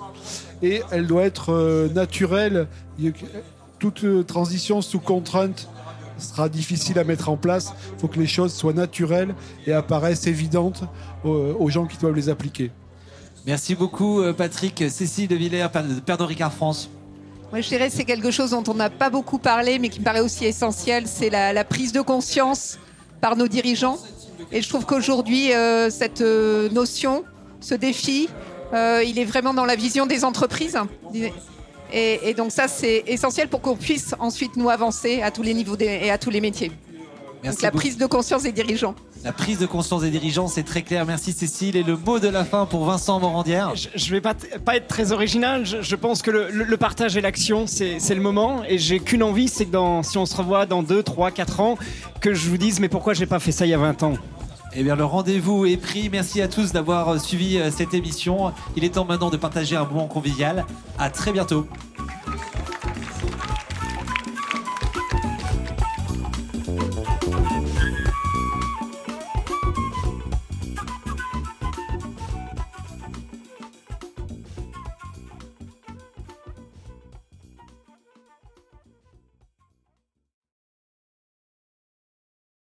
Et 0.61 0.81
elle 0.91 1.07
doit 1.07 1.23
être 1.23 1.51
euh, 1.51 1.89
naturelle. 1.89 2.67
Toute 3.79 4.03
euh, 4.03 4.23
transition 4.23 4.81
sous 4.81 4.99
contrainte 4.99 5.67
sera 6.17 6.47
difficile 6.47 6.99
à 6.99 7.03
mettre 7.03 7.29
en 7.29 7.37
place. 7.37 7.73
Il 7.95 8.01
faut 8.01 8.07
que 8.07 8.19
les 8.19 8.27
choses 8.27 8.53
soient 8.53 8.73
naturelles 8.73 9.35
et 9.67 9.73
apparaissent 9.73 10.27
évidentes 10.27 10.83
aux, 11.23 11.31
aux 11.31 11.69
gens 11.69 11.85
qui 11.85 11.97
doivent 11.97 12.15
les 12.15 12.29
appliquer. 12.29 12.71
Merci 13.45 13.75
beaucoup 13.75 14.21
euh, 14.21 14.31
Patrick. 14.31 14.85
Cécile 14.89 15.27
de 15.27 15.35
Villers, 15.35 15.67
Père 16.05 16.17
de 16.17 16.23
Ricard 16.23 16.53
France. 16.53 16.89
Moi, 17.53 17.61
je 17.61 17.67
dirais 17.69 17.87
que 17.87 17.93
c'est 17.95 18.03
quelque 18.03 18.31
chose 18.31 18.49
dont 18.49 18.63
on 18.67 18.73
n'a 18.73 18.89
pas 18.89 19.11
beaucoup 19.11 19.37
parlé, 19.37 19.77
mais 19.77 19.89
qui 19.89 19.99
me 19.99 20.03
paraît 20.03 20.21
aussi 20.21 20.43
essentiel, 20.43 21.03
c'est 21.05 21.29
la, 21.29 21.53
la 21.53 21.63
prise 21.63 21.91
de 21.91 22.01
conscience 22.01 22.79
par 23.21 23.35
nos 23.35 23.47
dirigeants. 23.47 23.99
Et 24.51 24.59
je 24.63 24.67
trouve 24.67 24.87
qu'aujourd'hui, 24.87 25.53
euh, 25.53 25.91
cette 25.91 26.21
euh, 26.21 26.67
notion, 26.69 27.23
ce 27.59 27.75
défi, 27.75 28.27
euh, 28.73 29.03
il 29.05 29.19
est 29.19 29.25
vraiment 29.25 29.53
dans 29.53 29.65
la 29.65 29.75
vision 29.75 30.07
des 30.07 30.25
entreprises. 30.25 30.79
Et, 31.93 32.27
et 32.27 32.33
donc 32.33 32.51
ça, 32.51 32.67
c'est 32.67 33.03
essentiel 33.05 33.47
pour 33.49 33.61
qu'on 33.61 33.75
puisse 33.75 34.15
ensuite 34.17 34.57
nous 34.57 34.71
avancer 34.71 35.21
à 35.21 35.29
tous 35.29 35.43
les 35.43 35.53
niveaux 35.53 35.75
des- 35.75 35.85
et 36.05 36.09
à 36.09 36.17
tous 36.17 36.31
les 36.31 36.41
métiers. 36.41 36.71
Merci 37.43 37.57
donc 37.57 37.61
la 37.61 37.69
beaucoup. 37.69 37.81
prise 37.81 37.97
de 37.99 38.05
conscience 38.07 38.41
des 38.41 38.51
dirigeants. 38.51 38.95
La 39.23 39.31
prise 39.31 39.57
de 39.57 39.65
conscience 39.65 40.01
des 40.01 40.09
dirigeants, 40.11 40.47
c'est 40.49 40.63
très 40.63 40.81
clair. 40.81 41.05
Merci 41.05 41.31
Cécile. 41.31 41.77
Et 41.77 41.83
le 41.83 41.95
mot 41.95 42.19
de 42.19 42.27
la 42.27 42.43
fin 42.43 42.65
pour 42.65 42.83
Vincent 42.83 43.21
Morandière. 43.21 43.71
Je, 43.73 43.87
je 43.95 44.11
vais 44.11 44.19
pas, 44.19 44.33
être 44.73 44.87
très 44.87 45.13
original. 45.13 45.65
Je, 45.65 45.81
je 45.81 45.95
pense 45.95 46.21
que 46.21 46.29
le, 46.29 46.49
le- 46.51 46.65
le 46.65 46.77
partage 46.77 47.15
et 47.15 47.21
l'action, 47.21 47.65
c'est 47.65 47.99
le 48.15 48.21
moment. 48.21 48.63
Et 48.67 48.77
j'ai 48.77 48.99
qu'une 48.99 49.23
envie, 49.23 49.47
c'est 49.47 49.65
que 49.65 49.71
dans, 49.71 50.03
si 50.03 50.17
on 50.17 50.25
se 50.25 50.35
revoit 50.35 50.65
dans 50.65 50.83
2, 50.83 51.03
3, 51.03 51.31
4 51.31 51.59
ans, 51.61 51.77
que 52.19 52.33
je 52.33 52.49
vous 52.49 52.57
dise, 52.57 52.81
mais 52.81 52.89
pourquoi 52.89 53.13
j'ai 53.13 53.25
pas 53.25 53.39
fait 53.39 53.53
ça 53.53 53.65
il 53.65 53.69
y 53.69 53.73
a 53.73 53.77
20 53.77 54.03
ans? 54.03 54.13
Eh 54.75 54.83
bien, 54.83 54.95
le 54.95 55.05
rendez-vous 55.05 55.65
est 55.67 55.77
pris. 55.77 56.09
Merci 56.11 56.41
à 56.41 56.47
tous 56.49 56.73
d'avoir 56.73 57.07
euh, 57.09 57.17
suivi 57.19 57.57
euh, 57.59 57.69
cette 57.71 57.93
émission. 57.93 58.51
Il 58.75 58.83
est 58.83 58.89
temps 58.95 59.05
maintenant 59.05 59.29
de 59.29 59.37
partager 59.37 59.75
un 59.77 59.85
moment 59.85 60.07
convivial. 60.07 60.65
À 60.99 61.09
très 61.09 61.31
bientôt. 61.31 61.65